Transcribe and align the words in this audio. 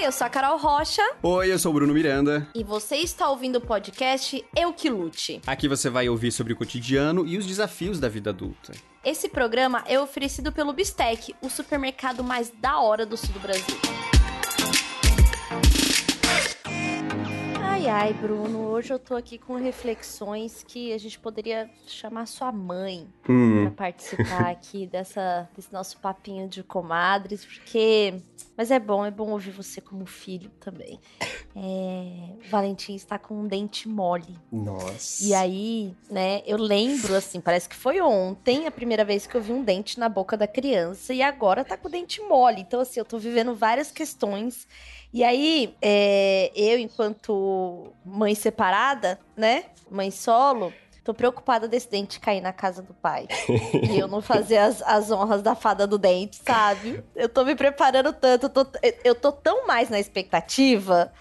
Oi, 0.00 0.06
eu 0.06 0.12
sou 0.12 0.26
a 0.26 0.30
Carol 0.30 0.56
Rocha. 0.56 1.02
Oi, 1.22 1.52
eu 1.52 1.58
sou 1.58 1.72
o 1.72 1.74
Bruno 1.74 1.92
Miranda. 1.92 2.48
E 2.54 2.64
você 2.64 2.96
está 2.96 3.28
ouvindo 3.28 3.56
o 3.56 3.60
podcast 3.60 4.42
Eu 4.56 4.72
Que 4.72 4.88
Lute. 4.88 5.42
Aqui 5.46 5.68
você 5.68 5.90
vai 5.90 6.08
ouvir 6.08 6.32
sobre 6.32 6.54
o 6.54 6.56
cotidiano 6.56 7.26
e 7.26 7.36
os 7.36 7.44
desafios 7.44 8.00
da 8.00 8.08
vida 8.08 8.30
adulta. 8.30 8.72
Esse 9.04 9.28
programa 9.28 9.84
é 9.86 10.00
oferecido 10.00 10.50
pelo 10.52 10.72
Bistec, 10.72 11.34
o 11.42 11.50
supermercado 11.50 12.24
mais 12.24 12.50
da 12.62 12.80
hora 12.80 13.04
do 13.04 13.14
sul 13.14 13.28
do 13.34 13.40
Brasil. 13.40 13.76
Ai, 17.80 17.86
ai, 17.86 18.12
Bruno, 18.14 18.68
hoje 18.68 18.92
eu 18.92 18.98
tô 18.98 19.14
aqui 19.14 19.36
com 19.36 19.56
reflexões 19.56 20.62
que 20.66 20.94
a 20.94 20.98
gente 20.98 21.18
poderia 21.18 21.70
chamar 21.86 22.26
sua 22.26 22.50
mãe 22.50 23.06
hum. 23.28 23.64
para 23.64 23.70
participar 23.70 24.50
aqui 24.50 24.86
dessa, 24.86 25.48
desse 25.54 25.70
nosso 25.70 25.98
papinho 25.98 26.48
de 26.48 26.62
comadres, 26.62 27.44
porque. 27.44 28.14
Mas 28.60 28.70
é 28.70 28.78
bom, 28.78 29.06
é 29.06 29.10
bom 29.10 29.30
ouvir 29.30 29.52
você 29.52 29.80
como 29.80 30.04
filho 30.04 30.50
também. 30.60 31.00
É... 31.56 32.34
Valentim 32.50 32.94
está 32.94 33.18
com 33.18 33.32
um 33.32 33.46
dente 33.46 33.88
mole. 33.88 34.36
Nossa. 34.52 35.24
E 35.24 35.32
aí, 35.32 35.96
né, 36.10 36.42
eu 36.44 36.58
lembro, 36.58 37.14
assim, 37.14 37.40
parece 37.40 37.66
que 37.66 37.74
foi 37.74 38.02
ontem 38.02 38.66
a 38.66 38.70
primeira 38.70 39.02
vez 39.02 39.26
que 39.26 39.34
eu 39.34 39.40
vi 39.40 39.50
um 39.50 39.64
dente 39.64 39.98
na 39.98 40.10
boca 40.10 40.36
da 40.36 40.46
criança 40.46 41.14
e 41.14 41.22
agora 41.22 41.64
tá 41.64 41.74
com 41.74 41.88
o 41.88 41.90
dente 41.90 42.20
mole. 42.20 42.60
Então, 42.60 42.80
assim, 42.80 43.00
eu 43.00 43.04
tô 43.06 43.16
vivendo 43.16 43.54
várias 43.54 43.90
questões 43.90 44.68
e 45.10 45.24
aí, 45.24 45.74
é, 45.80 46.52
eu, 46.54 46.78
enquanto 46.78 47.94
mãe 48.04 48.34
separada, 48.34 49.18
né? 49.34 49.64
Mãe 49.90 50.10
solo, 50.10 50.70
tô 51.04 51.14
preocupada 51.14 51.66
desse 51.66 51.90
dente 51.90 52.20
cair 52.20 52.40
na 52.40 52.52
casa 52.52 52.82
do 52.82 52.94
pai. 52.94 53.26
e 53.90 53.98
eu 53.98 54.08
não 54.08 54.20
fazer 54.20 54.58
as, 54.58 54.82
as 54.82 55.10
honras 55.10 55.42
da 55.42 55.54
fada 55.54 55.86
do 55.86 55.98
dente, 55.98 56.40
sabe? 56.44 57.02
Eu 57.14 57.28
tô 57.28 57.44
me 57.44 57.54
preparando 57.54 58.12
tanto, 58.12 58.46
eu 58.46 58.50
tô, 58.50 58.66
eu 59.04 59.14
tô 59.14 59.32
tão 59.32 59.66
mais 59.66 59.88
na 59.88 59.98
expectativa 59.98 61.12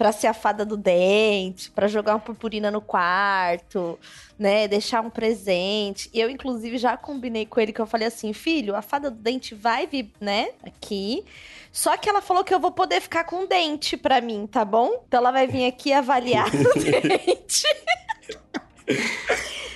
para 0.00 0.12
ser 0.12 0.28
a 0.28 0.32
fada 0.32 0.64
do 0.64 0.78
dente, 0.78 1.70
para 1.72 1.86
jogar 1.86 2.14
uma 2.14 2.20
purpurina 2.20 2.70
no 2.70 2.80
quarto, 2.80 3.98
né, 4.38 4.66
deixar 4.66 5.02
um 5.02 5.10
presente. 5.10 6.08
E 6.14 6.18
eu 6.18 6.30
inclusive 6.30 6.78
já 6.78 6.96
combinei 6.96 7.44
com 7.44 7.60
ele 7.60 7.70
que 7.70 7.82
eu 7.82 7.86
falei 7.86 8.08
assim, 8.08 8.32
filho, 8.32 8.74
a 8.74 8.80
fada 8.80 9.10
do 9.10 9.18
dente 9.18 9.54
vai 9.54 9.86
vir, 9.86 10.10
né, 10.18 10.52
aqui. 10.64 11.22
Só 11.70 11.98
que 11.98 12.08
ela 12.08 12.22
falou 12.22 12.42
que 12.42 12.54
eu 12.54 12.58
vou 12.58 12.72
poder 12.72 13.02
ficar 13.02 13.24
com 13.24 13.42
um 13.42 13.46
dente 13.46 13.94
para 13.94 14.22
mim, 14.22 14.46
tá 14.46 14.64
bom? 14.64 15.04
Então 15.06 15.20
ela 15.20 15.30
vai 15.30 15.46
vir 15.46 15.66
aqui 15.66 15.92
avaliar 15.92 16.48
o 16.48 16.72
dente. 16.80 17.64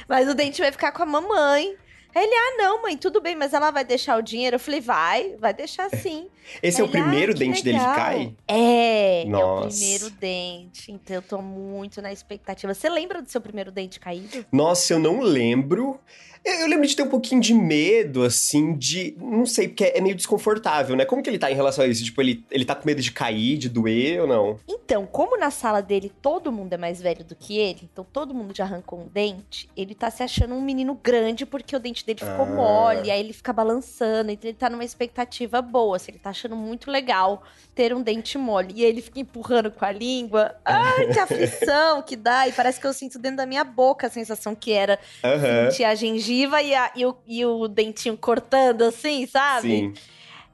Mas 0.08 0.28
o 0.28 0.34
dente 0.34 0.60
vai 0.60 0.70
ficar 0.70 0.92
com 0.92 1.02
a 1.02 1.06
mamãe. 1.06 1.76
Ele, 2.14 2.34
ah, 2.34 2.56
não, 2.58 2.82
mãe, 2.82 2.96
tudo 2.96 3.20
bem, 3.20 3.34
mas 3.34 3.52
ela 3.52 3.70
vai 3.70 3.84
deixar 3.84 4.18
o 4.18 4.22
dinheiro? 4.22 4.56
Eu 4.56 4.60
falei, 4.60 4.80
vai, 4.80 5.36
vai 5.38 5.52
deixar 5.52 5.90
sim. 5.90 6.28
Esse 6.62 6.80
Ele, 6.80 6.86
é 6.86 6.88
o 6.88 6.90
primeiro 6.90 7.32
ah, 7.32 7.34
dente 7.34 7.64
legal. 7.64 7.80
dele 7.82 7.94
que 7.94 8.00
cai? 8.00 8.34
É, 8.46 9.24
Nossa. 9.26 9.44
é 9.44 9.66
o 9.66 9.70
primeiro 9.70 10.10
dente. 10.10 10.92
Então 10.92 11.16
eu 11.16 11.22
tô 11.22 11.40
muito 11.40 12.00
na 12.02 12.12
expectativa. 12.12 12.72
Você 12.72 12.88
lembra 12.88 13.22
do 13.22 13.30
seu 13.30 13.40
primeiro 13.40 13.72
dente 13.72 13.98
caído? 13.98 14.44
Nossa, 14.52 14.92
eu 14.92 14.98
não 14.98 15.20
lembro. 15.20 15.98
Eu, 16.44 16.54
eu 16.60 16.66
lembro 16.68 16.86
de 16.86 16.94
ter 16.94 17.02
um 17.02 17.08
pouquinho 17.08 17.40
de 17.40 17.54
medo, 17.54 18.22
assim, 18.22 18.74
de. 18.76 19.16
Não 19.18 19.46
sei, 19.46 19.66
porque 19.66 19.84
é 19.84 20.00
meio 20.00 20.14
desconfortável, 20.14 20.94
né? 20.94 21.06
Como 21.06 21.22
que 21.22 21.30
ele 21.30 21.38
tá 21.38 21.50
em 21.50 21.54
relação 21.54 21.82
a 21.82 21.88
isso? 21.88 22.04
Tipo, 22.04 22.20
ele, 22.20 22.44
ele 22.50 22.66
tá 22.66 22.74
com 22.74 22.86
medo 22.86 23.00
de 23.00 23.10
cair, 23.10 23.56
de 23.56 23.70
doer 23.70 24.20
ou 24.20 24.26
não? 24.26 24.60
Então, 24.68 25.06
como 25.06 25.38
na 25.38 25.50
sala 25.50 25.80
dele 25.80 26.12
todo 26.20 26.52
mundo 26.52 26.74
é 26.74 26.76
mais 26.76 27.00
velho 27.00 27.24
do 27.24 27.34
que 27.34 27.56
ele, 27.56 27.88
então 27.90 28.04
todo 28.12 28.34
mundo 28.34 28.54
já 28.54 28.64
arrancou 28.64 29.00
um 29.00 29.08
dente, 29.08 29.70
ele 29.74 29.94
tá 29.94 30.10
se 30.10 30.22
achando 30.22 30.54
um 30.54 30.60
menino 30.60 30.98
grande 31.02 31.46
porque 31.46 31.74
o 31.74 31.80
dente 31.80 32.03
dele 32.06 32.18
ficou 32.20 32.44
Ah. 32.44 32.54
mole, 32.54 33.10
aí 33.10 33.18
ele 33.20 33.32
fica 33.32 33.52
balançando, 33.52 34.30
então 34.30 34.48
ele 34.48 34.56
tá 34.58 34.68
numa 34.68 34.84
expectativa 34.84 35.62
boa, 35.62 35.96
assim, 35.96 36.12
ele 36.12 36.18
tá 36.18 36.30
achando 36.30 36.54
muito 36.54 36.90
legal 36.90 37.42
ter 37.74 37.94
um 37.94 38.02
dente 38.02 38.36
mole. 38.36 38.72
E 38.76 38.84
aí 38.84 38.90
ele 38.90 39.00
fica 39.02 39.20
empurrando 39.20 39.70
com 39.70 39.84
a 39.84 39.90
língua. 39.92 40.54
Ai, 40.64 41.06
que 41.12 41.18
aflição 41.18 42.02
que 42.02 42.14
dá! 42.16 42.46
E 42.48 42.52
parece 42.52 42.80
que 42.80 42.86
eu 42.86 42.92
sinto 42.92 43.18
dentro 43.18 43.38
da 43.38 43.46
minha 43.46 43.64
boca 43.64 44.06
a 44.06 44.10
sensação 44.10 44.54
que 44.54 44.72
era 44.72 44.98
Aham. 45.22 45.70
sentir 45.70 45.84
a 45.84 45.94
gengiva 45.94 46.60
e, 46.62 46.74
a- 46.74 46.92
e 46.94 47.06
o, 47.06 47.16
e 47.26 47.44
o 47.46 47.66
dentinho 47.68 48.16
cortando, 48.16 48.82
assim, 48.82 49.26
sabe? 49.26 49.68
Sim. 49.68 49.94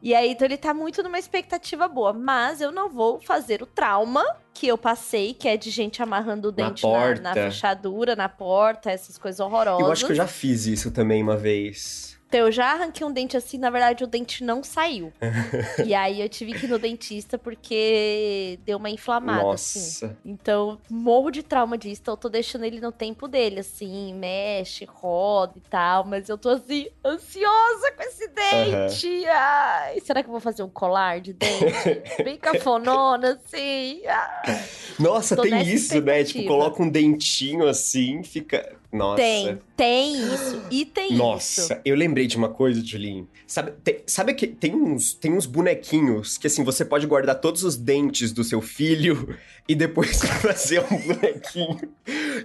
E 0.02 0.14
aí, 0.14 0.30
então 0.30 0.46
ele 0.46 0.56
tá 0.56 0.72
muito 0.72 1.02
numa 1.02 1.18
expectativa 1.18 1.86
boa. 1.86 2.12
Mas 2.12 2.60
eu 2.60 2.72
não 2.72 2.88
vou 2.88 3.20
fazer 3.20 3.62
o 3.62 3.66
trauma 3.66 4.24
que 4.54 4.66
eu 4.66 4.78
passei, 4.78 5.34
que 5.34 5.48
é 5.48 5.56
de 5.56 5.70
gente 5.70 6.02
amarrando 6.02 6.48
o 6.48 6.50
Na 6.50 6.68
dente 6.68 6.82
na, 6.82 6.88
porta. 6.88 7.22
na 7.22 7.34
fechadura, 7.34 8.16
na 8.16 8.28
porta, 8.28 8.90
essas 8.90 9.18
coisas 9.18 9.40
horrorosas. 9.40 9.86
Eu 9.86 9.92
acho 9.92 10.06
que 10.06 10.12
eu 10.12 10.16
já 10.16 10.26
fiz 10.26 10.66
isso 10.66 10.90
também 10.90 11.22
uma 11.22 11.36
vez. 11.36 12.09
Então 12.30 12.46
eu 12.46 12.52
já 12.52 12.74
arranquei 12.74 13.04
um 13.04 13.12
dente 13.12 13.36
assim, 13.36 13.58
na 13.58 13.70
verdade 13.70 14.04
o 14.04 14.06
dente 14.06 14.44
não 14.44 14.62
saiu. 14.62 15.12
e 15.84 15.92
aí 15.92 16.20
eu 16.20 16.28
tive 16.28 16.52
que 16.52 16.66
ir 16.66 16.68
no 16.68 16.78
dentista 16.78 17.36
porque 17.36 18.56
deu 18.64 18.78
uma 18.78 18.88
inflamada, 18.88 19.52
assim. 19.52 19.80
Nossa. 19.80 20.16
Então, 20.24 20.78
morro 20.88 21.32
de 21.32 21.42
trauma 21.42 21.76
disso. 21.76 22.02
Então, 22.02 22.14
eu 22.14 22.18
tô 22.18 22.28
deixando 22.28 22.64
ele 22.64 22.80
no 22.80 22.92
tempo 22.92 23.26
dele, 23.26 23.58
assim, 23.58 24.14
mexe, 24.14 24.84
roda 24.84 25.54
e 25.56 25.60
tal. 25.60 26.04
Mas 26.04 26.28
eu 26.28 26.38
tô, 26.38 26.50
assim, 26.50 26.86
ansiosa 27.04 27.92
com 27.96 28.02
esse 28.04 28.28
dente. 28.28 29.26
Ai, 29.26 29.98
será 30.00 30.22
que 30.22 30.28
eu 30.28 30.32
vou 30.32 30.41
fazer 30.41 30.62
um 30.62 30.68
colar 30.68 31.20
de 31.20 31.32
dente? 31.32 32.00
Bem 32.22 32.36
cafonona, 32.36 33.41
assim. 33.44 34.02
Ai. 34.06 34.64
Nossa, 35.00 35.34
Tô 35.34 35.42
tem 35.42 35.62
isso, 35.62 36.00
né? 36.00 36.22
Tipo, 36.22 36.47
coloca 36.47 36.80
um 36.80 36.88
dentinho 36.88 37.66
assim, 37.66 38.22
fica. 38.22 38.78
Nossa. 38.92 39.22
Tem, 39.22 39.58
tem 39.76 40.34
isso. 40.34 40.62
E 40.70 40.84
tem 40.84 41.14
Nossa, 41.14 41.74
isso. 41.74 41.80
eu 41.84 41.94
lembrei 41.94 42.26
de 42.26 42.36
uma 42.36 42.48
coisa, 42.48 42.84
Julinho. 42.84 43.28
Sabe, 43.46 43.72
tem, 43.84 44.02
sabe 44.06 44.34
que 44.34 44.48
tem 44.48 44.74
uns, 44.74 45.14
tem 45.14 45.32
uns 45.32 45.46
bonequinhos 45.46 46.36
que 46.36 46.48
assim, 46.48 46.64
você 46.64 46.84
pode 46.84 47.06
guardar 47.06 47.40
todos 47.40 47.62
os 47.62 47.76
dentes 47.76 48.32
do 48.32 48.42
seu 48.42 48.60
filho 48.60 49.36
e 49.68 49.74
depois 49.74 50.20
fazer 50.42 50.80
um 50.90 50.96
bonequinho 50.96 51.80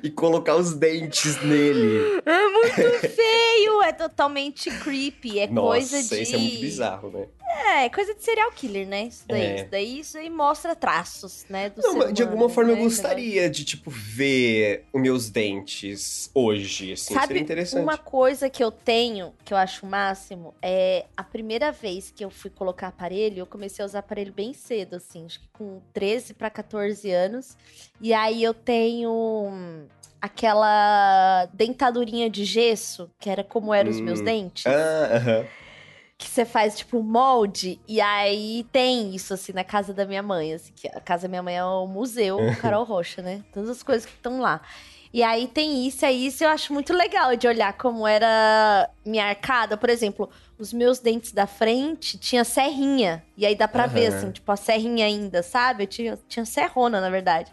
e 0.04 0.10
colocar 0.12 0.56
os 0.56 0.74
dentes 0.76 1.42
nele. 1.44 2.22
É 2.26 2.48
muito 2.48 3.10
feio, 3.10 3.82
é 3.84 3.92
totalmente 3.92 4.70
creepy. 4.80 5.40
É 5.40 5.48
Nossa, 5.48 5.68
coisa 5.68 6.04
de. 6.04 6.22
isso 6.22 6.36
é 6.36 6.38
muito 6.38 6.60
bizarro, 6.60 7.10
né? 7.10 7.26
É, 7.68 7.90
coisa 7.90 8.14
de 8.14 8.24
serial 8.24 8.52
killer, 8.52 8.88
né? 8.88 9.04
Isso 9.04 9.26
daí. 9.28 9.42
É. 9.42 9.56
Isso 9.56 9.68
daí 9.72 10.00
isso 10.00 10.18
aí 10.18 10.30
mostra 10.30 10.76
traços, 10.76 11.46
né? 11.50 11.72
Não, 11.76 11.96
mas 11.96 12.14
de 12.14 12.22
humano, 12.22 12.32
alguma 12.32 12.50
forma 12.50 12.72
eu 12.72 12.76
né? 12.76 12.82
gostaria 12.84 13.50
de, 13.50 13.64
tipo, 13.66 13.90
ver 13.90 14.86
os 14.94 15.02
meus 15.02 15.30
dentes 15.30 16.30
hoje, 16.34 16.94
assim, 16.94 17.14
Sabe 17.14 17.28
seria 17.28 17.42
interessante. 17.42 17.84
uma 17.84 17.98
coisa 17.98 18.50
que 18.50 18.64
eu 18.64 18.72
tenho, 18.72 19.34
que 19.44 19.54
eu 19.54 19.58
acho 19.58 19.86
o 19.86 19.90
máximo, 19.90 20.54
é 20.62 21.06
a 21.16 21.24
primeira 21.24 21.72
vez 21.72 22.12
que 22.12 22.24
eu 22.24 22.30
fui 22.30 22.50
colocar 22.50 22.88
aparelho, 22.88 23.40
eu 23.40 23.46
comecei 23.46 23.84
a 23.84 23.86
usar 23.86 24.00
aparelho 24.00 24.34
bem 24.34 24.54
cedo, 24.54 24.96
assim, 24.96 25.26
acho 25.26 25.40
que 25.40 25.48
com 25.54 25.82
13 25.94 26.34
para 26.34 26.50
14 26.50 27.12
anos. 27.12 27.58
E 28.00 28.14
aí 28.14 28.44
eu 28.44 28.54
tenho 28.54 29.12
hum, 29.12 29.86
aquela 30.22 31.46
dentadurinha 31.54 32.30
de 32.30 32.46
gesso, 32.46 33.10
que 33.20 33.30
era 33.30 33.44
como 33.44 33.74
eram 33.74 33.90
os 33.90 34.02
meus 34.02 34.22
Hum. 34.22 34.24
dentes. 34.24 34.66
Ah, 34.66 35.10
aham. 35.18 35.48
Que 36.18 36.28
você 36.30 36.46
faz 36.46 36.78
tipo 36.78 36.98
um 36.98 37.04
molde 37.04 37.80
e 37.88 38.00
aí 38.00 38.66
tem 38.72 39.14
isso 39.14 39.34
assim 39.34 39.52
na 39.52 39.64
casa 39.64 39.94
da 39.94 40.06
minha 40.06 40.24
mãe, 40.24 40.54
assim, 40.54 40.72
que 40.76 40.88
a 40.88 41.02
casa 41.02 41.24
da 41.24 41.30
minha 41.30 41.44
mãe 41.44 41.58
é 41.58 41.64
o 41.64 41.86
museu 41.86 42.40
Carol 42.62 42.86
Rocha, 42.86 43.22
né? 43.22 43.44
Todas 43.54 43.70
as 43.70 43.84
coisas 43.84 44.06
que 44.06 44.14
estão 44.14 44.40
lá. 44.40 44.62
E 45.14 45.24
aí 45.24 45.48
tem 45.48 45.88
isso, 45.88 46.06
aí 46.06 46.26
isso 46.26 46.44
eu 46.44 46.50
acho 46.50 46.74
muito 46.74 46.94
legal 46.94 47.36
de 47.38 47.48
olhar 47.48 47.72
como 47.78 48.06
era 48.06 48.90
minha 49.06 49.26
arcada, 49.26 49.78
por 49.78 49.90
exemplo, 49.90 50.30
os 50.58 50.74
meus 50.74 51.00
dentes 51.00 51.32
da 51.32 51.48
frente 51.48 52.18
tinha 52.18 52.44
serrinha. 52.44 53.24
E 53.38 53.46
aí 53.46 53.56
dá 53.56 53.68
pra 53.68 53.88
ver 53.88 54.08
Aham. 54.08 54.18
assim, 54.18 54.32
tipo 54.32 54.52
a 54.52 54.58
serrinha 54.58 55.06
ainda, 55.06 55.42
sabe? 55.42 55.84
Eu 55.84 55.88
tinha 55.88 56.20
tinha 56.28 56.46
serrona, 56.46 57.00
na 57.00 57.10
verdade. 57.10 57.50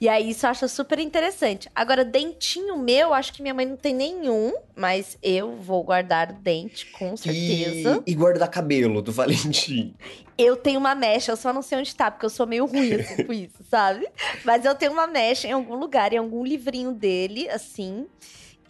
E 0.00 0.08
aí 0.08 0.30
isso 0.30 0.46
eu 0.46 0.50
acho 0.50 0.66
super 0.66 0.98
interessante. 0.98 1.68
Agora, 1.74 2.04
dentinho 2.04 2.78
meu, 2.78 3.12
acho 3.12 3.34
que 3.34 3.42
minha 3.42 3.52
mãe 3.52 3.66
não 3.66 3.76
tem 3.76 3.94
nenhum, 3.94 4.54
mas 4.74 5.18
eu 5.22 5.56
vou 5.56 5.84
guardar 5.84 6.30
o 6.30 6.34
dente, 6.34 6.86
com 6.86 7.14
certeza. 7.16 8.02
E, 8.06 8.12
e 8.12 8.14
guardar 8.14 8.48
cabelo 8.48 9.02
do 9.02 9.12
Valentim. 9.12 9.94
Eu 10.38 10.56
tenho 10.56 10.80
uma 10.80 10.94
mecha, 10.94 11.32
eu 11.32 11.36
só 11.36 11.52
não 11.52 11.60
sei 11.60 11.78
onde 11.78 11.94
tá, 11.94 12.10
porque 12.10 12.24
eu 12.24 12.30
sou 12.30 12.46
meio 12.46 12.64
ruim 12.64 12.94
assim 12.94 13.24
com 13.24 13.32
isso, 13.34 13.62
sabe? 13.70 14.08
Mas 14.42 14.64
eu 14.64 14.74
tenho 14.74 14.92
uma 14.92 15.06
mecha 15.06 15.46
em 15.46 15.52
algum 15.52 15.74
lugar, 15.74 16.14
em 16.14 16.16
algum 16.16 16.42
livrinho 16.44 16.92
dele, 16.92 17.46
assim. 17.50 18.06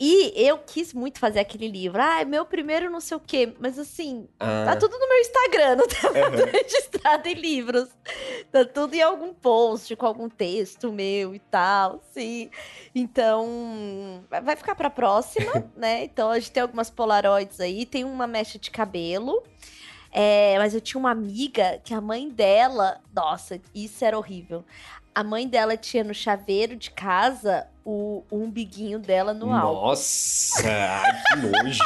E 0.02 0.32
eu 0.34 0.56
quis 0.56 0.94
muito 0.94 1.18
fazer 1.18 1.40
aquele 1.40 1.68
livro. 1.68 2.00
Ah, 2.00 2.22
é 2.22 2.24
meu 2.24 2.46
primeiro 2.46 2.88
não 2.90 3.00
sei 3.00 3.18
o 3.18 3.20
quê. 3.20 3.52
Mas 3.60 3.78
assim, 3.78 4.26
Ah, 4.40 4.64
tá 4.68 4.76
tudo 4.76 4.98
no 4.98 5.06
meu 5.06 5.18
Instagram, 5.20 5.76
não 5.76 5.86
tá 5.86 6.08
aham. 6.08 6.46
registrado 6.50 7.28
em 7.28 7.34
livros. 7.34 7.88
Tá 8.50 8.64
tudo 8.64 8.94
em 8.94 9.02
algum 9.02 9.34
post, 9.34 9.94
com 9.96 10.06
algum 10.06 10.28
texto 10.30 10.90
meu 10.90 11.34
e 11.34 11.38
tal, 11.38 12.02
sim. 12.12 12.50
Então, 12.94 14.24
vai- 14.30 14.40
vai 14.40 14.56
ficar 14.56 14.74
pra 14.74 14.88
próxima, 14.90 15.52
né? 15.76 16.04
Então, 16.04 16.30
a 16.30 16.38
gente 16.38 16.52
tem 16.52 16.62
algumas 16.62 16.90
polaroids 16.90 17.60
aí. 17.60 17.84
Tem 17.84 18.02
uma 18.04 18.26
mecha 18.26 18.58
de 18.58 18.70
cabelo. 18.70 19.42
É, 20.12 20.56
mas 20.58 20.74
eu 20.74 20.80
tinha 20.80 20.98
uma 20.98 21.10
amiga 21.10 21.78
que 21.84 21.94
a 21.94 22.00
mãe 22.00 22.28
dela... 22.28 23.00
Nossa, 23.14 23.60
isso 23.74 24.04
era 24.04 24.16
horrível. 24.18 24.64
A 25.14 25.22
mãe 25.22 25.46
dela 25.46 25.76
tinha 25.76 26.02
no 26.02 26.14
chaveiro 26.14 26.74
de 26.74 26.90
casa 26.90 27.66
o, 27.84 28.24
o 28.30 28.36
umbiguinho 28.36 28.98
dela 28.98 29.32
no 29.32 29.52
álcool. 29.52 29.86
Nossa, 29.86 30.62
que 31.28 31.36
nojo. 31.36 31.80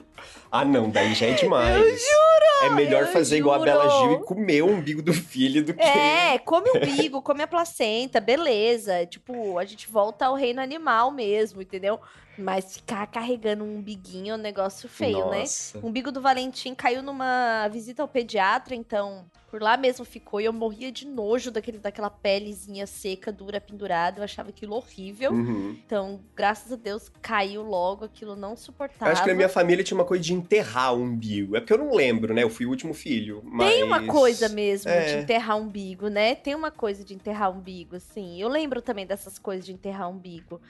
Ah, 0.52 0.64
não, 0.64 0.90
daí 0.90 1.14
já 1.14 1.26
é 1.26 1.32
demais. 1.32 1.76
Eu 1.76 1.84
juro! 1.84 2.64
É 2.64 2.70
melhor 2.70 3.06
fazer 3.06 3.36
igual 3.36 3.54
a 3.54 3.58
juro. 3.58 3.70
Bela 3.70 3.88
Gil 3.88 4.12
e 4.14 4.24
comer 4.24 4.62
o 4.62 4.66
umbigo 4.68 5.00
do 5.00 5.12
filho 5.12 5.64
do 5.64 5.72
que. 5.72 5.80
É, 5.80 6.38
come 6.40 6.68
o 6.70 6.76
umbigo, 6.76 7.22
come 7.22 7.44
a 7.44 7.46
placenta, 7.46 8.20
beleza. 8.20 9.06
Tipo, 9.06 9.58
a 9.58 9.64
gente 9.64 9.88
volta 9.88 10.26
ao 10.26 10.34
reino 10.34 10.60
animal 10.60 11.12
mesmo, 11.12 11.62
entendeu? 11.62 12.00
Mas 12.38 12.74
ficar 12.76 13.06
carregando 13.06 13.64
um 13.64 13.76
umbiguinho 13.78 14.32
é 14.32 14.34
um 14.36 14.40
negócio 14.40 14.88
feio, 14.88 15.28
né? 15.30 15.40
Nossa. 15.40 15.78
O 15.78 15.88
umbigo 15.88 16.10
do 16.10 16.20
Valentim 16.20 16.74
caiu 16.74 17.02
numa 17.02 17.68
visita 17.68 18.02
ao 18.02 18.08
pediatra, 18.08 18.74
então 18.74 19.26
por 19.50 19.60
lá 19.60 19.76
mesmo 19.76 20.04
ficou. 20.04 20.40
E 20.40 20.44
eu 20.44 20.52
morria 20.52 20.92
de 20.92 21.06
nojo 21.06 21.50
daquele, 21.50 21.78
daquela 21.78 22.08
pelezinha 22.08 22.86
seca, 22.86 23.32
dura, 23.32 23.60
pendurada. 23.60 24.20
Eu 24.20 24.24
achava 24.24 24.50
aquilo 24.50 24.76
horrível. 24.76 25.32
Uhum. 25.32 25.76
Então, 25.84 26.20
graças 26.36 26.72
a 26.72 26.76
Deus, 26.76 27.10
caiu 27.20 27.62
logo, 27.62 28.04
aquilo 28.04 28.36
não 28.36 28.50
Eu 28.50 28.56
suportava. 28.56 29.10
acho 29.10 29.22
que 29.22 29.28
na 29.28 29.34
minha 29.34 29.48
família 29.48 29.82
tinha 29.82 29.98
uma 29.98 30.04
coisa 30.04 30.22
de 30.22 30.32
enterrar 30.32 30.94
o 30.94 31.02
umbigo. 31.02 31.56
É 31.56 31.60
porque 31.60 31.72
eu 31.72 31.78
não 31.78 31.92
lembro, 31.92 32.32
né? 32.32 32.44
Eu 32.44 32.50
fui 32.50 32.64
o 32.64 32.70
último 32.70 32.94
filho. 32.94 33.42
Mas... 33.44 33.70
Tem 33.70 33.82
uma 33.82 34.06
coisa 34.06 34.48
mesmo 34.48 34.88
É. 34.88 35.16
de 35.16 35.22
enterrar 35.24 35.58
umbigo, 35.58 36.08
né? 36.08 36.36
Tem 36.36 36.54
uma 36.54 36.70
coisa 36.70 37.04
de 37.04 37.12
enterrar 37.12 37.50
umbigo, 37.50 37.96
assim. 37.96 38.40
Eu 38.40 38.48
lembro 38.48 38.80
também 38.80 39.04
dessas 39.04 39.36
coisas 39.36 39.66
de 39.66 39.72
enterrar 39.72 40.08
umbigo. 40.08 40.60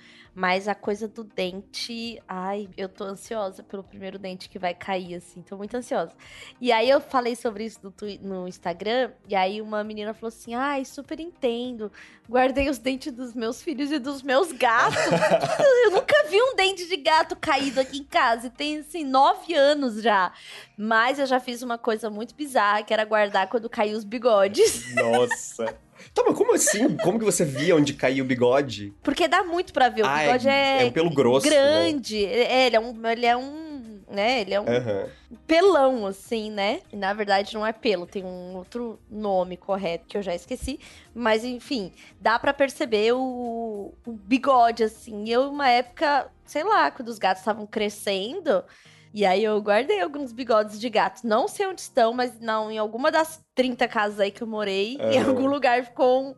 Mas 0.41 0.67
a 0.67 0.75
coisa 0.75 1.07
do 1.07 1.23
dente. 1.23 2.19
Ai, 2.27 2.67
eu 2.75 2.89
tô 2.89 3.05
ansiosa 3.05 3.63
pelo 3.63 3.85
primeiro 3.85 4.19
dente 4.19 4.49
que 4.49 4.59
vai 4.59 4.73
cair, 4.73 5.17
assim. 5.17 5.43
Tô 5.43 5.55
muito 5.55 5.77
ansiosa. 5.77 6.13
E 6.59 6.73
aí 6.73 6.89
eu 6.89 6.99
falei 6.99 7.37
sobre 7.37 7.65
isso 7.65 7.79
no, 7.83 7.93
no 8.23 8.49
Instagram. 8.49 9.11
E 9.29 9.37
aí 9.37 9.61
uma 9.61 9.85
menina 9.85 10.15
falou 10.15 10.29
assim: 10.29 10.55
Ai, 10.55 10.87
super 10.87 11.21
entendo. 11.21 11.93
Guardei 12.27 12.71
os 12.71 12.79
dentes 12.79 13.13
dos 13.13 13.35
meus 13.35 13.61
filhos 13.61 13.93
e 13.93 13.99
dos 13.99 14.23
meus 14.23 14.51
gatos. 14.51 14.97
eu 15.85 15.91
nunca 15.91 16.25
vi 16.31 16.41
um 16.41 16.57
dente 16.57 16.89
de 16.89 16.97
gato 16.97 17.37
caído 17.37 17.79
aqui 17.79 17.99
em 17.99 18.05
casa. 18.05 18.47
E 18.47 18.51
tem, 18.51 18.79
assim, 18.79 19.05
nove 19.05 19.53
anos 19.53 20.01
já. 20.01 20.33
Mas 20.75 21.19
eu 21.19 21.27
já 21.27 21.39
fiz 21.39 21.61
uma 21.61 21.77
coisa 21.77 22.09
muito 22.09 22.35
bizarra, 22.35 22.83
que 22.83 22.95
era 22.95 23.05
guardar 23.05 23.47
quando 23.51 23.69
caiu 23.69 23.95
os 23.95 24.05
bigodes. 24.05 24.95
Nossa. 24.95 25.90
Tá, 26.15 26.23
mas 26.27 26.37
como 26.37 26.55
assim? 26.55 26.97
Como 26.99 27.19
que 27.19 27.25
você 27.25 27.45
via 27.45 27.77
onde 27.77 27.95
caía 27.95 28.23
o 28.23 28.27
bigode? 28.27 28.93
Porque 29.03 29.29
dá 29.29 29.43
muito 29.43 29.73
pra 29.73 29.89
ver. 29.89 30.03
O 30.03 30.07
Ah, 30.07 30.19
bigode 30.21 30.49
é, 30.49 30.83
é 30.83 30.85
um 30.85 30.93
pelo 30.93 31.11
grosso, 31.11 31.49
né? 31.49 31.57
grande. 31.57 32.25
É, 32.25 32.67
ele 32.67 32.77
é 32.77 32.81
um. 32.81 33.07
Ele 33.07 33.27
é 33.27 33.37
um. 33.37 34.03
Né? 34.09 34.41
Ele 34.41 34.55
é 34.55 34.61
um 34.61 34.69
Aham. 34.69 35.09
pelão, 35.47 36.07
assim, 36.07 36.51
né? 36.51 36.81
E, 36.93 36.97
na 36.97 37.13
verdade, 37.13 37.55
não 37.55 37.65
é 37.65 37.73
pelo, 37.73 38.07
tem 38.07 38.25
um 38.25 38.57
outro 38.57 38.99
nome 39.09 39.57
correto 39.57 40.05
que 40.09 40.17
eu 40.17 40.23
já 40.23 40.35
esqueci. 40.35 40.81
Mas, 41.15 41.45
enfim, 41.45 41.93
dá 42.21 42.37
pra 42.37 42.53
perceber 42.53 43.13
o, 43.13 43.95
o 44.05 44.13
bigode, 44.13 44.83
assim. 44.83 45.29
Eu, 45.29 45.49
uma 45.51 45.69
época, 45.69 46.29
sei 46.45 46.65
lá, 46.65 46.91
quando 46.91 47.09
os 47.09 47.19
gatos 47.19 47.41
estavam 47.43 47.67
crescendo. 47.67 48.65
E 49.13 49.27
aí 49.27 49.43
eu 49.43 49.61
guardei 49.61 50.01
alguns 50.01 50.33
bigodes 50.33 50.79
de 50.81 50.89
gato. 50.89 51.23
Não 51.27 51.49
sei 51.49 51.67
onde 51.67 51.81
estão, 51.81 52.13
mas 52.13 52.39
não, 52.41 52.71
em 52.71 52.79
alguma 52.79 53.11
das 53.11 53.41
30 53.55 53.89
casas 53.89 54.21
aí 54.21 54.31
que 54.31 54.43
eu 54.43 54.47
morei, 54.47 54.97
em 55.01 55.19
algum 55.21 55.47
lugar 55.49 55.85
ficou 55.85 56.23
um, 56.29 56.35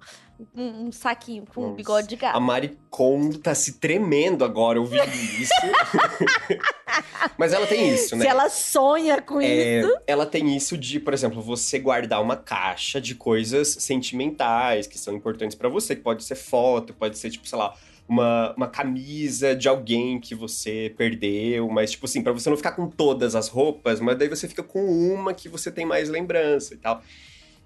um- 0.56 0.86
um 0.86 0.92
saquinho 0.92 1.44
com 1.54 1.60
um 1.60 1.64
Nossa. 1.64 1.76
bigode 1.76 2.08
de 2.08 2.16
gato. 2.16 2.34
A 2.34 2.40
Mari 2.40 2.78
Kondo 2.88 3.36
tá 3.38 3.54
se 3.54 3.74
tremendo 3.78 4.42
agora 4.44 4.80
ouvindo 4.80 5.04
isso. 5.14 5.52
Mas 7.38 7.52
ela 7.52 7.66
tem 7.66 7.88
isso, 7.92 8.16
né? 8.16 8.24
Se 8.24 8.30
ela 8.30 8.48
sonha 8.48 9.20
com 9.20 9.40
É, 9.40 9.80
isso. 9.80 9.98
ela 10.06 10.26
tem 10.26 10.54
isso 10.56 10.76
de, 10.76 10.98
por 11.00 11.12
exemplo, 11.14 11.40
você 11.42 11.78
guardar 11.78 12.22
uma 12.22 12.36
caixa 12.36 13.00
de 13.00 13.14
coisas 13.14 13.68
sentimentais 13.80 14.86
que 14.86 14.98
são 14.98 15.14
importantes 15.14 15.54
pra 15.56 15.68
você, 15.68 15.94
que 15.96 16.02
pode 16.02 16.24
ser 16.24 16.34
foto, 16.36 16.92
pode 16.94 17.18
ser, 17.18 17.30
tipo, 17.30 17.46
sei 17.46 17.58
lá, 17.58 17.74
uma, 18.12 18.52
uma 18.54 18.68
camisa 18.68 19.56
de 19.56 19.68
alguém 19.68 20.20
que 20.20 20.34
você 20.34 20.92
perdeu, 20.98 21.68
mas, 21.70 21.92
tipo 21.92 22.04
assim, 22.04 22.22
pra 22.22 22.32
você 22.32 22.50
não 22.50 22.56
ficar 22.58 22.72
com 22.72 22.86
todas 22.86 23.34
as 23.34 23.48
roupas, 23.48 24.00
mas 24.00 24.18
daí 24.18 24.28
você 24.28 24.46
fica 24.46 24.62
com 24.62 24.84
uma 24.84 25.32
que 25.32 25.48
você 25.48 25.72
tem 25.72 25.86
mais 25.86 26.10
lembrança 26.10 26.74
e 26.74 26.76
tal. 26.76 27.02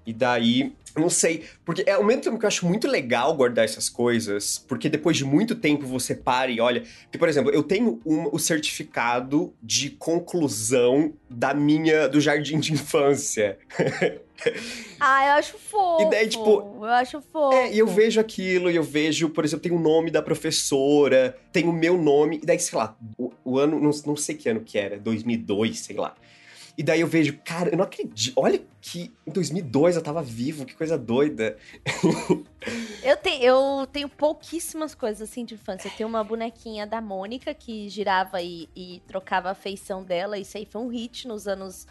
E 0.06 0.12
daí, 0.12 0.72
não 0.96 1.10
sei, 1.10 1.44
porque 1.64 1.82
é 1.86 1.92
ao 1.92 2.04
mesmo 2.04 2.22
tempo 2.22 2.38
que 2.38 2.44
eu 2.44 2.48
acho 2.48 2.64
muito 2.64 2.86
legal 2.88 3.34
guardar 3.34 3.64
essas 3.64 3.88
coisas, 3.88 4.56
porque 4.68 4.88
depois 4.88 5.16
de 5.16 5.24
muito 5.24 5.54
tempo 5.56 5.84
você 5.86 6.14
para 6.14 6.50
e 6.50 6.60
olha. 6.60 6.82
Porque, 7.02 7.18
por 7.18 7.28
exemplo, 7.28 7.50
eu 7.50 7.62
tenho 7.62 8.00
um- 8.06 8.28
o 8.32 8.38
certificado 8.38 9.52
de 9.62 9.90
conclusão 9.90 11.12
da 11.28 11.52
minha. 11.52 12.08
do 12.08 12.20
jardim 12.20 12.58
de 12.60 12.72
infância. 12.72 13.58
Ah, 15.00 15.26
eu 15.28 15.32
acho 15.32 15.56
fofo. 15.58 16.02
E 16.02 16.10
daí, 16.10 16.28
tipo, 16.28 16.60
Eu 16.76 16.84
acho 16.84 17.22
fofo. 17.22 17.54
É, 17.54 17.72
e 17.72 17.78
eu 17.78 17.86
vejo 17.86 18.20
aquilo, 18.20 18.70
e 18.70 18.76
eu 18.76 18.82
vejo, 18.82 19.30
por 19.30 19.44
exemplo, 19.46 19.62
tem 19.62 19.72
o 19.72 19.78
nome 19.78 20.10
da 20.10 20.20
professora, 20.20 21.36
tem 21.52 21.66
o 21.66 21.72
meu 21.72 21.96
nome, 21.96 22.38
e 22.42 22.46
daí, 22.46 22.58
sei 22.58 22.78
lá, 22.78 22.94
o, 23.16 23.32
o 23.42 23.58
ano, 23.58 23.80
não, 23.80 23.90
não 24.04 24.14
sei 24.14 24.34
que 24.34 24.46
ano 24.48 24.60
que 24.60 24.76
era, 24.78 24.98
2002, 24.98 25.78
sei 25.78 25.96
lá. 25.96 26.14
E 26.78 26.82
daí 26.82 27.00
eu 27.00 27.06
vejo, 27.06 27.38
cara, 27.44 27.70
eu 27.70 27.76
não 27.76 27.84
acredito, 27.84 28.34
olha 28.38 28.62
que 28.82 29.10
em 29.26 29.32
2002 29.32 29.96
eu 29.96 30.02
tava 30.02 30.22
vivo, 30.22 30.64
que 30.66 30.74
coisa 30.74 30.96
doida. 30.98 31.56
Eu, 33.02 33.16
tenho, 33.16 33.42
eu 33.44 33.86
tenho 33.86 34.08
pouquíssimas 34.08 34.92
coisas 34.92 35.28
assim 35.30 35.44
de 35.44 35.54
infância. 35.54 35.86
Eu 35.88 35.92
tenho 35.96 36.08
uma 36.08 36.24
bonequinha 36.24 36.84
da 36.84 37.00
Mônica 37.00 37.54
que 37.54 37.88
girava 37.88 38.42
e, 38.42 38.68
e 38.74 39.00
trocava 39.06 39.48
a 39.50 39.54
feição 39.54 40.02
dela. 40.02 40.36
Isso 40.36 40.56
aí 40.58 40.66
foi 40.66 40.80
um 40.82 40.88
hit 40.88 41.28
nos 41.28 41.46
anos. 41.46 41.86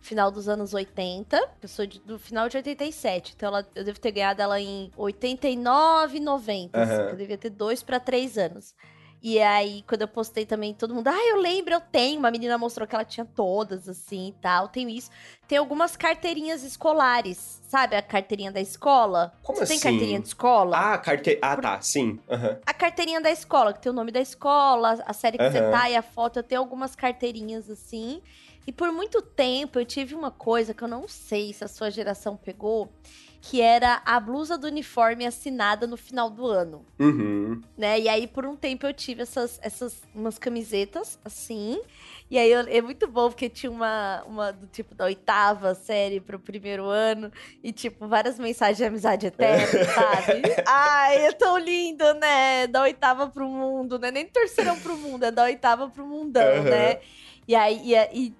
Final 0.00 0.30
dos 0.30 0.46
anos 0.48 0.74
80. 0.74 1.36
Eu 1.62 1.68
sou 1.68 1.86
de- 1.86 1.98
do 2.00 2.18
final 2.18 2.48
de 2.48 2.56
87. 2.58 3.32
Então 3.34 3.48
ela, 3.48 3.66
eu 3.74 3.82
devo 3.82 3.98
ter 3.98 4.12
ganhado 4.12 4.42
ela 4.42 4.60
em 4.60 4.90
89, 4.96 6.20
90. 6.20 6.80
assim, 6.80 6.92
Aham. 6.92 7.06
que 7.06 7.12
eu 7.12 7.16
devia 7.16 7.38
ter 7.38 7.50
dois 7.50 7.82
pra 7.82 7.98
três 7.98 8.36
anos. 8.38 8.74
E 9.20 9.40
aí, 9.40 9.82
quando 9.88 10.02
eu 10.02 10.08
postei 10.08 10.46
também, 10.46 10.72
todo 10.72 10.94
mundo, 10.94 11.08
ah, 11.08 11.26
eu 11.28 11.40
lembro, 11.40 11.74
eu 11.74 11.80
tenho. 11.80 12.18
Uma 12.20 12.30
menina 12.30 12.56
mostrou 12.56 12.86
que 12.86 12.94
ela 12.94 13.04
tinha 13.04 13.24
todas, 13.26 13.88
assim 13.88 14.28
e 14.28 14.32
tal. 14.40 14.68
Tenho 14.68 14.88
isso. 14.88 15.10
Tem 15.48 15.58
algumas 15.58 15.96
carteirinhas 15.96 16.62
escolares. 16.62 17.60
Sabe 17.68 17.96
a 17.96 18.02
carteirinha 18.02 18.52
da 18.52 18.60
escola? 18.60 19.32
Como 19.42 19.58
Você 19.58 19.66
tem 19.66 19.76
assim? 19.76 19.88
carteirinha 19.90 20.20
de 20.20 20.28
escola? 20.28 20.76
Ah, 20.94 20.98
carte... 20.98 21.38
Ah, 21.42 21.56
tá, 21.56 21.80
sim. 21.80 22.20
aham. 22.30 22.58
A 22.64 22.72
carteirinha 22.72 23.20
da 23.20 23.30
escola, 23.30 23.72
que 23.72 23.80
tem 23.80 23.90
o 23.90 23.94
nome 23.94 24.12
da 24.12 24.20
escola, 24.20 25.02
a 25.04 25.12
série 25.12 25.36
que 25.36 25.50
você 25.50 25.58
Aham. 25.58 25.70
tá 25.70 25.90
e 25.90 25.96
a 25.96 26.02
foto. 26.02 26.38
Eu 26.38 26.42
tenho 26.44 26.60
algumas 26.60 26.94
carteirinhas 26.94 27.68
assim. 27.68 28.22
E 28.66 28.72
por 28.72 28.92
muito 28.92 29.20
tempo 29.22 29.78
eu 29.80 29.84
tive 29.84 30.14
uma 30.14 30.30
coisa 30.30 30.74
que 30.74 30.84
eu 30.84 30.88
não 30.88 31.08
sei 31.08 31.52
se 31.54 31.64
a 31.64 31.68
sua 31.68 31.90
geração 31.90 32.36
pegou, 32.36 32.92
que 33.40 33.60
era 33.60 34.02
a 34.04 34.18
blusa 34.18 34.58
do 34.58 34.66
uniforme 34.66 35.24
assinada 35.26 35.86
no 35.86 35.96
final 35.96 36.28
do 36.28 36.44
ano, 36.46 36.84
Uhum. 36.98 37.62
né? 37.76 37.98
E 38.00 38.08
aí 38.08 38.26
por 38.26 38.44
um 38.44 38.56
tempo 38.56 38.86
eu 38.86 38.92
tive 38.92 39.22
essas, 39.22 39.58
essas 39.62 40.02
umas 40.14 40.38
camisetas 40.38 41.18
assim. 41.24 41.80
E 42.30 42.36
aí 42.36 42.50
eu- 42.50 42.66
é 42.68 42.82
muito 42.82 43.06
bom 43.06 43.28
porque 43.28 43.48
tinha 43.48 43.70
uma, 43.70 44.22
uma 44.26 44.52
do 44.52 44.66
tipo 44.66 44.94
da 44.94 45.04
oitava 45.04 45.74
série 45.74 46.20
pro 46.20 46.38
primeiro 46.38 46.84
ano 46.86 47.30
e 47.62 47.72
tipo 47.72 48.06
várias 48.08 48.38
mensagens 48.38 48.76
de 48.78 48.84
amizade 48.84 49.26
eterna, 49.28 49.84
sabe? 49.94 50.42
Ai, 50.66 51.26
é 51.26 51.32
tão 51.32 51.56
lindo, 51.56 52.12
né? 52.14 52.66
Da 52.66 52.82
oitava 52.82 53.28
pro 53.28 53.48
mundo, 53.48 53.98
né? 53.98 54.10
Nem 54.10 54.24
do 54.26 54.32
terceirão 54.32 54.78
pro 54.80 54.96
mundo, 54.96 55.24
é 55.24 55.30
da 55.30 55.44
oitava 55.44 55.88
pro 55.88 56.04
mundão, 56.06 56.42
Aham. 56.56 56.62
né? 56.64 56.98
E 57.48 57.54
aí, 57.54 57.94
e, 57.94 57.96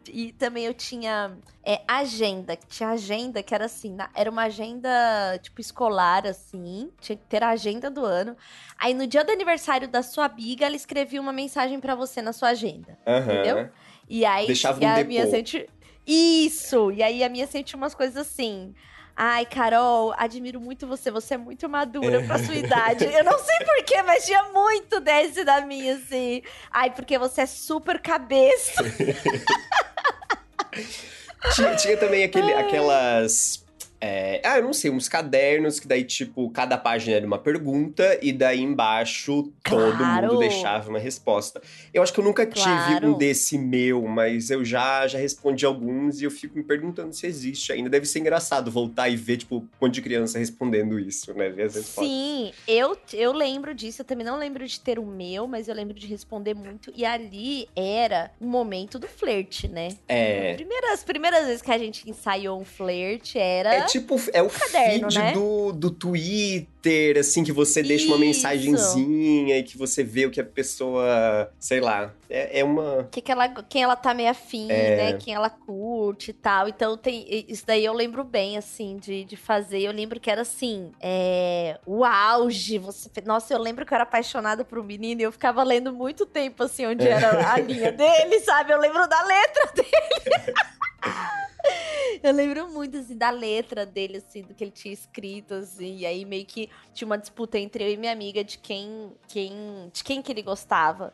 e, 0.07 0.29
e 0.29 0.33
também 0.35 0.67
eu 0.67 0.75
tinha 0.75 1.35
é, 1.65 1.81
agenda, 1.89 2.55
que 2.55 2.67
tinha 2.67 2.91
agenda 2.91 3.43
que 3.43 3.55
era 3.55 3.65
assim, 3.65 3.95
na- 3.95 4.11
era 4.15 4.31
uma 4.31 4.43
agenda, 4.43 4.91
tipo, 5.43 5.63
escolar, 5.63 6.27
assim, 6.27 6.91
tinha 7.01 7.17
que 7.17 7.25
ter 7.25 7.43
a 7.43 7.49
agenda 7.49 7.91
do 7.91 8.05
ano. 8.05 8.37
Aí 8.79 8.93
no 8.93 9.07
dia 9.07 9.25
do 9.25 9.33
aniversário 9.33 9.89
da 9.89 10.03
sua 10.03 10.27
amiga, 10.27 10.67
ela 10.67 10.77
escrevia 10.77 11.23
uma 11.23 11.33
mensagem 11.33 11.81
pra 11.81 11.95
você 11.95 12.21
na 12.21 12.35
sua 12.35 12.49
agenda. 12.51 12.99
Aham. 13.07 13.23
Entendeu? 13.33 13.71
E 14.07 14.27
aí 14.27 14.47
Deixava 14.49 14.79
e 14.83 14.87
um 14.87 14.91
a 14.91 15.05
minha 15.05 15.25
depô. 15.25 15.37
sente... 15.37 15.67
Isso! 16.07 16.93
E 16.93 17.03
aí 17.03 17.23
a 17.25 17.29
minha 17.31 17.47
sentiu 17.47 17.77
umas 17.79 17.95
coisas 17.95 18.17
assim. 18.17 18.75
Ai, 19.21 19.45
Carol, 19.45 20.15
admiro 20.17 20.61
muito 20.61 20.87
você. 20.87 21.11
Você 21.11 21.35
é 21.35 21.39
muito 21.39 21.69
madura 21.69 22.23
pra 22.23 22.39
sua 22.39 22.55
idade. 22.55 23.05
Eu 23.05 23.25
não 23.25 23.37
sei 23.37 23.59
porquê, 23.67 24.01
mas 24.03 24.25
tinha 24.25 24.45
muito 24.45 25.01
desse 25.01 25.45
da 25.45 25.61
minha, 25.61 25.97
assim. 25.97 26.41
Ai, 26.71 26.91
porque 26.91 27.19
você 27.19 27.41
é 27.41 27.47
super 27.47 28.01
cabeça. 28.01 28.81
Tinha, 31.55 31.77
tinha 31.77 31.97
também 31.97 32.25
aquele, 32.25 32.53
aquelas. 32.53 33.65
É, 34.01 34.41
ah, 34.45 34.59
eu 34.59 34.63
não 34.65 34.73
sei, 34.73 34.91
uns 34.91 35.09
cadernos 35.09 35.81
que 35.81 35.89
daí, 35.89 36.05
tipo, 36.05 36.49
cada 36.51 36.79
página 36.79 37.17
era 37.17 37.27
uma 37.27 37.39
pergunta 37.39 38.19
e 38.23 38.33
daí 38.33 38.61
embaixo 38.61 39.51
todo 39.63 39.97
Claro. 39.97 40.29
mundo 40.29 40.39
deixava 40.39 40.89
uma 40.89 40.99
resposta. 40.99 41.61
Eu 41.93 42.03
acho 42.03 42.13
que 42.13 42.21
eu 42.21 42.25
nunca 42.25 42.47
tive 42.47 42.63
Claro. 42.65 43.09
um 43.15 43.19
desse 43.19 43.59
meu, 43.59 44.03
mas 44.07 44.51
eu 44.51 44.65
já, 44.65 45.07
já 45.07 45.19
respondi 45.19 45.67
alguns 45.67 46.21
e 46.21 46.25
eu 46.25 46.31
fico 46.31 46.57
me 46.57 46.63
perguntando 46.65 47.13
se 47.13 47.27
existe 47.27 47.73
ainda. 47.73 47.89
Deve 47.91 48.07
ser 48.07 48.21
engraçado 48.21 48.71
voltar 48.71 49.09
e 49.09 49.17
ver, 49.17 49.39
tipo, 49.39 49.57
um 49.57 49.69
monte 49.81 49.95
de 49.95 50.03
criança 50.03 50.39
respondendo 50.39 50.99
isso, 50.99 51.35
né? 51.35 51.49
Ver 51.49 51.65
as 51.65 51.75
respostas. 51.75 52.05
Sim, 52.13 52.53
eu, 52.67 52.97
eu 53.13 53.33
lembro 53.33 53.75
disso. 53.75 54.03
Eu 54.03 54.07
também 54.07 54.25
não 54.25 54.39
lembro 54.39 54.67
de 54.67 54.79
ter 54.81 54.99
o 54.99 55.05
meu, 55.07 55.47
mas 55.47 55.69
eu 55.69 55.75
lembro 55.75 55.95
de 55.95 56.07
responder 56.07 56.55
muito. 56.55 56.93
E 56.97 57.05
ali 57.05 57.69
era 57.75 58.31
o 58.41 58.47
momento 58.47 58.99
do 58.99 59.09
flerte, 59.09 59.67
né? 59.67 59.89
É. 60.07 60.55
Primeiras, 60.55 60.91
as 60.93 61.05
primeiras 61.05 61.47
vezes 61.47 61.63
que 61.63 61.71
a 61.71 61.79
gente 61.79 62.09
ensaiou 62.09 62.61
um 62.61 62.65
flerte 62.65 63.39
era. 63.39 63.75
É 63.75 63.88
tipo, 63.91 64.17
é 64.33 64.43
o 64.43 64.49
caderno, 64.49 65.11
feed 65.11 65.19
né? 65.19 65.33
do, 65.33 65.73
do 65.73 65.91
Twitter, 65.91 67.19
assim, 67.19 67.43
que 67.45 67.53
você 67.53 67.83
deixa 67.83 68.07
uma 68.07 68.17
Isso. 68.17 68.21
mensagenzinha 68.25 69.59
e 69.59 69.63
que 69.63 69.77
você 69.77 70.03
vê 70.05 70.27
o 70.27 70.31
que 70.31 70.41
a 70.41 70.45
pessoa, 70.45 71.51
sei 71.59 71.81
lá, 71.81 72.13
é, 72.31 72.61
é 72.61 72.65
uma... 72.65 73.09
que 73.11 73.21
que 73.21 73.33
ela, 73.33 73.49
quem 73.49 73.83
ela 73.83 73.97
tá 73.97 74.13
meio 74.15 74.31
afim, 74.31 74.71
É. 74.71 74.97
né? 74.97 75.13
Quem 75.15 75.35
ela 75.35 75.49
curte 75.51 76.31
e 76.31 76.35
tal. 76.35 76.69
Então 76.69 76.97
tem. 76.97 77.27
Isso 77.49 77.65
daí 77.67 77.85
eu 77.85 77.93
lembro 77.93 78.23
bem, 78.25 78.57
assim, 78.57 78.97
de, 78.97 79.25
de 79.25 79.37
fazer. 79.37 79.81
Eu 79.81 79.93
lembro 79.93 80.21
que 80.21 80.31
era 80.31 80.43
assim, 80.43 80.93
é, 81.01 81.79
o 81.87 82.05
auge. 82.05 82.79
Você, 82.79 83.11
nossa, 83.25 83.53
eu 83.55 83.59
lembro 83.61 83.85
que 83.87 83.93
eu 83.93 83.97
era 83.97 84.05
apaixonada 84.05 84.65
por 84.65 84.79
um 84.79 84.85
menino 84.85 85.21
e 85.21 85.25
eu 85.25 85.33
ficava 85.33 85.63
lendo 85.63 85.93
muito 85.93 86.27
tempo, 86.27 86.63
assim, 86.63 86.87
onde 86.87 87.07
era 87.07 87.53
a 87.53 87.59
linha 87.59 87.91
dele, 87.93 88.41
sabe? 88.41 88.73
Eu 88.73 88.79
lembro 88.79 89.07
da 89.09 89.23
letra 89.23 89.73
dele. 89.75 90.55
Eu 92.23 92.33
lembro 92.33 92.69
muito, 92.69 92.97
assim, 92.97 93.17
da 93.17 93.31
letra 93.31 93.87
dele, 93.87 94.19
assim, 94.19 94.43
do 94.43 94.55
que 94.55 94.65
ele 94.65 94.71
tinha 94.71 94.93
escrito, 94.93 95.55
assim. 95.55 95.99
E 95.99 96.07
aí 96.07 96.25
meio 96.25 96.45
que 96.45 96.69
tinha 96.93 97.07
uma 97.07 97.19
disputa 97.19 97.59
entre 97.59 97.85
eu 97.85 97.93
e 97.93 97.97
minha 97.97 98.13
amiga 98.13 98.43
de 98.43 98.59
quem, 98.59 99.13
quem, 99.27 99.91
de 99.93 100.05
quem 100.05 100.23
que 100.23 100.33
ele 100.33 100.43
gostava. 100.43 101.13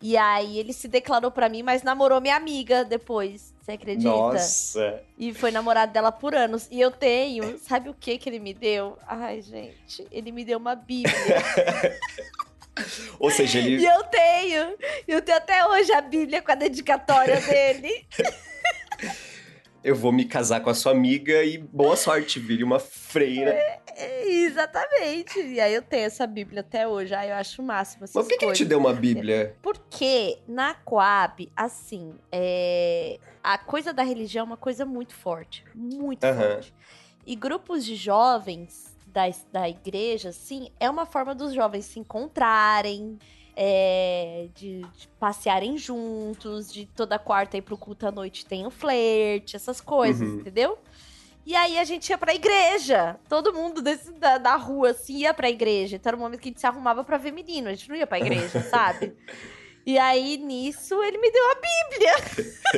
E 0.00 0.16
aí 0.16 0.58
ele 0.58 0.72
se 0.72 0.88
declarou 0.88 1.30
pra 1.30 1.48
mim, 1.48 1.62
mas 1.62 1.82
namorou 1.82 2.20
minha 2.20 2.36
amiga 2.36 2.84
depois. 2.84 3.54
Você 3.60 3.72
acredita? 3.72 4.10
Nossa. 4.10 5.02
E 5.18 5.32
foi 5.32 5.50
namorado 5.50 5.92
dela 5.92 6.12
por 6.12 6.34
anos. 6.34 6.68
E 6.70 6.80
eu 6.80 6.90
tenho, 6.90 7.58
sabe 7.58 7.88
o 7.88 7.94
que 7.94 8.18
que 8.18 8.28
ele 8.28 8.38
me 8.38 8.52
deu? 8.52 8.98
Ai, 9.06 9.40
gente, 9.40 10.06
ele 10.10 10.30
me 10.30 10.44
deu 10.44 10.58
uma 10.58 10.74
bíblia. 10.74 11.14
Ou 13.18 13.30
seja, 13.30 13.58
e 13.58 13.74
ele... 13.74 13.86
eu 13.86 14.04
tenho. 14.04 14.76
Eu 15.08 15.22
tenho 15.22 15.38
até 15.38 15.66
hoje 15.66 15.90
a 15.92 16.02
bíblia 16.02 16.42
com 16.42 16.52
a 16.52 16.54
dedicatória 16.54 17.40
dele. 17.40 18.06
Eu 19.86 19.94
vou 19.94 20.10
me 20.10 20.24
casar 20.24 20.60
com 20.60 20.68
a 20.68 20.74
sua 20.74 20.90
amiga 20.90 21.44
e 21.44 21.58
boa 21.58 21.94
sorte, 21.94 22.40
vire 22.40 22.64
uma 22.64 22.80
freira. 22.80 23.50
É, 23.50 23.80
Exatamente. 24.26 25.40
E 25.40 25.60
aí 25.60 25.72
eu 25.72 25.80
tenho 25.80 26.06
essa 26.06 26.26
bíblia 26.26 26.60
até 26.60 26.88
hoje. 26.88 27.14
Ai, 27.14 27.30
eu 27.30 27.36
acho 27.36 27.62
o 27.62 27.64
máximo 27.64 28.00
Mas 28.00 28.10
por 28.10 28.26
que, 28.26 28.36
que 28.36 28.44
ele 28.44 28.52
te 28.52 28.64
deu 28.64 28.80
uma 28.80 28.92
bíblia? 28.92 29.56
Porque 29.62 30.40
na 30.48 30.74
Coab, 30.74 31.48
assim, 31.54 32.14
é... 32.32 33.20
a 33.40 33.56
coisa 33.56 33.92
da 33.92 34.02
religião 34.02 34.42
é 34.42 34.46
uma 34.46 34.56
coisa 34.56 34.84
muito 34.84 35.14
forte. 35.14 35.64
Muito 35.72 36.24
Aham. 36.24 36.54
forte. 36.54 36.74
E 37.24 37.36
grupos 37.36 37.84
de 37.84 37.94
jovens 37.94 38.96
da, 39.06 39.22
da 39.52 39.68
igreja, 39.68 40.30
assim, 40.30 40.68
é 40.80 40.90
uma 40.90 41.06
forma 41.06 41.32
dos 41.32 41.54
jovens 41.54 41.84
se 41.84 42.00
encontrarem, 42.00 43.18
é, 43.58 44.48
de, 44.54 44.82
de 44.82 45.08
passearem 45.18 45.78
juntos, 45.78 46.70
de 46.70 46.84
toda 46.86 47.18
quarta 47.18 47.56
ir 47.56 47.62
pro 47.62 47.78
culto 47.78 48.06
à 48.06 48.12
noite 48.12 48.44
tem 48.44 48.66
um 48.66 48.70
flerte, 48.70 49.56
essas 49.56 49.80
coisas, 49.80 50.28
Uhum. 50.28 50.40
entendeu? 50.40 50.78
E 51.46 51.54
aí 51.56 51.78
a 51.78 51.84
gente 51.84 52.10
ia 52.10 52.18
pra 52.18 52.34
igreja. 52.34 53.18
Todo 53.28 53.52
mundo 53.54 53.80
desse, 53.80 54.12
da, 54.12 54.36
da 54.36 54.56
rua, 54.56 54.90
assim, 54.90 55.18
ia 55.18 55.32
pra 55.32 55.48
igreja. 55.48 55.94
Então 55.96 56.10
era 56.10 56.16
o 56.16 56.20
momento 56.20 56.40
que 56.40 56.48
a 56.48 56.50
gente 56.50 56.60
se 56.60 56.66
arrumava 56.66 57.04
pra 57.04 57.16
ver 57.18 57.30
menino. 57.32 57.68
A 57.68 57.72
gente 57.74 57.88
não 57.88 57.94
ia 57.96 58.06
pra 58.06 58.18
igreja, 58.18 58.60
sabe? 58.68 59.16
E 59.86 59.96
aí, 59.96 60.36
nisso, 60.38 61.00
ele 61.04 61.16
me 61.18 61.30
deu 61.30 61.44
a 61.50 61.54
Bíblia. 61.54 62.12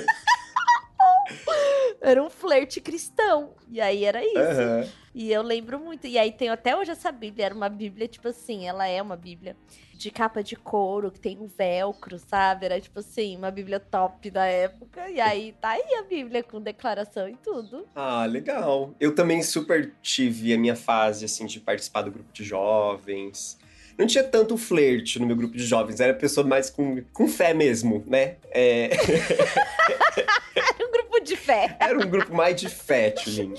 era 2.00 2.22
um 2.22 2.30
flerte 2.30 2.80
cristão. 2.80 3.54
E 3.70 3.80
aí 3.80 4.04
era 4.04 4.24
isso. 4.24 4.38
Aham. 4.38 4.88
E 5.14 5.32
eu 5.32 5.42
lembro 5.42 5.78
muito. 5.80 6.06
E 6.06 6.18
aí 6.18 6.30
tenho 6.30 6.52
até 6.52 6.76
hoje 6.76 6.90
essa 6.90 7.10
Bíblia. 7.10 7.46
Era 7.46 7.54
uma 7.54 7.68
Bíblia, 7.68 8.06
tipo 8.06 8.28
assim, 8.28 8.66
ela 8.68 8.86
é 8.86 9.00
uma 9.00 9.16
Bíblia 9.16 9.56
de 9.98 10.12
capa 10.12 10.44
de 10.44 10.54
couro, 10.54 11.10
que 11.10 11.18
tem 11.18 11.36
um 11.40 11.48
velcro, 11.48 12.20
sabe? 12.20 12.66
Era 12.66 12.80
tipo 12.80 13.00
assim, 13.00 13.36
uma 13.36 13.50
Bíblia 13.50 13.80
top 13.80 14.30
da 14.30 14.46
época. 14.46 15.10
E 15.10 15.20
aí 15.20 15.52
tá 15.60 15.70
aí 15.70 15.94
a 15.98 16.04
Bíblia 16.04 16.44
com 16.44 16.60
declaração 16.60 17.28
e 17.28 17.34
tudo. 17.34 17.84
Ah, 17.96 18.24
legal. 18.24 18.94
Eu 19.00 19.12
também 19.12 19.42
super 19.42 19.92
tive 20.00 20.54
a 20.54 20.58
minha 20.58 20.76
fase, 20.76 21.24
assim, 21.24 21.46
de 21.46 21.58
participar 21.58 22.02
do 22.02 22.12
grupo 22.12 22.32
de 22.32 22.44
jovens. 22.44 23.58
Não 23.98 24.06
tinha 24.06 24.22
tanto 24.22 24.56
flerte 24.56 25.18
no 25.18 25.26
meu 25.26 25.34
grupo 25.34 25.56
de 25.56 25.66
jovens, 25.66 25.98
era 25.98 26.14
pessoa 26.14 26.46
mais 26.46 26.70
com, 26.70 27.02
com 27.12 27.26
fé 27.26 27.52
mesmo, 27.52 28.04
né? 28.06 28.36
É, 28.52 28.90
Era 30.54 30.86
um 30.86 30.92
grupo 30.92 31.20
de 31.20 31.34
fé. 31.36 31.76
era 31.80 31.98
um 31.98 32.08
grupo 32.08 32.32
mais 32.32 32.60
de 32.60 32.68
fé, 32.68 33.10
Tulin. 33.10 33.54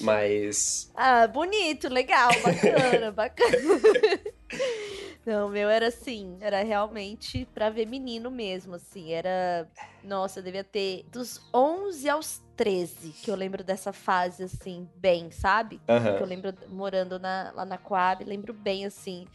Mas. 0.00 0.90
Ah, 0.96 1.28
bonito, 1.28 1.88
legal, 1.88 2.30
bacana, 2.42 3.12
bacana. 3.14 3.56
Não, 5.24 5.46
o 5.46 5.50
meu 5.50 5.68
era 5.70 5.86
assim, 5.86 6.36
era 6.40 6.62
realmente 6.64 7.46
pra 7.54 7.70
ver 7.70 7.86
menino 7.86 8.30
mesmo, 8.30 8.74
assim, 8.74 9.12
era... 9.12 9.68
Nossa, 10.02 10.40
eu 10.40 10.42
devia 10.42 10.64
ter 10.64 11.04
dos 11.12 11.40
11 11.54 12.08
aos 12.08 12.40
13, 12.56 13.12
que 13.22 13.30
eu 13.30 13.36
lembro 13.36 13.62
dessa 13.62 13.92
fase, 13.92 14.42
assim, 14.42 14.88
bem, 14.96 15.30
sabe? 15.30 15.80
Que 16.16 16.22
eu 16.24 16.26
lembro 16.26 16.52
morando 16.70 17.20
na- 17.20 17.52
lá 17.54 17.64
na 17.64 17.78
Coab, 17.78 18.24
lembro 18.24 18.52
bem, 18.52 18.84
assim. 18.84 19.26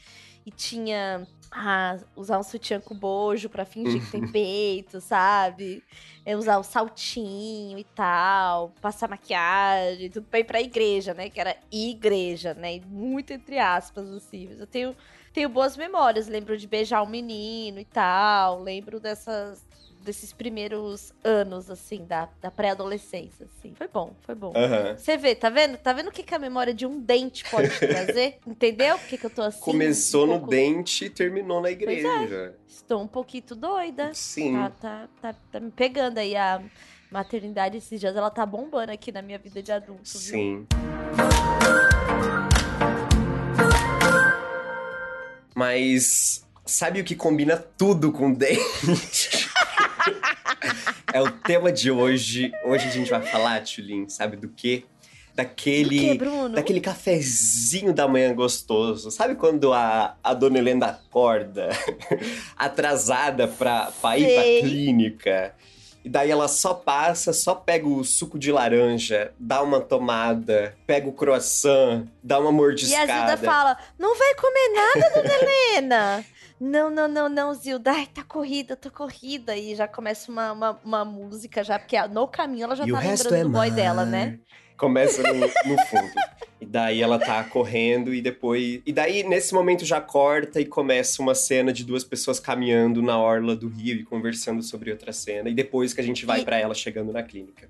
E 0.46 0.52
tinha... 0.52 1.26
Ah, 1.50 1.96
usar 2.18 2.38
um 2.38 2.44
sutiã 2.44 2.82
com 2.82 2.94
bojo 2.94 3.48
pra 3.48 3.64
fingir 3.64 4.02
que 4.02 4.12
tem 4.12 4.28
peito, 4.30 5.00
sabe? 5.00 5.82
É 6.26 6.36
usar 6.36 6.58
o 6.58 6.64
saltinho 6.64 7.80
e 7.80 7.86
tal, 7.86 8.74
passar 8.82 9.08
maquiagem, 9.08 10.10
tudo 10.10 10.28
pra 10.28 10.42
ir 10.42 10.44
pra 10.44 10.60
igreja, 10.60 11.14
né? 11.14 11.30
Que 11.30 11.40
era 11.40 11.56
igreja, 11.72 12.54
né? 12.54 12.82
Muito 12.86 13.32
entre 13.32 13.58
aspas, 13.58 14.10
assim. 14.10 14.48
Mas 14.50 14.60
eu 14.60 14.68
tenho, 14.68 14.94
tenho 15.38 15.50
boas 15.50 15.78
memórias. 15.78 16.28
Lembro 16.28 16.58
de 16.58 16.66
beijar 16.66 17.04
um 17.04 17.08
menino 17.08 17.80
e 17.80 17.86
tal. 17.86 18.60
Lembro 18.64 19.00
dessas, 19.00 19.64
desses 20.02 20.34
primeiros 20.34 21.14
anos, 21.24 21.70
assim, 21.70 22.04
da, 22.06 22.28
da 22.42 22.50
pré-adolescência, 22.50 23.46
assim. 23.46 23.76
Foi 23.76 23.88
bom, 23.88 24.16
foi 24.22 24.34
bom. 24.34 24.52
Aham. 24.56 24.98
Você 24.98 25.16
vê, 25.16 25.36
tá 25.36 25.52
vendo? 25.52 25.78
Tá 25.78 25.94
vendo 25.94 26.08
o 26.08 26.12
que, 26.12 26.24
que 26.24 26.34
a 26.34 26.40
memória 26.40 26.74
de 26.74 26.88
um 26.88 27.00
dente 27.00 27.48
pode 27.52 27.70
trazer? 27.70 28.40
Entendeu? 28.48 28.98
Por 28.98 29.08
que, 29.08 29.16
que 29.20 29.26
eu 29.28 29.30
tô 29.30 29.44
assim? 29.44 29.60
Começou 29.60 30.24
um 30.24 30.28
no 30.28 30.34
pouco- 30.40 30.50
dente 30.50 31.06
e 31.06 31.10
terminou 31.12 31.62
na 31.62 31.70
igreja. 31.70 32.56
Estou 32.68 33.00
um 33.04 33.08
pouquinho 33.08 33.44
doida. 33.56 34.10
Sim. 34.16 34.54
Tá, 34.54 34.70
tá, 34.72 35.10
tá, 35.22 35.36
tá 35.52 35.60
me 35.60 35.70
pegando 35.70 36.18
aí 36.18 36.36
a 36.36 36.64
maternidade 37.12 37.78
esses 37.78 38.00
dias. 38.00 38.16
Ela 38.16 38.32
tá 38.32 38.44
bombando 38.44 38.92
aqui 38.92 39.12
na 39.12 39.22
minha 39.22 39.38
vida 39.38 39.62
de 39.62 39.72
adulto. 39.72 40.18
viu? 40.18 40.66
Mas 45.58 46.46
sabe 46.64 47.02
o 47.02 47.04
que 47.04 47.16
combina 47.16 47.58
tudo 47.58 48.12
com 48.12 48.32
dente? 48.32 49.50
é 51.12 51.20
o 51.20 51.32
tema 51.32 51.72
de 51.72 51.90
hoje. 51.90 52.52
Hoje 52.64 52.88
a 52.88 52.92
gente 52.92 53.10
vai 53.10 53.24
falar, 53.24 53.64
Tulin, 53.64 54.08
sabe 54.08 54.38
do 54.38 54.50
quê? 54.50 54.84
Daquele. 55.34 56.16
que? 56.16 56.56
Daquele 56.56 56.80
cafezinho 56.80 57.92
da 57.92 58.08
manhã 58.08 58.36
gostoso. 58.36 59.10
Sabe 59.10 59.34
quando 59.34 59.74
a, 59.74 60.16
a 60.24 60.32
dona 60.36 60.60
Helena 60.60 60.86
acorda 60.86 61.70
atrasada 62.56 63.48
pra, 63.48 63.92
pra 64.00 64.16
ir 64.16 64.36
pra 64.36 64.70
clínica? 64.70 65.56
E 66.08 66.10
daí 66.10 66.32
ela 66.32 66.48
só 66.48 66.74
passa, 66.74 67.34
só 67.34 67.54
pega 67.54 67.86
o 67.86 68.02
suco 68.02 68.40
de 68.40 68.50
laranja, 68.50 69.34
dá 69.38 69.62
uma 69.62 69.82
tomada, 69.82 70.74
pega 70.88 71.06
o 71.06 71.12
croissant, 71.12 72.08
dá 72.24 72.40
uma 72.40 72.46
E 72.46 72.48
a 72.48 72.54
mordiscada. 72.54 73.14
Zilda 73.14 73.38
fala: 73.38 73.78
Não 74.00 74.18
vai 74.18 74.34
comer 74.36 74.70
nada, 74.74 75.10
dona 75.14 75.34
Helena. 75.34 76.26
Não, 76.60 76.90
não, 76.90 77.08
não, 77.08 77.30
não, 77.30 77.54
Zilda. 77.54 77.92
Ai, 77.92 78.08
tá 78.08 78.24
corrida, 78.24 78.76
tá 78.76 78.90
corrida. 78.90 79.56
E 79.56 79.76
já 79.76 79.88
começa 79.88 80.32
uma, 80.32 80.52
uma, 80.54 80.80
uma 80.84 81.06
música 81.06 81.64
já, 81.64 81.78
porque 81.78 81.96
no 82.08 82.28
caminho 82.28 82.64
ela 82.64 82.76
já 82.76 82.84
E 82.84 82.92
tá 82.92 83.00
lembrando 83.00 83.36
é 83.36 83.44
do 83.44 83.50
boy 83.50 83.68
mar. 83.70 83.76
dela, 83.76 84.06
né? 84.06 84.40
Começa 84.78 85.22
no, 85.24 85.34
no 85.40 85.48
fundo. 85.88 86.12
E 86.62 86.66
daí 86.66 87.02
ela 87.02 87.18
tá 87.20 87.44
correndo 87.44 88.14
e 88.14 88.22
depois. 88.22 88.82
E 88.86 88.92
daí, 88.94 89.24
nesse 89.24 89.54
momento, 89.54 89.86
já 89.86 90.00
corta 90.02 90.60
e 90.62 90.66
começa 90.66 91.22
uma 91.22 91.34
cena 91.36 91.72
de 91.74 91.84
duas 91.84 92.04
pessoas 92.04 92.40
caminhando 92.40 93.02
na 93.02 93.18
orla 93.18 93.56
do 93.56 93.68
rio 93.68 93.96
e 94.00 94.04
conversando 94.04 94.62
sobre 94.64 94.92
outra 94.92 95.12
cena. 95.14 95.50
E 95.50 95.54
depois 95.54 95.94
que 95.94 96.02
a 96.02 96.04
gente 96.04 96.26
vai 96.26 96.42
E- 96.42 96.46
pra 96.46 96.58
ela 96.58 96.74
chegando 96.74 97.12
na 97.12 97.24
clínica. 97.24 97.68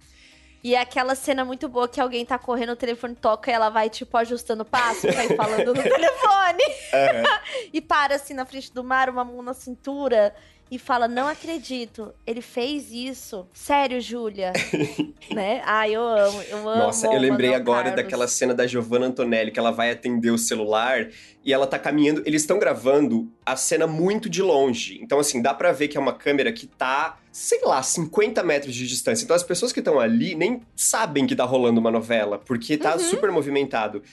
E 0.63 0.73
é 0.75 0.81
aquela 0.81 1.15
cena 1.15 1.45
muito 1.45 1.69
boa 1.69 1.87
que 1.87 2.01
alguém 2.01 2.25
tá 2.25 2.37
correndo, 2.37 2.71
o 2.71 2.75
telefone 2.75 3.15
toca 3.15 3.49
e 3.49 3.53
ela 3.53 3.69
vai, 3.69 3.89
tipo, 3.89 4.17
ajustando 4.17 4.63
o 4.63 4.65
passo 4.65 5.07
ir 5.07 5.35
falando 5.37 5.73
no 5.73 5.73
telefone. 5.83 6.63
Aham. 6.93 7.39
E 7.71 7.79
para 7.79 8.15
assim 8.15 8.33
na 8.33 8.45
frente 8.45 8.73
do 8.73 8.83
mar, 8.83 9.09
uma 9.09 9.23
mão 9.23 9.41
na 9.41 9.53
cintura. 9.53 10.33
E 10.69 10.77
fala, 10.77 11.07
não 11.07 11.27
acredito, 11.29 12.13
ele 12.25 12.41
fez 12.41 12.91
isso. 12.91 13.47
Sério, 13.53 14.01
Júlia? 14.01 14.51
né? 15.33 15.61
Ai, 15.65 15.95
eu 15.95 16.01
amo, 16.01 16.41
eu 16.41 16.57
amo. 16.69 16.77
Nossa, 16.83 17.07
eu 17.07 17.19
lembrei 17.19 17.53
agora 17.53 17.83
Carlos. 17.89 18.03
daquela 18.03 18.27
cena 18.27 18.53
da 18.53 18.67
Giovanna 18.67 19.05
Antonelli, 19.05 19.49
que 19.51 19.59
ela 19.59 19.71
vai 19.71 19.91
atender 19.91 20.29
o 20.29 20.37
celular 20.37 21.07
e 21.43 21.53
ela 21.53 21.65
tá 21.65 21.79
caminhando. 21.79 22.21
Eles 22.25 22.41
estão 22.41 22.59
gravando 22.59 23.31
a 23.45 23.55
cena 23.55 23.87
muito 23.87 24.29
de 24.29 24.41
longe. 24.41 24.99
Então, 25.01 25.19
assim, 25.19 25.41
dá 25.41 25.53
pra 25.53 25.71
ver 25.71 25.87
que 25.87 25.95
é 25.95 25.99
uma 26.01 26.13
câmera 26.13 26.51
que 26.51 26.67
tá, 26.67 27.17
sei 27.31 27.61
lá, 27.63 27.81
50 27.81 28.43
metros 28.43 28.75
de 28.75 28.85
distância. 28.85 29.23
Então, 29.23 29.35
as 29.37 29.43
pessoas 29.43 29.71
que 29.71 29.79
estão 29.79 29.97
ali 29.99 30.35
nem 30.35 30.61
sabem 30.75 31.25
que 31.25 31.35
tá 31.35 31.45
rolando 31.45 31.79
uma 31.79 31.91
novela, 31.91 32.37
porque 32.39 32.75
tá 32.77 32.93
Uhum. 32.93 32.99
super 32.99 33.31
movimentado. 33.31 34.03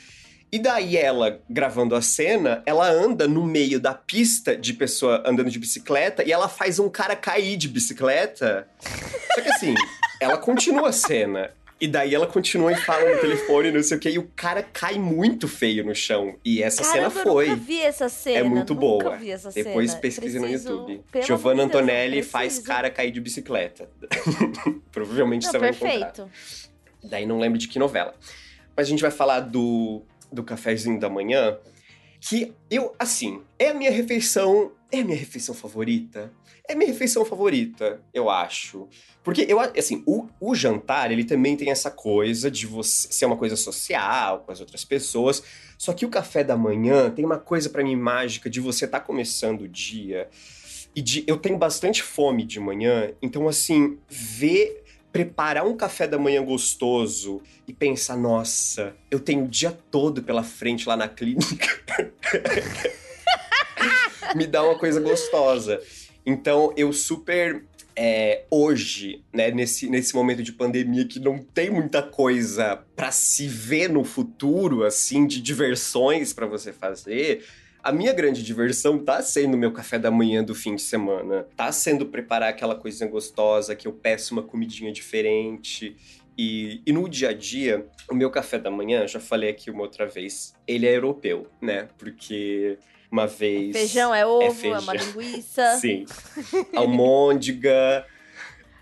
E 0.54 0.58
daí 0.61 0.96
ela, 0.96 1.40
gravando 1.50 1.96
a 1.96 2.00
cena, 2.00 2.62
ela 2.64 2.88
anda 2.88 3.26
no 3.26 3.44
meio 3.44 3.80
da 3.80 3.92
pista 3.92 4.56
de 4.56 4.73
pessoa 4.73 5.20
andando 5.26 5.50
de 5.50 5.58
bicicleta 5.58 6.23
e 6.23 6.30
ela 6.30 6.49
faz 6.49 6.78
um 6.78 6.88
cara 6.88 7.16
cair 7.16 7.56
de 7.56 7.68
bicicleta. 7.68 8.68
Só 9.34 9.40
que 9.40 9.49
assim, 9.49 9.75
ela 10.23 10.37
continua 10.37 10.90
a 10.90 10.92
cena. 10.92 11.50
E 11.80 11.88
daí 11.88 12.14
ela 12.14 12.28
continua 12.28 12.70
e 12.73 12.76
fala 12.76 13.14
no 13.16 13.20
telefone, 13.20 13.73
não 13.73 13.82
sei 13.82 13.96
o 13.96 14.00
que, 14.00 14.08
e 14.11 14.16
o 14.18 14.30
cara 14.37 14.62
cai 14.62 14.96
muito 14.96 15.49
feio 15.49 15.84
no 15.84 15.92
chão. 15.92 16.37
E 16.44 16.62
essa 16.62 16.84
Caramba, 16.84 17.11
cena 17.11 17.25
foi. 17.25 17.46
Eu 17.46 17.50
nunca 17.50 17.62
vi 17.64 17.80
essa 17.80 18.08
cena. 18.08 18.38
É 18.38 18.42
muito 18.44 18.76
boa. 18.76 19.16
Vi 19.16 19.32
essa 19.32 19.50
Depois 19.50 19.90
cena. 19.90 20.00
pesquise 20.00 20.38
no 20.38 20.46
Preciso- 20.46 20.70
YouTube. 20.70 21.02
pelo 21.11 21.25
Giovanna 21.26 21.62
Deus, 21.66 21.66
Antonelli 21.75 22.23
faz 22.23 22.61
cara 22.61 22.88
cair 22.90 23.11
de 23.11 23.20
bicicleta. 23.20 23.88
Provavelmente 24.92 25.46
Não, 25.46 25.50
você 25.50 25.58
vai 25.58 25.70
encontrar. 25.70 25.90
perfeito. 26.12 26.30
Daí 27.02 27.26
não 27.26 27.40
lembro 27.40 27.58
de 27.58 27.66
que 27.66 27.76
novela. 27.76 28.14
Mas 28.76 28.87
a 28.87 28.90
gente 28.90 29.02
vai 29.02 29.11
falar 29.11 29.40
do, 29.40 30.02
do 30.34 30.42
cafezinho 30.42 30.98
da 30.98 31.08
manhã, 31.08 31.56
que 32.20 32.52
eu, 32.70 32.94
assim, 32.98 33.42
é 33.58 33.68
a 33.68 33.74
minha 33.74 33.90
refeição. 33.90 34.72
É 34.90 35.00
a 35.00 35.04
minha 35.04 35.16
refeição 35.16 35.54
favorita? 35.54 36.32
É 36.66 36.72
a 36.72 36.76
minha 36.76 36.90
refeição 36.90 37.24
favorita, 37.24 38.00
eu 38.12 38.30
acho. 38.30 38.88
Porque 39.22 39.44
eu, 39.48 39.60
assim, 39.60 40.02
o, 40.06 40.26
o 40.40 40.54
jantar, 40.54 41.12
ele 41.12 41.24
também 41.24 41.56
tem 41.56 41.70
essa 41.70 41.90
coisa 41.90 42.50
de 42.50 42.66
você 42.66 43.12
ser 43.12 43.26
uma 43.26 43.36
coisa 43.36 43.56
social 43.56 44.40
com 44.40 44.52
as 44.52 44.60
outras 44.60 44.84
pessoas. 44.84 45.42
Só 45.76 45.92
que 45.92 46.06
o 46.06 46.08
café 46.08 46.42
da 46.42 46.56
manhã 46.56 47.10
tem 47.10 47.24
uma 47.24 47.38
coisa 47.38 47.68
pra 47.68 47.84
mim 47.84 47.96
mágica 47.96 48.48
de 48.48 48.60
você 48.60 48.86
estar 48.86 49.00
começando 49.00 49.62
o 49.62 49.68
dia 49.68 50.28
e 50.96 51.02
de 51.02 51.24
eu 51.26 51.36
tenho 51.36 51.58
bastante 51.58 52.02
fome 52.02 52.44
de 52.44 52.60
manhã, 52.60 53.12
então 53.20 53.48
assim, 53.48 53.98
ver 54.08 54.83
preparar 55.14 55.64
um 55.64 55.76
café 55.76 56.09
da 56.09 56.18
manhã 56.18 56.44
gostoso 56.44 57.40
e 57.68 57.73
pensar, 57.73 58.16
nossa, 58.16 58.97
eu 59.09 59.21
tenho 59.21 59.44
o 59.44 59.49
dia 59.49 59.71
todo 59.88 60.21
pela 60.21 60.42
frente 60.42 60.88
lá 60.88 60.97
na 60.97 61.06
clínica. 61.06 61.80
Me 64.35 64.44
dá 64.44 64.64
uma 64.64 64.76
coisa 64.76 65.00
gostosa. 65.00 65.80
Então, 66.26 66.75
eu 66.76 66.92
super 66.92 67.62
é, 67.94 68.42
hoje, 68.50 69.23
né, 69.33 69.52
nesse, 69.52 69.88
nesse 69.88 70.12
momento 70.16 70.42
de 70.42 70.50
pandemia 70.50 71.06
que 71.06 71.21
não 71.21 71.38
tem 71.38 71.71
muita 71.71 72.02
coisa 72.02 72.83
pra 72.97 73.12
se 73.12 73.47
ver 73.47 73.88
no 73.88 74.02
futuro, 74.02 74.83
assim, 74.83 75.28
de 75.28 75.40
diversões 75.40 76.33
pra 76.33 76.44
você 76.44 76.73
fazer, 76.73 77.44
a 77.84 77.92
minha 77.92 78.14
grande 78.14 78.42
diversão 78.42 78.98
tá 78.98 79.20
sendo 79.20 79.54
o 79.54 79.58
meu 79.58 79.70
café 79.70 79.98
da 79.98 80.10
manhã 80.10 80.42
do 80.42 80.54
fim 80.54 80.74
de 80.74 80.80
semana. 80.80 81.46
Tá 81.54 81.70
sendo 81.70 82.06
preparar 82.06 82.48
aquela 82.48 82.74
coisinha 82.74 83.08
gostosa, 83.08 83.76
que 83.76 83.86
eu 83.86 83.92
peço 83.92 84.32
uma 84.32 84.42
comidinha 84.42 84.90
diferente. 84.90 85.94
E, 86.36 86.80
e 86.86 86.92
no 86.92 87.06
dia 87.06 87.28
a 87.28 87.32
dia, 87.34 87.86
o 88.10 88.14
meu 88.14 88.30
café 88.30 88.58
da 88.58 88.70
manhã, 88.70 89.06
já 89.06 89.20
falei 89.20 89.50
aqui 89.50 89.70
uma 89.70 89.82
outra 89.82 90.06
vez, 90.06 90.54
ele 90.66 90.86
é 90.86 90.96
europeu, 90.96 91.46
né? 91.60 91.88
Porque 91.98 92.78
uma 93.12 93.26
vez. 93.26 93.76
Feijão 93.76 94.14
é 94.14 94.24
ovo, 94.24 94.42
é, 94.42 94.50
feijão. 94.50 94.80
uma 94.80 94.94
linguiça. 94.94 95.76
Sim. 95.78 96.06
Almôndega. 96.74 98.06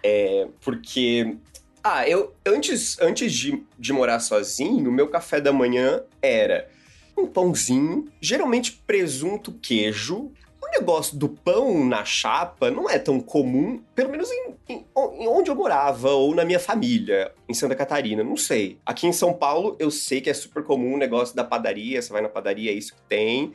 É, 0.00 0.46
porque. 0.60 1.36
Ah, 1.82 2.08
eu 2.08 2.32
antes, 2.46 2.96
antes 3.00 3.32
de, 3.32 3.64
de 3.76 3.92
morar 3.92 4.20
sozinho, 4.20 4.88
o 4.88 4.92
meu 4.92 5.08
café 5.08 5.40
da 5.40 5.52
manhã 5.52 6.04
era 6.22 6.70
um 7.16 7.26
pãozinho, 7.26 8.06
geralmente 8.20 8.72
presunto, 8.86 9.52
queijo. 9.52 10.30
O 10.64 10.70
negócio 10.78 11.16
do 11.18 11.28
pão 11.28 11.84
na 11.84 12.04
chapa 12.04 12.70
não 12.70 12.88
é 12.88 12.98
tão 12.98 13.20
comum, 13.20 13.82
pelo 13.94 14.08
menos 14.10 14.30
em, 14.30 14.54
em- 14.68 14.84
em 15.18 15.28
onde 15.28 15.50
eu 15.50 15.54
morava 15.54 16.10
ou 16.12 16.34
na 16.34 16.44
minha 16.44 16.60
família, 16.60 17.32
em 17.48 17.52
Santa 17.52 17.74
Catarina, 17.74 18.22
não 18.24 18.36
sei. 18.36 18.78
Aqui 18.86 19.06
em 19.06 19.12
São 19.12 19.34
Paulo, 19.34 19.76
eu 19.78 19.90
sei 19.90 20.20
que 20.20 20.30
é 20.30 20.34
super 20.34 20.62
comum 20.62 20.94
o 20.94 20.98
negócio 20.98 21.34
da 21.36 21.44
padaria, 21.44 22.00
você 22.00 22.12
vai 22.12 22.22
na 22.22 22.28
padaria, 22.28 22.70
é 22.70 22.74
isso 22.74 22.94
que 22.94 23.02
tem, 23.08 23.52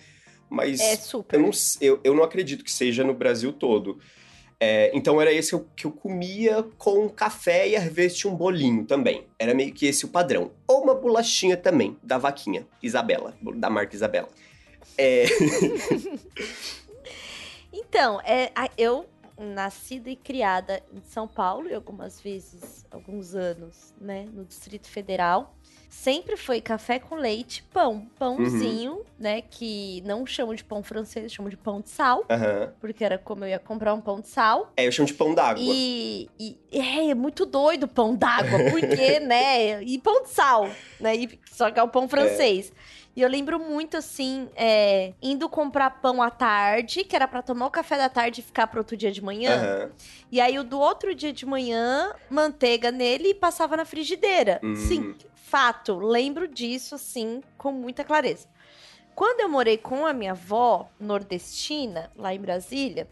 mas 0.49 0.79
É 0.79 0.95
eu 1.33 1.39
não, 1.41 1.49
eu, 1.81 1.99
eu 2.03 2.13
não 2.13 2.23
acredito 2.23 2.63
que 2.63 2.71
seja 2.71 3.03
no 3.03 3.13
Brasil 3.13 3.51
todo. 3.53 3.97
É, 4.59 4.89
então 4.93 5.21
era 5.21 5.31
esse 5.31 5.57
que 5.75 5.85
eu 5.85 5.91
comia 5.91 6.63
com 6.77 7.07
café 7.07 7.67
e 7.67 7.75
às 7.75 7.85
vezes 7.85 8.17
tinha 8.17 8.31
um 8.31 8.35
bolinho 8.35 8.85
também. 8.85 9.25
Era 9.37 9.53
meio 9.53 9.71
que 9.73 9.85
esse 9.85 10.05
o 10.05 10.09
padrão. 10.09 10.51
Ou 10.67 10.83
uma 10.83 10.95
bolachinha 10.95 11.55
também, 11.55 11.95
da 12.01 12.17
vaquinha, 12.17 12.65
Isabela, 12.81 13.35
da 13.55 13.69
marca 13.69 13.95
Isabela. 13.95 14.29
É, 14.97 15.25
Então, 17.79 18.19
é, 18.21 18.51
eu 18.77 19.05
nascida 19.38 20.10
e 20.10 20.15
criada 20.15 20.82
em 20.94 21.01
São 21.01 21.27
Paulo 21.27 21.70
e 21.70 21.74
algumas 21.74 22.20
vezes, 22.22 22.86
alguns 22.89 23.36
anos, 23.36 23.94
né, 24.00 24.25
no 24.34 24.44
Distrito 24.46 24.88
Federal. 24.89 25.56
Sempre 25.89 26.36
foi 26.36 26.60
café 26.60 27.00
com 27.00 27.15
leite, 27.15 27.63
pão, 27.72 28.08
pãozinho, 28.20 28.94
Uhum. 28.98 29.03
né, 29.17 29.41
que 29.41 30.02
não 30.06 30.26
chamam 30.26 30.54
de 30.54 30.63
pão 30.63 30.84
francês, 30.84 31.32
chamam 31.32 31.50
de 31.50 31.56
pão 31.58 31.80
de 31.82 31.89
sal, 31.89 32.26
aham. 32.30 32.73
porque 32.80 33.04
era 33.06 33.17
como 33.17 33.45
eu 33.45 33.50
ia 33.50 33.60
comprar 33.60 33.93
um 33.93 34.02
pão 34.02 34.19
de 34.19 34.28
sal. 34.28 34.73
é, 34.76 34.86
eu 34.86 34.91
chamo 34.91 35.08
de 35.08 35.13
pão 35.13 35.34
d'água. 35.34 35.63
E, 35.63 36.30
e 36.38 36.58
é, 36.71 37.10
é 37.10 37.15
muito 37.15 37.45
doido 37.45 37.88
pão 37.88 38.15
d'água, 38.15 38.69
porque, 38.69 39.19
né? 39.21 39.82
E 39.84 39.97
pão 40.00 40.23
de 40.23 40.30
sal, 40.30 40.69
né? 41.00 41.15
E, 41.15 41.39
só 41.52 41.71
que 41.71 41.80
é 41.80 41.84
o 41.84 41.88
pão 41.88 42.08
francês. 42.10 42.71
E 43.17 43.21
eu 43.23 43.27
lembro 43.27 43.60
muito, 43.60 43.97
assim, 43.97 44.47
é, 44.56 45.12
indo 45.19 45.49
comprar 45.49 45.89
pão 45.89 46.21
à 46.21 46.30
tarde, 46.30 47.03
que 47.03 47.15
era 47.15 47.27
pra 47.27 47.41
tomar 47.41 47.65
o 47.65 47.71
café 47.71 47.97
da 47.97 48.08
tarde 48.08 48.41
e 48.41 48.43
ficar 48.43 48.67
pro 48.67 48.80
outro 48.80 48.95
dia 48.95 49.12
de 49.12 49.23
manhã. 49.23 49.56
Aham. 49.56 49.91
E 50.32 50.39
aí, 50.39 50.60
o 50.60 50.63
do 50.63 50.80
outro 50.80 51.15
dia 51.15 51.34
de 51.34 51.43
manhã, 51.43 52.13
manteiga 52.30 52.91
nele 52.91 53.30
e 53.30 53.34
passava 53.34 53.75
na 53.75 53.86
frigideira. 53.86 54.60
Hum. 54.62 54.75
Sim, 54.75 55.15
fato. 55.34 55.97
Lembro 55.97 56.47
disso, 56.47 56.93
assim, 56.93 57.41
com 57.58 57.71
muita 57.71 58.03
clareza. 58.03 58.47
Quando 59.15 59.39
eu 59.39 59.49
morei 59.49 59.80
com 59.80 60.06
a 60.06 60.13
minha 60.13 60.34
avó 60.34 60.88
nordestina, 60.99 62.12
lá 62.15 62.36
em 62.36 62.39
Brasília, 62.39 63.08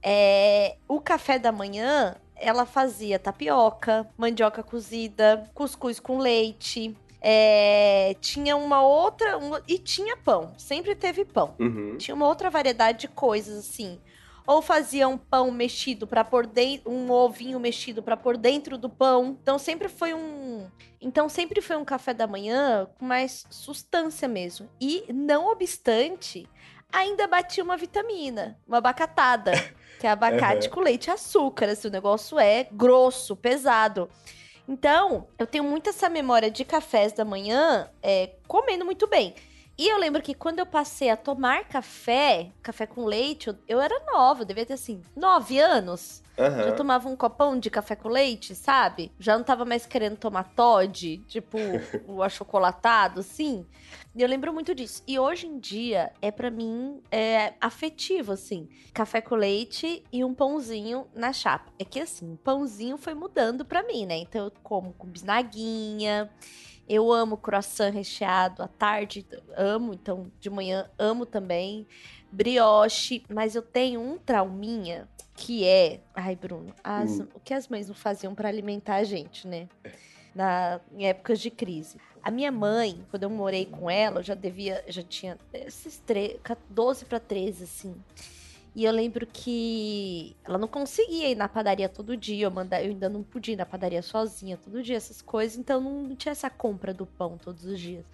é, 0.00 0.76
o 0.86 1.00
café 1.00 1.40
da 1.40 1.50
manhã, 1.50 2.14
ela 2.36 2.64
fazia 2.64 3.18
tapioca, 3.18 4.08
mandioca 4.16 4.62
cozida, 4.62 5.50
cuscuz 5.52 5.98
com 5.98 6.18
leite. 6.18 6.96
É, 7.20 8.14
tinha 8.20 8.56
uma 8.56 8.82
outra. 8.82 9.36
uma- 9.38 9.62
e 9.68 9.78
tinha 9.78 10.16
pão. 10.16 10.54
Sempre 10.58 10.94
teve 10.94 11.24
pão 11.24 11.54
Uhum. 11.58 11.96
tinha 11.98 12.14
uma 12.14 12.26
outra 12.26 12.48
variedade 12.50 13.00
de 13.00 13.08
coisas 13.08 13.58
assim. 13.58 14.00
Ou 14.46 14.60
fazia 14.62 15.06
um 15.06 15.16
pão 15.18 15.50
mexido 15.52 16.06
para 16.06 16.24
pôr 16.24 16.44
dentro, 16.46 16.90
um 16.90 17.10
ovinho 17.10 17.60
mexido 17.60 18.02
para 18.02 18.16
pôr 18.16 18.36
dentro 18.36 18.76
do 18.76 18.88
pão. 18.88 19.36
Então 19.40 19.58
sempre 19.58 19.88
foi 19.88 20.12
um, 20.14 20.66
então 21.00 21.28
sempre 21.28 21.60
foi 21.60 21.76
um 21.76 21.84
café 21.84 22.12
da 22.14 22.26
manhã 22.26 22.88
com 22.98 23.04
mais 23.04 23.44
substância 23.50 24.26
mesmo. 24.26 24.68
E 24.80 25.04
não 25.12 25.52
obstante, 25.52 26.48
ainda 26.92 27.28
batia 27.28 27.62
uma 27.62 27.76
vitamina, 27.76 28.58
uma 28.66 28.78
abacatada, 28.78 29.52
que 30.00 30.06
é 30.06 30.10
abacate 30.10 30.66
Uhum. 30.68 30.74
com 30.74 30.80
leite 30.80 31.06
e 31.06 31.10
açúcar. 31.10 31.66
Assim, 31.68 31.86
o 31.86 31.90
negócio 31.92 32.38
é 32.38 32.66
grosso, 32.72 33.36
pesado. 33.36 34.08
Então, 34.70 35.26
eu 35.36 35.48
tenho 35.48 35.64
muito 35.64 35.90
essa 35.90 36.08
memória 36.08 36.48
de 36.48 36.64
cafés 36.64 37.12
da 37.12 37.24
manhã 37.24 37.90
é, 38.00 38.30
comendo 38.46 38.84
muito 38.84 39.08
bem. 39.08 39.34
E 39.80 39.88
eu 39.88 39.96
lembro 39.96 40.20
que 40.20 40.34
quando 40.34 40.58
eu 40.58 40.66
passei 40.66 41.08
a 41.08 41.16
tomar 41.16 41.64
café, 41.64 42.52
café 42.62 42.84
com 42.84 43.06
leite, 43.06 43.48
eu, 43.48 43.56
eu 43.66 43.80
era 43.80 43.98
nova, 44.12 44.42
eu 44.42 44.44
devia 44.44 44.66
ter 44.66 44.74
assim, 44.74 45.00
nove 45.16 45.58
anos. 45.58 46.22
Já 46.36 46.46
Aham. 46.46 46.76
tomava 46.76 47.08
um 47.08 47.16
copão 47.16 47.58
de 47.58 47.70
café 47.70 47.96
com 47.96 48.10
leite, 48.10 48.54
sabe? 48.54 49.10
Já 49.18 49.38
não 49.38 49.42
tava 49.42 49.64
mais 49.64 49.86
querendo 49.86 50.18
tomar 50.18 50.52
Todd, 50.54 51.16
tipo 51.26 51.56
o 52.06 52.22
achocolatado, 52.22 53.20
assim. 53.20 53.64
E 54.14 54.20
eu 54.20 54.28
lembro 54.28 54.52
muito 54.52 54.74
disso. 54.74 55.02
E 55.08 55.18
hoje 55.18 55.46
em 55.46 55.58
dia, 55.58 56.12
é 56.20 56.30
pra 56.30 56.50
mim 56.50 57.00
é 57.10 57.54
afetivo, 57.58 58.32
assim. 58.32 58.68
Café 58.92 59.22
com 59.22 59.34
leite 59.34 60.04
e 60.12 60.22
um 60.22 60.34
pãozinho 60.34 61.06
na 61.14 61.32
chapa. 61.32 61.72
É 61.78 61.86
que 61.86 62.00
assim, 62.00 62.34
o 62.34 62.36
pãozinho 62.36 62.98
foi 62.98 63.14
mudando 63.14 63.64
pra 63.64 63.82
mim, 63.82 64.04
né? 64.04 64.18
Então 64.18 64.44
eu 64.44 64.52
como 64.62 64.92
com 64.92 65.06
bisnaguinha. 65.06 66.30
Eu 66.92 67.12
amo 67.12 67.36
croissant 67.36 67.92
recheado 67.92 68.62
à 68.64 68.66
tarde, 68.68 69.24
amo, 69.56 69.94
então 69.94 70.30
de 70.40 70.50
manhã 70.50 70.90
amo 70.98 71.24
também. 71.24 71.86
Brioche, 72.32 73.22
mas 73.28 73.54
eu 73.54 73.62
tenho 73.62 74.00
um 74.00 74.18
trauminha 74.18 75.08
que 75.36 75.64
é. 75.64 76.00
Ai, 76.14 76.34
Bruno, 76.34 76.74
as- 76.82 77.20
Hum. 77.20 77.28
o 77.34 77.38
que 77.40 77.54
as 77.54 77.68
mães 77.68 77.86
não 77.88 77.94
faziam 77.94 78.34
pra 78.34 78.48
alimentar 78.48 78.96
a 78.96 79.04
gente, 79.04 79.46
né? 79.46 79.68
Na, 80.34 80.80
em 80.92 81.06
épocas 81.06 81.40
de 81.40 81.50
crise. 81.50 81.96
A 82.22 82.30
minha 82.30 82.52
mãe, 82.52 83.04
quando 83.10 83.22
eu 83.24 83.30
morei 83.30 83.66
com 83.66 83.88
ela, 83.90 84.20
eu 84.20 84.22
já 84.22 84.34
devia, 84.34 84.84
já 84.88 85.02
tinha 85.02 85.38
esses 85.52 85.98
tre- 85.98 86.38
12 86.68 87.04
para 87.04 87.18
13, 87.20 87.64
assim. 87.64 87.94
E 88.74 88.84
eu 88.84 88.92
lembro 88.92 89.26
que 89.26 90.36
ela 90.44 90.56
não 90.56 90.68
conseguia 90.68 91.28
ir 91.28 91.34
na 91.34 91.48
padaria 91.48 91.88
todo 91.88 92.16
dia, 92.16 92.46
eu, 92.46 92.50
manda, 92.50 92.80
eu 92.80 92.90
ainda 92.90 93.08
não 93.08 93.22
podia 93.22 93.54
ir 93.54 93.56
na 93.56 93.66
padaria 93.66 94.00
sozinha 94.00 94.56
todo 94.56 94.82
dia, 94.82 94.96
essas 94.96 95.20
coisas, 95.20 95.58
então 95.58 95.80
não, 95.80 96.14
tinha 96.14 96.32
essa 96.32 96.48
compra 96.48 96.94
do 96.94 97.04
pão 97.04 97.36
todos 97.36 97.64
os 97.64 97.80
dias. 97.80 98.04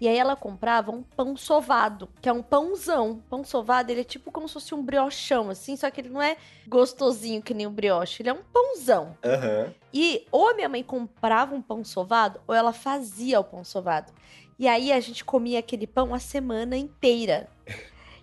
E 0.00 0.08
aí 0.08 0.18
ela 0.18 0.34
comprava 0.34 0.90
um 0.90 1.00
pão 1.00 1.36
sovado, 1.36 2.08
que 2.20 2.28
é 2.28 2.32
um 2.32 2.42
pãozão. 2.42 3.22
Pão 3.30 3.44
sovado, 3.44 3.92
ele 3.92 4.00
é 4.00 4.04
tipo 4.04 4.32
como 4.32 4.48
se 4.48 4.54
fosse 4.54 4.74
um 4.74 4.82
briochão, 4.82 5.48
assim, 5.48 5.76
só 5.76 5.88
que 5.92 6.00
ele 6.00 6.08
não 6.08 6.20
é 6.20 6.36
gostosinho 6.66 7.40
que 7.40 7.54
nem 7.54 7.68
o 7.68 7.70
brioche, 7.70 8.20
ele 8.20 8.30
é 8.30 8.32
um 8.32 8.42
pãozão. 8.52 9.16
Aham. 9.24 9.72
E 9.94 10.26
ou 10.32 10.50
a 10.50 10.54
minha 10.54 10.68
mãe 10.68 10.82
comprava 10.82 11.54
um 11.54 11.62
pão 11.62 11.84
sovado, 11.84 12.40
ou 12.48 12.54
ela 12.54 12.72
fazia 12.72 13.38
o 13.38 13.44
pão 13.44 13.62
sovado. 13.62 14.12
E 14.58 14.66
aí 14.66 14.92
a 14.92 15.00
gente 15.00 15.24
comia 15.24 15.60
aquele 15.60 15.86
pão 15.86 16.12
a 16.12 16.18
semana 16.18 16.76
inteira. 16.76 17.48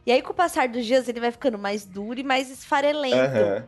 E 0.10 0.12
aí, 0.12 0.24
com 0.24 0.32
o 0.32 0.36
passar 0.36 0.68
dos 0.68 0.88
dias, 0.88 1.08
ele 1.08 1.20
vai 1.20 1.30
ficando 1.30 1.56
mais 1.56 1.86
duro 1.86 2.20
e 2.20 2.24
mais 2.24 2.50
esfarelento. 2.50 3.16
Aham. 3.16 3.68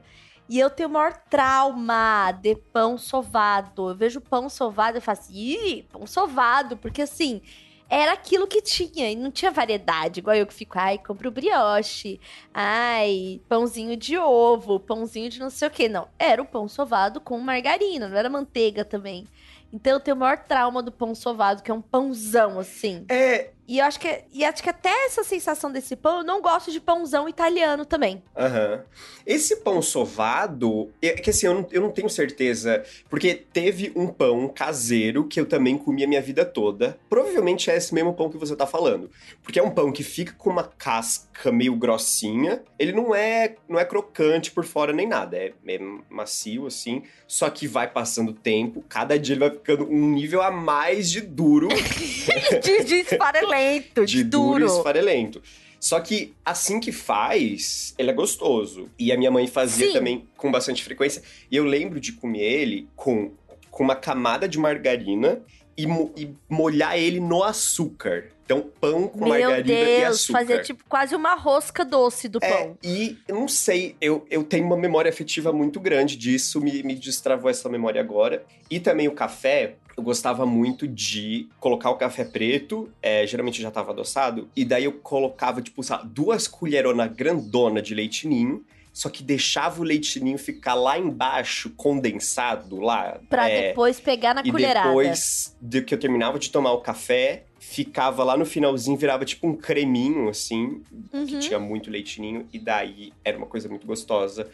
E 0.50 0.60
eu 0.60 0.72
tenho 0.72 0.90
o 0.90 0.92
maior 0.92 1.14
trauma 1.30 2.32
de 2.32 2.56
pão 2.56 2.98
sovado. 2.98 3.90
Eu 3.90 3.96
vejo 3.96 4.20
pão 4.20 4.50
sovado 4.50 4.98
e 4.98 5.02
faço 5.02 5.22
assim, 5.30 5.36
ih, 5.36 5.84
pão 5.84 6.08
sovado, 6.08 6.78
porque 6.78 7.04
assim, 7.04 7.44
era 7.88 8.14
aquilo 8.14 8.48
que 8.48 8.60
tinha 8.60 9.12
e 9.12 9.16
não 9.16 9.30
tinha 9.30 9.52
variedade, 9.52 10.20
igual 10.20 10.36
eu 10.36 10.48
que 10.48 10.54
fico, 10.56 10.80
ai, 10.80 10.98
compro 10.98 11.30
brioche, 11.30 12.20
ai, 12.52 13.40
pãozinho 13.48 13.96
de 13.96 14.18
ovo, 14.18 14.80
pãozinho 14.80 15.30
de 15.30 15.40
não 15.40 15.52
sei 15.52 15.68
o 15.68 15.72
que. 15.72 15.88
Não, 15.88 16.08
era 16.18 16.42
o 16.42 16.46
pão 16.46 16.68
sovado 16.68 17.22
com 17.22 17.38
margarina, 17.38 18.10
não 18.10 18.18
era 18.18 18.32
manteiga 18.32 18.84
também. 18.84 19.28
Então 19.72 19.94
eu 19.94 20.00
tenho 20.00 20.18
o 20.18 20.20
maior 20.20 20.38
trauma 20.38 20.82
do 20.82 20.92
pão 20.92 21.14
sovado, 21.16 21.62
que 21.62 21.70
é 21.70 21.74
um 21.74 21.82
pãozão, 21.82 22.60
assim. 22.60 23.06
É, 23.10 23.52
E 23.72 23.80
eu 23.80 23.86
acho 23.86 24.02
que, 24.02 24.26
e 24.34 24.44
acho 24.44 24.62
que 24.62 24.70
até 24.70 24.90
essa 25.06 25.24
sensação 25.24 25.72
desse 25.72 25.96
pão, 25.96 26.18
eu 26.18 26.24
não 26.26 26.42
gosto 26.42 26.74
de 26.74 26.82
pãozão 26.82 27.30
italiano 27.30 27.86
também. 27.86 28.22
Aham. 28.38 28.84
Esse 29.26 29.56
pão 29.62 29.82
sovado, 29.82 30.92
é 31.02 31.14
que 31.14 31.30
assim, 31.30 31.46
eu 31.46 31.54
não, 31.54 31.68
eu 31.72 31.82
não 31.82 31.90
tenho 31.90 32.10
certeza, 32.10 32.84
porque 33.10 33.34
teve 33.34 33.94
um 33.96 34.08
pão 34.08 34.50
caseiro 34.50 35.26
que 35.26 35.40
eu 35.40 35.46
também 35.46 35.78
comi 35.78 36.04
a 36.04 36.08
minha 36.08 36.22
vida 36.22 36.44
toda. 36.44 37.00
Provavelmente 37.10 37.72
é 37.72 37.78
esse 37.78 37.94
mesmo 37.94 38.14
pão 38.14 38.30
que 38.30 38.38
você 38.38 38.58
tá 38.58 38.68
falando. 38.68 39.10
Porque 39.42 39.58
é 39.58 39.64
um 39.64 39.72
pão 39.72 39.90
que 39.90 40.04
fica 40.04 40.34
com 40.34 40.50
uma 40.50 40.66
casca 40.66 41.50
meio 41.50 41.74
grossinha. 41.74 42.62
Ele 42.78 42.92
não 42.92 43.16
é, 43.16 43.56
não 43.70 43.80
é 43.80 43.86
crocante 43.86 44.52
por 44.52 44.66
fora 44.66 44.92
nem 44.92 45.08
nada, 45.08 45.38
é, 45.38 45.54
é 45.66 45.80
macio 46.10 46.68
assim. 46.68 47.04
Só 47.26 47.50
que 47.50 47.70
vai 47.70 47.90
passando 47.90 48.32
o 48.32 48.34
tempo, 48.34 48.84
cada 48.90 49.18
dia 49.18 49.36
ele 49.36 49.48
vai 49.48 49.52
ficando 49.52 49.90
um 49.90 50.10
nível 50.10 50.42
a 50.42 50.52
mais 50.52 51.10
de 51.10 51.22
duro. 51.22 51.70
de, 52.62 52.84
de 52.84 52.96
esfarelento, 52.96 53.61
de, 53.96 54.06
de 54.06 54.24
duro 54.24 54.60
e 54.60 54.66
duro. 54.66 54.78
esfarelento. 54.78 55.42
Só 55.80 56.00
que 56.00 56.34
assim 56.46 56.80
que 56.80 56.92
faz, 56.92 57.96
ele 57.98 58.12
é 58.12 58.14
gostoso. 58.14 58.88
E 59.00 59.12
a 59.12 59.18
minha 59.18 59.32
mãe 59.32 59.48
fazia 59.48 59.88
Sim. 59.88 59.94
também 59.94 60.28
com 60.38 60.52
bastante 60.52 60.84
frequência. 60.84 61.24
E 61.50 61.56
eu 61.56 61.64
lembro 61.66 62.00
de 62.00 62.12
comer 62.14 62.40
ele 62.44 62.88
com, 62.96 63.32
com 63.72 63.84
uma 63.84 63.96
camada 63.96 64.48
de 64.48 64.60
margarina 64.60 65.42
e, 65.76 65.86
e 66.16 66.36
molhar 66.48 66.96
ele 66.98 67.20
no 67.20 67.44
açúcar. 67.44 68.26
Então, 68.46 68.70
pão 68.82 69.08
com 69.08 69.20
Meu 69.22 69.30
margarina 69.30 69.80
e 69.80 69.86
Deus, 70.02 70.16
açúcar. 70.18 70.40
fazer 70.40 70.62
tipo 70.62 70.84
quase 70.90 71.16
uma 71.16 71.36
rosca 71.36 71.86
doce 71.86 72.28
do 72.28 72.38
É, 72.42 72.50
pão. 72.50 72.78
e 72.84 73.18
eu 73.26 73.36
não 73.36 73.48
sei, 73.48 73.96
eu, 74.02 74.26
eu 74.30 74.44
tenho 74.44 74.66
uma 74.66 74.76
memória 74.76 75.08
afetiva 75.10 75.54
muito 75.54 75.80
grande 75.80 76.18
disso, 76.18 76.60
me, 76.60 76.84
me 76.84 76.94
destravou 76.94 77.50
essa 77.50 77.70
memória 77.70 78.02
agora. 78.02 78.44
E 78.70 78.78
também 78.80 79.08
o 79.08 79.14
café, 79.14 79.76
eu 79.96 80.04
gostava 80.04 80.46
muito 80.46 80.88
de 80.88 81.48
colocar 81.60 81.90
o 81.90 81.96
café 81.96 82.24
preto, 82.24 82.90
é, 83.02 83.26
geralmente 83.28 83.62
já 83.62 83.68
estava 83.70 83.92
adoçado, 83.92 84.50
e 84.56 84.64
daí 84.66 84.86
eu 84.86 84.94
colocava, 84.94 85.62
tipo, 85.62 85.84
sabe, 85.84 86.10
duas 86.14 86.48
colheronas 86.48 87.12
grandona 87.14 87.82
de 87.82 87.94
leite 87.94 88.28
ninho, 88.28 88.64
só 88.94 89.10
que 89.10 89.24
deixava 89.24 89.80
o 89.82 89.84
leite 89.84 90.20
ninho 90.20 90.38
ficar 90.38 90.74
lá 90.74 91.00
embaixo, 91.00 91.70
condensado, 91.78 92.80
lá. 92.80 93.20
Pra 93.30 93.50
é, 93.50 93.70
depois 93.70 94.00
pegar 94.00 94.34
na 94.34 94.42
e 94.42 94.52
colherada. 94.52 94.88
depois 94.90 95.56
de 95.62 95.82
que 95.82 95.94
eu 95.94 95.98
terminava 96.00 96.38
de 96.38 96.50
tomar 96.50 96.74
o 96.74 96.82
café, 96.82 97.46
ficava 97.58 98.24
lá 98.24 98.36
no 98.36 98.46
finalzinho, 98.46 98.98
virava 98.98 99.24
tipo 99.24 99.48
um 99.48 99.56
creminho, 99.56 100.28
assim, 100.28 100.82
que 101.10 101.18
Uhum. 101.18 101.40
tinha 101.40 101.60
muito 101.60 101.90
leitinho, 101.90 102.46
e 102.52 102.60
daí 102.60 103.14
era 103.24 103.38
uma 103.38 103.48
coisa 103.48 103.70
muito 103.70 103.88
gostosa. 103.88 104.50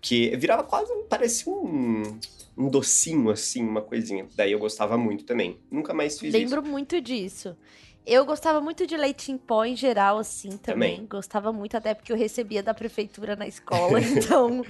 Porque 0.00 0.36
virava 0.36 0.62
quase, 0.62 0.92
parecia 1.08 1.52
um, 1.52 2.18
um 2.56 2.68
docinho, 2.68 3.30
assim, 3.30 3.62
uma 3.62 3.82
coisinha. 3.82 4.26
Daí 4.34 4.52
eu 4.52 4.58
gostava 4.58 4.96
muito 4.96 5.24
também. 5.24 5.58
Nunca 5.70 5.92
mais 5.92 6.18
fiz 6.18 6.32
Lembro 6.32 6.62
muito 6.62 7.00
disso. 7.00 7.56
Eu 8.06 8.24
gostava 8.24 8.58
muito 8.58 8.86
de 8.86 8.96
leite 8.96 9.30
em 9.30 9.36
pó 9.36 9.66
em 9.66 9.76
geral, 9.76 10.18
assim, 10.18 10.56
também. 10.56 10.94
Também. 10.94 11.06
Gostava 11.06 11.52
muito, 11.52 11.76
até 11.76 11.92
porque 11.92 12.10
eu 12.10 12.16
recebia 12.16 12.62
da 12.62 12.72
prefeitura 12.72 13.36
na 13.36 13.46
escola. 13.46 14.00
então, 14.00 14.64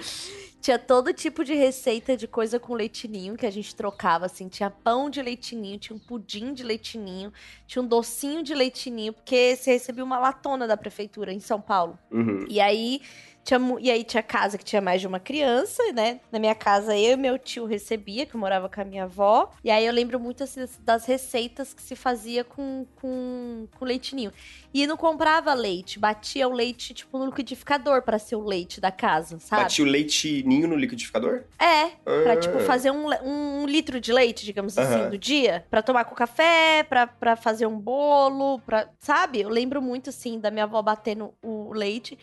tinha 0.60 0.76
todo 0.76 1.12
tipo 1.12 1.44
de 1.44 1.54
receita 1.54 2.16
de 2.16 2.26
coisa 2.26 2.58
com 2.58 2.74
leitinho 2.74 3.36
que 3.36 3.46
a 3.46 3.50
gente 3.50 3.76
trocava, 3.76 4.26
assim. 4.26 4.48
Tinha 4.48 4.68
pão 4.68 5.08
de 5.08 5.22
leitinho, 5.22 5.78
tinha 5.78 5.94
um 5.96 6.00
pudim 6.00 6.52
de 6.52 6.64
leitinho, 6.64 7.32
tinha 7.64 7.80
um 7.80 7.86
docinho 7.86 8.42
de 8.42 8.54
leitinho, 8.54 9.12
porque 9.12 9.54
você 9.54 9.72
recebia 9.72 10.02
uma 10.02 10.18
latona 10.18 10.66
da 10.66 10.76
prefeitura 10.76 11.32
em 11.32 11.40
São 11.40 11.60
Paulo. 11.60 11.96
isso. 12.10 12.18
Uhum. 12.18 12.44
E 12.48 12.60
aí 12.60 13.00
tinha, 13.48 13.60
e 13.80 13.90
aí 13.90 14.04
tinha 14.04 14.22
casa 14.22 14.58
que 14.58 14.64
tinha 14.64 14.82
mais 14.82 15.00
de 15.00 15.06
uma 15.06 15.18
criança, 15.18 15.82
né? 15.94 16.20
Na 16.30 16.38
minha 16.38 16.54
casa 16.54 16.94
eu 16.96 17.12
e 17.12 17.16
meu 17.16 17.38
tio 17.38 17.64
recebia, 17.64 18.26
que 18.26 18.34
eu 18.34 18.40
morava 18.40 18.68
com 18.68 18.80
a 18.80 18.84
minha 18.84 19.04
avó. 19.04 19.50
E 19.64 19.70
aí 19.70 19.86
eu 19.86 19.92
lembro 19.92 20.20
muito 20.20 20.44
assim, 20.44 20.66
das- 20.80 21.06
receitas 21.06 21.72
que 21.72 21.80
se 21.82 21.96
fazia 21.96 22.44
com, 22.44 22.84
com, 22.96 23.66
com 23.78 23.84
leitinho. 23.84 24.30
E 24.74 24.86
não 24.86 24.96
comprava 24.98 25.54
leite, 25.54 25.98
batia 25.98 26.46
o 26.46 26.52
leite 26.52 26.92
tipo 26.92 27.16
no 27.18 27.24
liquidificador 27.26 28.02
pra 28.02 28.18
ser 28.18 28.36
o 28.36 28.42
leite 28.44 28.80
da 28.82 28.90
casa, 28.90 29.38
sabe? 29.38 29.62
Batia 29.62 29.84
o 29.84 29.88
leite 29.88 30.42
ninho 30.46 30.68
no 30.68 30.76
liquidificador? 30.76 31.44
É, 31.58 31.86
pra, 32.04 32.32
Ah. 32.34 32.36
tipo, 32.36 32.58
fazer 32.60 32.90
um, 32.90 33.06
um 33.24 33.66
litro 33.66 33.98
de 33.98 34.12
leite, 34.12 34.44
digamos 34.44 34.76
assim, 34.76 35.00
Aham. 35.00 35.10
do 35.10 35.16
dia. 35.18 35.64
Pra 35.70 35.80
tomar 35.80 36.04
com 36.04 36.14
café, 36.14 36.82
pra, 36.86 37.06
pra 37.06 37.34
fazer 37.36 37.66
um 37.66 37.78
bolo, 37.78 38.58
pra... 38.60 38.88
Sabe? 38.98 39.40
Eu 39.40 39.48
lembro 39.48 39.80
muito, 39.80 40.10
assim, 40.10 40.38
da 40.38 40.50
minha 40.50 40.64
avó 40.64 40.82
batendo 40.82 41.32
o 41.42 41.72
leite. 41.72 42.18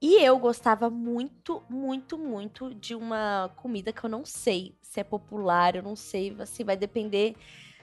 E 0.00 0.24
eu 0.24 0.38
gostava 0.38 0.88
muito, 0.88 1.62
muito, 1.68 2.16
muito 2.16 2.74
de 2.74 2.94
uma 2.94 3.50
comida 3.56 3.92
que 3.92 4.02
eu 4.02 4.08
não 4.08 4.24
sei 4.24 4.74
se 4.80 4.98
é 4.98 5.04
popular, 5.04 5.76
eu 5.76 5.82
não 5.82 5.94
sei, 5.94 6.34
assim, 6.40 6.64
vai 6.64 6.76
depender 6.76 7.36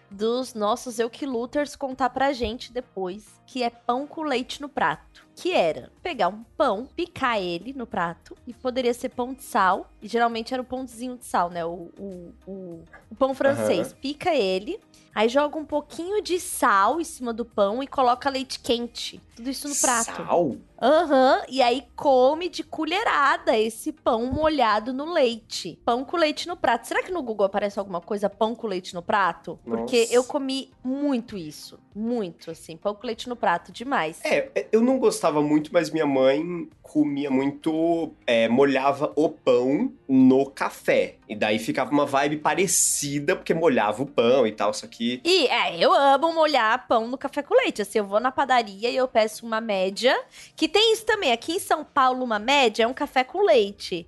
dos 0.09 0.53
nossos 0.53 0.99
Eukiluters 0.99 1.75
contar 1.75 2.09
pra 2.09 2.33
gente 2.33 2.71
depois, 2.71 3.39
que 3.45 3.61
é 3.61 3.69
pão 3.69 4.07
com 4.07 4.21
leite 4.21 4.61
no 4.61 4.69
prato. 4.69 5.27
Que 5.35 5.51
era 5.51 5.91
pegar 6.01 6.29
um 6.29 6.43
pão, 6.57 6.87
picar 6.95 7.39
ele 7.39 7.73
no 7.73 7.85
prato, 7.85 8.35
e 8.47 8.53
poderia 8.53 8.93
ser 8.93 9.09
pão 9.09 9.33
de 9.33 9.43
sal, 9.43 9.91
e 10.01 10.07
geralmente 10.07 10.53
era 10.53 10.61
o 10.61 10.65
pãozinho 10.65 11.17
de 11.17 11.25
sal, 11.25 11.49
né? 11.49 11.63
O, 11.63 11.91
o, 11.99 12.33
o, 12.47 12.83
o 13.11 13.15
pão 13.15 13.35
francês. 13.35 13.93
Pica 13.93 14.33
ele, 14.33 14.79
aí 15.13 15.29
joga 15.29 15.57
um 15.57 15.65
pouquinho 15.65 16.21
de 16.21 16.39
sal 16.39 16.99
em 16.99 17.03
cima 17.03 17.33
do 17.33 17.45
pão 17.45 17.81
e 17.81 17.87
coloca 17.87 18.29
leite 18.29 18.59
quente. 18.59 19.21
Tudo 19.35 19.49
isso 19.49 19.67
no 19.69 19.75
prato. 19.75 20.23
Sal? 20.23 20.55
Aham, 20.81 21.43
e 21.47 21.61
aí 21.61 21.83
come 21.95 22.49
de 22.49 22.63
colherada 22.63 23.57
esse 23.57 23.91
pão 23.91 24.25
molhado 24.27 24.93
no 24.93 25.11
leite. 25.11 25.79
Pão 25.83 26.03
com 26.03 26.17
leite 26.17 26.47
no 26.47 26.55
prato. 26.55 26.87
Será 26.87 27.01
que 27.01 27.11
no 27.11 27.21
Google 27.21 27.45
aparece 27.45 27.79
alguma 27.79 28.01
coisa 28.01 28.29
pão 28.29 28.55
com 28.55 28.67
leite 28.67 28.93
no 28.93 29.01
prato? 29.01 29.59
Porque 29.63 30.01
Nossa. 30.01 30.13
eu 30.13 30.23
comi 30.23 30.71
muito 30.83 31.37
isso. 31.37 31.79
Muito, 31.95 32.51
assim. 32.51 32.77
Pão 32.77 32.93
com 32.93 33.05
leite 33.05 33.29
no 33.29 33.35
prato, 33.35 33.71
demais. 33.71 34.19
É, 34.23 34.67
eu 34.71 34.81
não 34.81 34.99
gostava 34.99 35.41
muito, 35.41 35.71
mas 35.73 35.89
minha 35.89 36.05
mãe 36.05 36.67
comia 36.81 37.29
muito, 37.29 38.11
é, 38.25 38.47
molhava 38.47 39.11
o 39.15 39.29
pão 39.29 39.91
no 40.07 40.45
café. 40.45 41.15
E 41.27 41.35
daí 41.35 41.59
ficava 41.59 41.91
uma 41.91 42.05
vibe 42.05 42.37
parecida, 42.37 43.35
porque 43.35 43.53
molhava 43.53 44.01
o 44.03 44.05
pão 44.05 44.45
e 44.47 44.51
tal, 44.51 44.73
só 44.73 44.87
que... 44.87 44.96
E 45.03 45.47
é, 45.47 45.77
eu 45.77 45.93
amo 45.93 46.33
molhar 46.33 46.87
pão 46.87 47.07
no 47.07 47.17
café 47.17 47.41
com 47.41 47.55
leite. 47.55 47.81
Assim, 47.81 47.99
eu 47.99 48.05
vou 48.05 48.19
na 48.19 48.31
padaria 48.31 48.89
e 48.89 48.95
eu 48.95 49.07
peço 49.07 49.45
uma 49.45 49.61
média. 49.61 50.19
Que 50.55 50.67
tem 50.67 50.93
isso 50.93 51.05
também. 51.05 51.31
Aqui 51.31 51.53
em 51.53 51.59
São 51.59 51.83
Paulo, 51.83 52.23
uma 52.23 52.39
média 52.39 52.83
é 52.83 52.87
um 52.87 52.93
café 52.93 53.23
com 53.23 53.41
leite. 53.41 54.07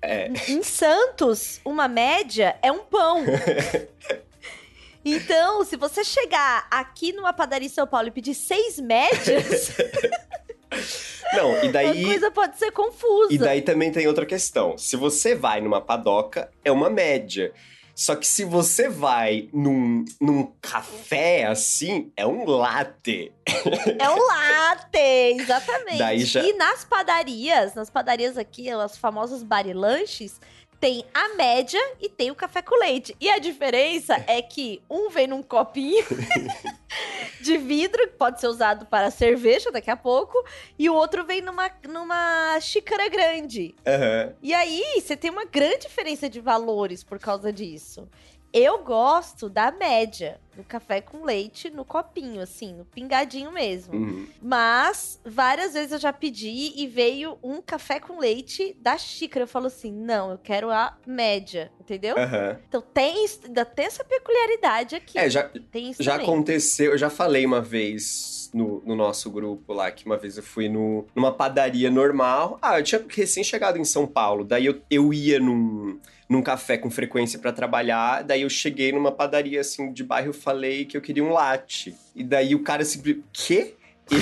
É. 0.00 0.30
Em 0.48 0.62
Santos, 0.62 1.60
uma 1.64 1.88
média 1.88 2.56
é 2.62 2.70
um 2.70 2.80
pão. 2.80 3.24
Então, 5.04 5.64
se 5.64 5.76
você 5.76 6.04
chegar 6.04 6.66
aqui 6.70 7.12
numa 7.12 7.32
padaria 7.32 7.66
em 7.66 7.70
São 7.70 7.86
Paulo 7.86 8.08
e 8.08 8.10
pedir 8.10 8.34
seis 8.34 8.78
médias, 8.78 9.70
Não, 11.32 11.64
e 11.64 11.68
a 11.68 11.72
daí... 11.72 12.04
coisa 12.04 12.30
pode 12.30 12.58
ser 12.58 12.70
confusa. 12.72 13.32
E 13.32 13.38
daí 13.38 13.62
também 13.62 13.90
tem 13.90 14.06
outra 14.06 14.26
questão. 14.26 14.76
Se 14.76 14.96
você 14.96 15.34
vai 15.34 15.60
numa 15.60 15.80
padoca, 15.80 16.50
é 16.64 16.70
uma 16.70 16.90
média. 16.90 17.52
Só 18.00 18.14
que 18.14 18.24
se 18.28 18.44
você 18.44 18.88
vai 18.88 19.48
num, 19.52 20.04
num 20.20 20.52
café 20.62 21.46
assim, 21.46 22.12
é 22.16 22.24
um 22.24 22.44
latte. 22.44 23.32
É 23.98 24.08
um 24.08 24.24
latte, 24.24 25.40
exatamente. 25.40 26.24
Já- 26.24 26.44
E 26.44 26.52
nas 26.52 26.84
padarias, 26.84 27.74
nas 27.74 27.90
padarias 27.90 28.38
aqui, 28.38 28.70
as 28.70 28.96
famosas 28.96 29.42
barilanches, 29.42 30.40
tem 30.78 31.04
a 31.12 31.34
média 31.34 31.80
e 32.00 32.08
tem 32.08 32.30
o 32.30 32.36
café 32.36 32.62
com 32.62 32.78
leite. 32.78 33.16
E 33.20 33.28
a 33.28 33.38
diferença 33.40 34.14
é 34.28 34.40
que 34.42 34.80
um 34.88 35.10
vem 35.10 35.26
num 35.26 35.42
copinho 35.42 36.04
de 37.40 37.56
vidro, 37.56 38.08
que 38.08 38.16
pode 38.16 38.40
ser 38.40 38.48
usado 38.48 38.86
para 38.86 39.10
cerveja 39.10 39.70
daqui 39.70 39.90
a 39.90 39.96
pouco, 39.96 40.42
e 40.78 40.88
o 40.88 40.94
outro 40.94 41.24
vem 41.24 41.40
numa, 41.40 41.70
numa 41.88 42.58
xícara 42.60 43.08
grande. 43.08 43.74
Aham. 43.86 44.34
E 44.42 44.54
aí, 44.54 45.00
você 45.00 45.16
tem 45.16 45.30
uma 45.30 45.44
grande 45.44 45.86
diferença 45.86 46.28
de 46.28 46.40
valores 46.40 47.02
por 47.02 47.18
causa 47.18 47.52
disso. 47.52 48.08
Eu 48.52 48.82
gosto 48.82 49.48
da 49.48 49.70
média. 49.70 50.40
No 50.58 50.64
café 50.64 51.00
com 51.00 51.24
leite, 51.24 51.70
no 51.70 51.84
copinho, 51.84 52.42
assim, 52.42 52.74
no 52.74 52.84
pingadinho 52.84 53.52
mesmo. 53.52 53.94
Uhum. 53.94 54.26
Mas 54.42 55.20
várias 55.24 55.72
vezes 55.72 55.92
eu 55.92 55.98
já 55.98 56.12
pedi 56.12 56.72
e 56.74 56.86
veio 56.88 57.38
um 57.42 57.62
café 57.62 58.00
com 58.00 58.18
leite 58.18 58.76
da 58.80 58.98
xícara. 58.98 59.44
Eu 59.44 59.48
falo 59.48 59.68
assim: 59.68 59.92
não, 59.92 60.32
eu 60.32 60.38
quero 60.38 60.70
a 60.70 60.98
média, 61.06 61.70
entendeu? 61.80 62.18
Aham. 62.18 62.58
Então 62.68 62.82
tem, 62.82 63.24
ainda 63.44 63.64
tem 63.64 63.86
essa 63.86 64.02
peculiaridade 64.02 64.96
aqui. 64.96 65.16
É, 65.16 65.30
já, 65.30 65.48
já 66.00 66.12
também. 66.12 66.26
aconteceu, 66.26 66.92
eu 66.92 66.98
já 66.98 67.08
falei 67.08 67.46
uma 67.46 67.60
vez 67.60 68.50
no, 68.52 68.82
no 68.84 68.96
nosso 68.96 69.30
grupo 69.30 69.72
lá, 69.72 69.90
que 69.90 70.06
uma 70.06 70.16
vez 70.16 70.36
eu 70.36 70.42
fui 70.42 70.68
no, 70.68 71.06
numa 71.14 71.32
padaria 71.32 71.90
normal. 71.90 72.58
Ah, 72.60 72.78
eu 72.78 72.82
tinha 72.82 73.04
recém 73.08 73.44
chegado 73.44 73.78
em 73.78 73.84
São 73.84 74.06
Paulo, 74.06 74.44
daí 74.44 74.66
eu, 74.66 74.80
eu 74.90 75.12
ia 75.12 75.38
num, 75.38 76.00
num 76.28 76.42
café 76.42 76.76
com 76.76 76.90
frequência 76.90 77.38
pra 77.38 77.52
trabalhar, 77.52 78.22
daí 78.22 78.42
eu 78.42 78.50
cheguei 78.50 78.92
numa 78.92 79.10
padaria 79.10 79.60
assim 79.60 79.92
de 79.92 80.04
bairro, 80.04 80.32
falei 80.48 80.86
que 80.86 80.96
eu 80.96 81.02
queria 81.02 81.22
um 81.22 81.30
latte. 81.30 81.94
E 82.16 82.24
daí 82.24 82.54
o 82.54 82.62
cara 82.62 82.82
simplesmente, 82.82 83.26
quê? 83.34 83.74
E, 84.10 84.16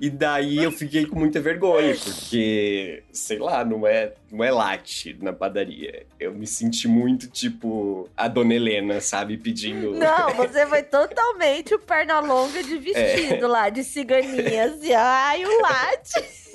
e 0.08 0.10
daí 0.10 0.58
eu 0.58 0.70
fiquei 0.70 1.06
com 1.06 1.18
muita 1.18 1.40
vergonha, 1.40 1.96
porque, 1.96 3.02
sei 3.10 3.38
lá, 3.38 3.64
não 3.64 3.86
é, 3.86 4.12
não 4.30 4.44
é 4.44 4.50
latte 4.50 5.16
na 5.22 5.32
padaria. 5.32 6.04
Eu 6.20 6.34
me 6.34 6.46
senti 6.46 6.86
muito 6.86 7.28
tipo 7.28 8.10
a 8.14 8.28
dona 8.28 8.52
Helena, 8.52 9.00
sabe, 9.00 9.38
pedindo. 9.38 9.92
Não, 9.96 10.34
você 10.34 10.66
foi 10.66 10.82
totalmente 10.82 11.74
o 11.74 11.78
perna 11.78 12.20
longa 12.20 12.62
de 12.62 12.76
vestido 12.76 13.48
lá, 13.48 13.70
de 13.70 13.82
ciganinha, 13.82 14.66
assim, 14.66 14.92
ai, 14.92 15.46
o 15.46 15.62
latte. 15.62 16.22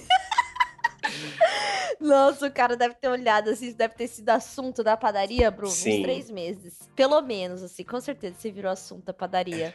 Nossa, 1.99 2.47
o 2.47 2.51
cara 2.51 2.75
deve 2.75 2.95
ter 2.95 3.07
olhado 3.07 3.49
assim, 3.49 3.67
isso 3.67 3.77
deve 3.77 3.95
ter 3.95 4.07
sido 4.07 4.29
assunto 4.29 4.83
da 4.83 4.97
padaria, 4.97 5.51
Bruno, 5.51 5.71
Sim. 5.71 5.97
uns 5.97 6.01
três 6.03 6.31
meses. 6.31 6.79
Pelo 6.95 7.21
menos, 7.21 7.63
assim, 7.63 7.83
com 7.83 7.99
certeza 7.99 8.35
você 8.37 8.51
virou 8.51 8.71
assunto 8.71 9.05
da 9.05 9.13
padaria. 9.13 9.73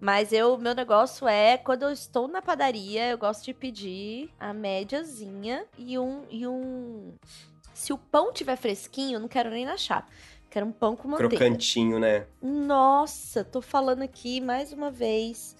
Mas 0.00 0.32
eu, 0.32 0.56
meu 0.56 0.74
negócio 0.74 1.26
é, 1.26 1.56
quando 1.56 1.82
eu 1.82 1.90
estou 1.90 2.28
na 2.28 2.40
padaria, 2.40 3.10
eu 3.10 3.18
gosto 3.18 3.44
de 3.44 3.52
pedir 3.52 4.30
a 4.38 4.52
médiazinha 4.52 5.64
e 5.76 5.98
um, 5.98 6.24
e 6.30 6.46
um... 6.46 7.14
Se 7.74 7.92
o 7.92 7.98
pão 7.98 8.32
tiver 8.32 8.56
fresquinho, 8.56 9.16
eu 9.16 9.20
não 9.20 9.28
quero 9.28 9.50
nem 9.50 9.64
na 9.64 9.76
chapa. 9.76 10.08
Quero 10.50 10.66
um 10.66 10.72
pão 10.72 10.96
com 10.96 11.08
manteiga. 11.08 11.36
Crocantinho, 11.36 11.98
né? 11.98 12.26
Nossa, 12.40 13.44
tô 13.44 13.60
falando 13.60 14.02
aqui 14.02 14.40
mais 14.40 14.72
uma 14.72 14.90
vez. 14.90 15.56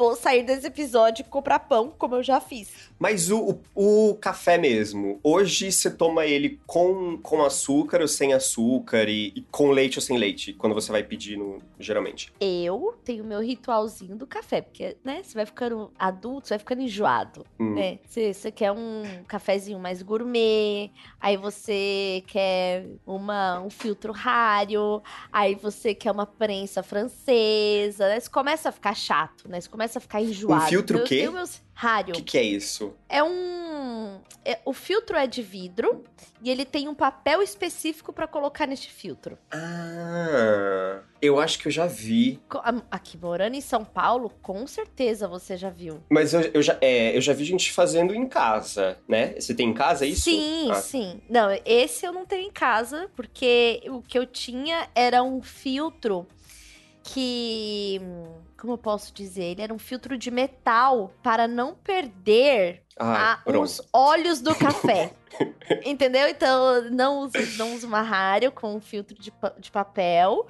Vou 0.00 0.16
sair 0.16 0.42
desse 0.44 0.66
episódio 0.66 1.20
e 1.20 1.24
comprar 1.28 1.58
pão, 1.58 1.92
como 1.98 2.14
eu 2.14 2.22
já 2.22 2.40
fiz. 2.40 2.88
Mas 2.98 3.30
o, 3.30 3.58
o, 3.74 4.10
o 4.12 4.14
café 4.14 4.56
mesmo, 4.56 5.20
hoje 5.22 5.70
você 5.70 5.90
toma 5.90 6.24
ele 6.24 6.58
com, 6.66 7.18
com 7.18 7.44
açúcar 7.44 8.00
ou 8.00 8.08
sem 8.08 8.32
açúcar 8.32 9.10
e, 9.10 9.30
e 9.36 9.42
com 9.50 9.70
leite 9.70 9.98
ou 9.98 10.02
sem 10.02 10.16
leite, 10.16 10.54
quando 10.54 10.72
você 10.74 10.90
vai 10.90 11.02
pedir, 11.02 11.36
no, 11.36 11.58
geralmente. 11.78 12.32
Eu 12.40 12.98
tenho 13.04 13.22
meu 13.24 13.40
ritualzinho 13.40 14.16
do 14.16 14.26
café, 14.26 14.62
porque, 14.62 14.96
né, 15.04 15.20
você 15.22 15.34
vai 15.34 15.44
ficando 15.44 15.92
adulto, 15.98 16.48
você 16.48 16.54
vai 16.54 16.58
ficando 16.60 16.80
enjoado, 16.80 17.44
Hum. 17.58 17.74
né? 17.74 17.98
Você, 18.08 18.32
você 18.32 18.50
quer 18.50 18.72
um 18.72 19.02
cafezinho 19.28 19.78
mais 19.78 20.00
gourmet, 20.00 20.90
aí 21.20 21.36
você 21.36 22.24
quer 22.26 22.86
uma, 23.06 23.60
um 23.60 23.68
filtro 23.68 24.14
raro, 24.14 25.02
aí 25.30 25.54
você 25.56 25.94
quer 25.94 26.10
uma 26.10 26.24
prensa 26.24 26.82
francesa, 26.82 28.08
né? 28.08 28.18
Você 28.18 28.30
começa 28.30 28.70
a 28.70 28.72
ficar 28.72 28.94
chato, 28.94 29.46
né? 29.46 29.60
Você 29.60 29.68
começa 29.68 29.89
a 29.98 30.00
ficar 30.00 30.20
enjoado. 30.20 30.66
filtro 30.66 30.98
eu 30.98 31.04
quê? 31.04 31.18
tenho 31.18 31.32
meus 31.32 31.60
raro. 31.74 32.10
O 32.10 32.12
que, 32.12 32.22
que 32.22 32.38
é 32.38 32.42
isso? 32.42 32.94
É 33.08 33.22
um. 33.22 34.20
é- 34.44 34.58
o 34.64 34.72
filtro 34.72 35.16
é 35.16 35.26
de 35.26 35.42
vidro 35.42 36.04
e 36.42 36.50
ele 36.50 36.64
tem 36.64 36.88
um 36.88 36.94
papel 36.94 37.42
específico 37.42 38.12
pra 38.12 38.26
colocar 38.26 38.66
neste 38.66 38.90
filtro. 38.90 39.38
Ah, 39.50 41.00
eu 41.20 41.38
acho 41.40 41.58
que 41.58 41.68
eu 41.68 41.72
já 41.72 41.86
vi. 41.86 42.40
Aqui 42.90 43.16
morando 43.18 43.54
em 43.54 43.60
São 43.60 43.84
Paulo, 43.84 44.30
com 44.42 44.66
certeza 44.66 45.26
você 45.28 45.56
já 45.56 45.70
viu. 45.70 46.00
Mas 46.08 46.32
eu, 46.34 46.40
eu 46.54 46.62
já, 46.62 46.76
é, 46.80 47.16
eu 47.16 47.20
já 47.20 47.32
vi 47.32 47.44
gente 47.44 47.72
fazendo 47.72 48.14
em 48.14 48.26
casa, 48.26 48.98
né? 49.08 49.34
Você 49.38 49.54
tem 49.54 49.68
em 49.68 49.74
casa 49.74 50.04
isso? 50.06 50.22
Sim, 50.22 50.70
Ah, 50.70 50.74
sim. 50.76 51.20
Não, 51.28 51.48
esse 51.64 52.06
eu 52.06 52.12
não 52.12 52.24
tenho 52.26 52.46
em 52.48 52.52
casa, 52.52 53.10
porque 53.16 53.82
o 53.88 54.02
que 54.02 54.18
eu 54.18 54.26
tinha 54.26 54.88
era 54.94 55.22
um 55.22 55.42
filtro 55.42 56.26
que. 57.02 58.00
Como 58.60 58.74
eu 58.74 58.78
posso 58.78 59.12
dizer? 59.14 59.42
Ele 59.44 59.62
era 59.62 59.72
um 59.72 59.78
filtro 59.78 60.18
de 60.18 60.30
metal 60.30 61.10
para 61.22 61.48
não 61.48 61.74
perder 61.74 62.82
Ah, 62.98 63.38
a- 63.46 63.58
os 63.58 63.80
óleos 63.92 64.42
do 64.42 64.54
café. 64.54 65.14
Entendeu? 65.84 66.28
Então, 66.28 66.90
não 66.90 67.20
uso, 67.20 67.56
não 67.56 67.74
uso 67.74 67.86
uma 67.86 68.02
rádio 68.02 68.50
com 68.52 68.74
um 68.74 68.80
filtro 68.80 69.16
de, 69.18 69.32
de 69.58 69.70
papel. 69.70 70.46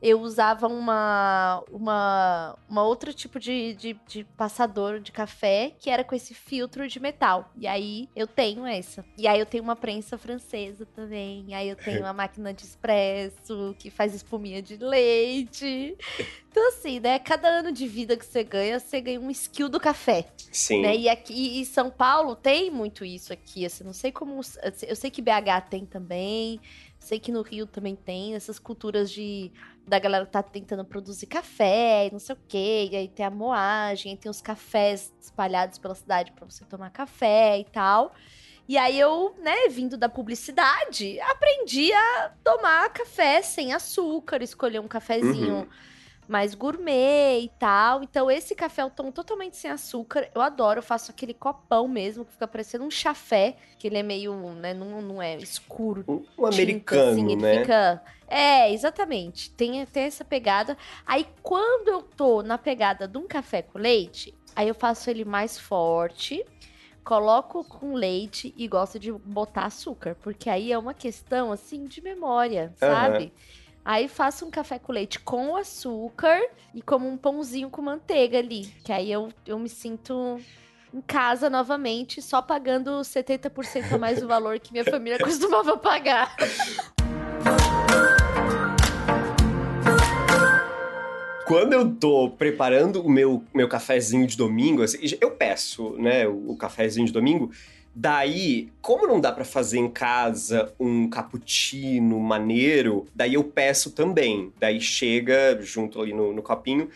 Eu 0.00 0.20
usava 0.20 0.66
uma, 0.66 1.62
uma, 1.70 2.58
uma 2.68 2.82
outro 2.82 3.12
tipo 3.12 3.38
de, 3.38 3.74
de, 3.74 3.96
de 4.06 4.24
passador 4.36 4.98
de 4.98 5.12
café 5.12 5.72
que 5.78 5.90
era 5.90 6.02
com 6.02 6.14
esse 6.14 6.34
filtro 6.34 6.88
de 6.88 6.98
metal. 6.98 7.50
E 7.56 7.66
aí 7.66 8.08
eu 8.16 8.26
tenho 8.26 8.66
essa. 8.66 9.04
E 9.16 9.28
aí 9.28 9.38
eu 9.38 9.46
tenho 9.46 9.62
uma 9.62 9.76
prensa 9.76 10.18
francesa 10.18 10.86
também. 10.86 11.44
E 11.48 11.54
aí 11.54 11.68
eu 11.68 11.76
tenho 11.76 12.00
uma 12.00 12.12
máquina 12.12 12.52
de 12.52 12.64
espresso 12.64 13.76
que 13.78 13.90
faz 13.90 14.14
espuminha 14.14 14.60
de 14.60 14.76
leite. 14.76 15.96
Então, 16.50 16.68
assim, 16.68 17.00
né? 17.00 17.18
Cada 17.18 17.48
ano 17.48 17.72
de 17.72 17.86
vida 17.88 18.16
que 18.16 18.26
você 18.26 18.44
ganha, 18.44 18.78
você 18.78 19.00
ganha 19.00 19.18
um 19.18 19.30
skill 19.30 19.70
do 19.70 19.80
café 19.80 20.26
Sim. 20.52 20.82
né? 20.82 20.94
E 20.94 21.08
aqui 21.08 21.58
em 21.58 21.64
São 21.64 21.90
Paulo 21.90 22.36
tem 22.36 22.70
muito 22.70 23.04
isso 23.04 23.32
aqui, 23.32 23.64
assim, 23.64 23.82
não 23.82 23.94
sei 23.94 24.12
como, 24.12 24.21
eu 24.86 24.96
sei 24.96 25.10
que 25.10 25.22
BH 25.22 25.68
tem 25.70 25.86
também, 25.86 26.60
sei 26.98 27.18
que 27.18 27.32
no 27.32 27.42
Rio 27.42 27.66
também 27.66 27.96
tem 27.96 28.34
essas 28.34 28.58
culturas 28.58 29.10
de 29.10 29.50
da 29.86 29.98
galera 29.98 30.24
tá 30.24 30.42
tentando 30.42 30.84
produzir 30.84 31.26
café, 31.26 32.06
e 32.06 32.12
não 32.12 32.18
sei 32.18 32.34
o 32.34 32.38
quê, 32.48 32.88
e 32.92 32.96
aí 32.96 33.08
tem 33.08 33.26
a 33.26 33.30
moagem, 33.30 34.16
tem 34.16 34.30
os 34.30 34.40
cafés 34.40 35.12
espalhados 35.20 35.78
pela 35.78 35.94
cidade 35.94 36.32
pra 36.32 36.48
você 36.48 36.64
tomar 36.64 36.90
café 36.90 37.58
e 37.58 37.64
tal. 37.64 38.14
E 38.68 38.78
aí 38.78 38.98
eu, 38.98 39.34
né, 39.40 39.68
vindo 39.68 39.96
da 39.96 40.08
publicidade, 40.08 41.20
aprendi 41.20 41.92
a 41.92 42.32
tomar 42.44 42.88
café 42.90 43.42
sem 43.42 43.72
açúcar, 43.72 44.42
escolher 44.42 44.78
um 44.80 44.86
cafezinho 44.88 45.56
Uhum. 45.56 45.68
Mais 46.28 46.54
gourmet 46.54 47.40
e 47.40 47.48
tal. 47.58 48.02
Então, 48.02 48.30
esse 48.30 48.54
café 48.54 48.82
eu 48.82 48.90
tomo 48.90 49.12
totalmente 49.12 49.56
sem 49.56 49.70
açúcar. 49.70 50.28
Eu 50.34 50.40
adoro, 50.40 50.78
eu 50.78 50.82
faço 50.82 51.10
aquele 51.10 51.34
copão 51.34 51.88
mesmo, 51.88 52.24
que 52.24 52.32
fica 52.32 52.48
parecendo 52.48 52.84
um 52.84 52.90
chafé, 52.90 53.56
que 53.78 53.86
ele 53.86 53.98
é 53.98 54.02
meio, 54.02 54.34
né, 54.54 54.72
não, 54.72 55.02
não 55.02 55.22
é 55.22 55.36
escuro. 55.36 56.04
Um, 56.08 56.14
um 56.14 56.22
tinta, 56.24 56.46
americano, 56.46 57.10
assim, 57.10 57.36
né? 57.36 57.60
Fica... 57.60 58.02
É, 58.28 58.72
exatamente. 58.72 59.50
Tem, 59.50 59.84
tem 59.86 60.04
essa 60.04 60.24
pegada. 60.24 60.76
Aí, 61.06 61.26
quando 61.42 61.88
eu 61.88 62.02
tô 62.02 62.42
na 62.42 62.56
pegada 62.56 63.06
de 63.06 63.18
um 63.18 63.26
café 63.26 63.62
com 63.62 63.78
leite, 63.78 64.34
aí 64.56 64.68
eu 64.68 64.74
faço 64.74 65.10
ele 65.10 65.24
mais 65.24 65.58
forte, 65.58 66.44
coloco 67.04 67.64
com 67.64 67.94
leite 67.94 68.54
e 68.56 68.66
gosto 68.68 68.98
de 68.98 69.12
botar 69.12 69.66
açúcar, 69.66 70.16
porque 70.22 70.48
aí 70.48 70.72
é 70.72 70.78
uma 70.78 70.94
questão, 70.94 71.52
assim, 71.52 71.84
de 71.84 72.00
memória, 72.00 72.72
Aham. 72.80 72.94
sabe? 72.94 73.32
Aí 73.84 74.06
faço 74.06 74.46
um 74.46 74.50
café 74.50 74.78
com 74.78 74.92
leite 74.92 75.18
com 75.18 75.56
açúcar 75.56 76.40
e 76.72 76.80
como 76.80 77.08
um 77.08 77.16
pãozinho 77.16 77.68
com 77.68 77.82
manteiga 77.82 78.38
ali. 78.38 78.66
Que 78.84 78.92
aí 78.92 79.10
eu, 79.10 79.28
eu 79.44 79.58
me 79.58 79.68
sinto 79.68 80.40
em 80.94 81.00
casa 81.00 81.50
novamente, 81.50 82.22
só 82.22 82.40
pagando 82.40 82.90
70% 83.00 83.92
a 83.92 83.98
mais 83.98 84.20
do 84.20 84.28
valor 84.28 84.60
que 84.60 84.70
minha 84.70 84.84
família 84.84 85.18
costumava 85.22 85.76
pagar. 85.76 86.36
Quando 91.44 91.72
eu 91.72 91.92
tô 91.92 92.30
preparando 92.30 93.02
o 93.04 93.10
meu, 93.10 93.42
meu 93.52 93.68
cafezinho 93.68 94.28
de 94.28 94.36
domingo, 94.36 94.82
assim, 94.82 94.98
eu 95.20 95.32
peço, 95.32 95.96
né, 95.98 96.26
o, 96.28 96.52
o 96.52 96.56
cafezinho 96.56 97.06
de 97.06 97.12
domingo. 97.12 97.50
Daí, 97.94 98.70
como 98.80 99.06
não 99.06 99.20
dá 99.20 99.30
pra 99.30 99.44
fazer 99.44 99.78
em 99.78 99.88
casa 99.90 100.72
um 100.80 101.08
cappuccino 101.10 102.18
maneiro, 102.18 103.06
daí 103.14 103.34
eu 103.34 103.44
peço 103.44 103.90
também. 103.90 104.52
Daí 104.58 104.80
chega 104.80 105.58
junto 105.60 106.00
ali 106.00 106.12
no, 106.12 106.32
no 106.32 106.42
copinho. 106.42 106.88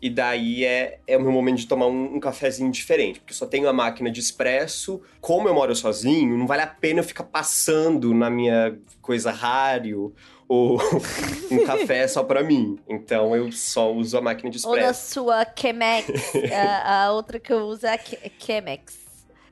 E 0.00 0.10
daí 0.10 0.64
é, 0.64 0.98
é 1.06 1.16
o 1.16 1.20
meu 1.22 1.30
momento 1.30 1.58
de 1.58 1.66
tomar 1.66 1.86
um, 1.86 2.16
um 2.16 2.20
cafezinho 2.20 2.70
diferente. 2.72 3.20
Porque 3.20 3.32
eu 3.32 3.36
só 3.36 3.46
tenho 3.46 3.68
a 3.68 3.72
máquina 3.72 4.10
de 4.10 4.18
expresso. 4.20 5.00
Como 5.20 5.48
eu 5.48 5.54
moro 5.54 5.74
sozinho, 5.76 6.36
não 6.36 6.46
vale 6.46 6.62
a 6.62 6.66
pena 6.66 7.00
eu 7.00 7.04
ficar 7.04 7.24
passando 7.24 8.12
na 8.12 8.28
minha 8.28 8.76
coisa 9.00 9.30
rário 9.30 10.12
ou 10.48 10.78
um 11.50 11.64
café 11.64 12.06
só 12.08 12.24
pra 12.24 12.42
mim. 12.42 12.78
Então 12.88 13.34
eu 13.34 13.50
só 13.52 13.92
uso 13.92 14.18
a 14.18 14.20
máquina 14.20 14.50
de 14.50 14.58
Ou 14.66 14.76
na 14.76 14.92
sua 14.92 15.46
Chemex. 15.56 16.08
a, 16.52 17.04
a 17.04 17.12
outra 17.12 17.38
que 17.38 17.52
eu 17.52 17.60
uso 17.60 17.86
é 17.86 17.94
a 17.94 17.98
Che- 17.98 18.30
Chemex. 18.38 19.01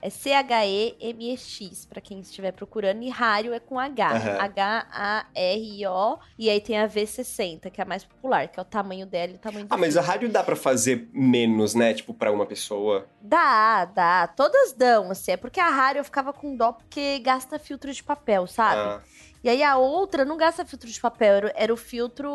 É 0.03 0.09
C-H-E-M-E-X, 0.09 1.85
pra 1.87 2.01
quem 2.01 2.21
estiver 2.21 2.53
procurando. 2.53 3.03
E 3.03 3.09
Rario 3.11 3.53
é 3.53 3.61
com 3.61 3.79
H. 3.79 4.11
Aham. 4.11 4.39
H-A-R-I-O. 4.41 6.19
E 6.39 6.49
aí 6.49 6.61
tem 6.61 6.79
a 6.79 6.89
V60, 6.89 7.71
que 7.71 7.81
é 7.81 7.85
a 7.85 7.87
mais 7.87 8.05
popular, 8.05 8.49
que 8.49 8.59
é 8.59 8.63
o 8.63 8.65
tamanho 8.65 9.07
dela 9.07 9.33
e 9.33 9.37
o 9.37 9.39
tamanho 9.39 9.67
do 9.67 9.73
Ah, 9.75 9.77
mas 9.77 9.97
a 9.97 10.01
rádio 10.01 10.29
dá 10.29 10.43
pra 10.43 10.57
fazer 10.57 11.09
menos, 11.13 11.75
né? 11.75 11.93
Tipo, 11.95 12.15
pra 12.15 12.33
uma 12.33 12.47
pessoa. 12.47 13.07
Dá, 13.21 13.85
dá. 13.85 14.27
Todas 14.29 14.73
dão, 14.73 15.11
assim. 15.11 15.33
É 15.33 15.37
porque 15.37 15.61
a 15.61 15.69
Rario 15.69 16.01
eu 16.01 16.05
ficava 16.05 16.33
com 16.33 16.57
dó 16.57 16.73
porque 16.73 17.19
gasta 17.19 17.59
filtro 17.59 17.93
de 17.93 18.03
papel, 18.03 18.47
sabe? 18.47 18.81
Ah, 18.81 19.01
E 19.45 19.49
aí 19.49 19.63
a 19.63 19.77
outra 19.77 20.25
não 20.25 20.37
gasta 20.37 20.65
filtro 20.65 20.89
de 20.91 21.01
papel, 21.01 21.35
era, 21.35 21.53
era 21.57 21.73
o 21.73 21.77
filtro 21.77 22.31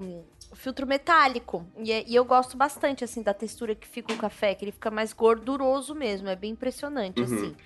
hum, 0.00 0.24
filtro 0.54 0.86
metálico. 0.86 1.66
E, 1.78 1.92
é- 1.92 2.04
e 2.06 2.14
eu 2.14 2.24
gosto 2.24 2.56
bastante, 2.56 3.04
assim, 3.04 3.22
da 3.22 3.34
textura 3.34 3.74
que 3.74 3.86
fica 3.86 4.12
o 4.12 4.18
café, 4.18 4.54
que 4.54 4.64
ele 4.64 4.72
fica 4.72 4.90
mais 4.90 5.12
gorduroso 5.12 5.94
mesmo. 5.94 6.28
É 6.28 6.36
bem 6.36 6.52
impressionante, 6.52 7.20
Uhum. 7.20 7.24
assim. 7.24 7.56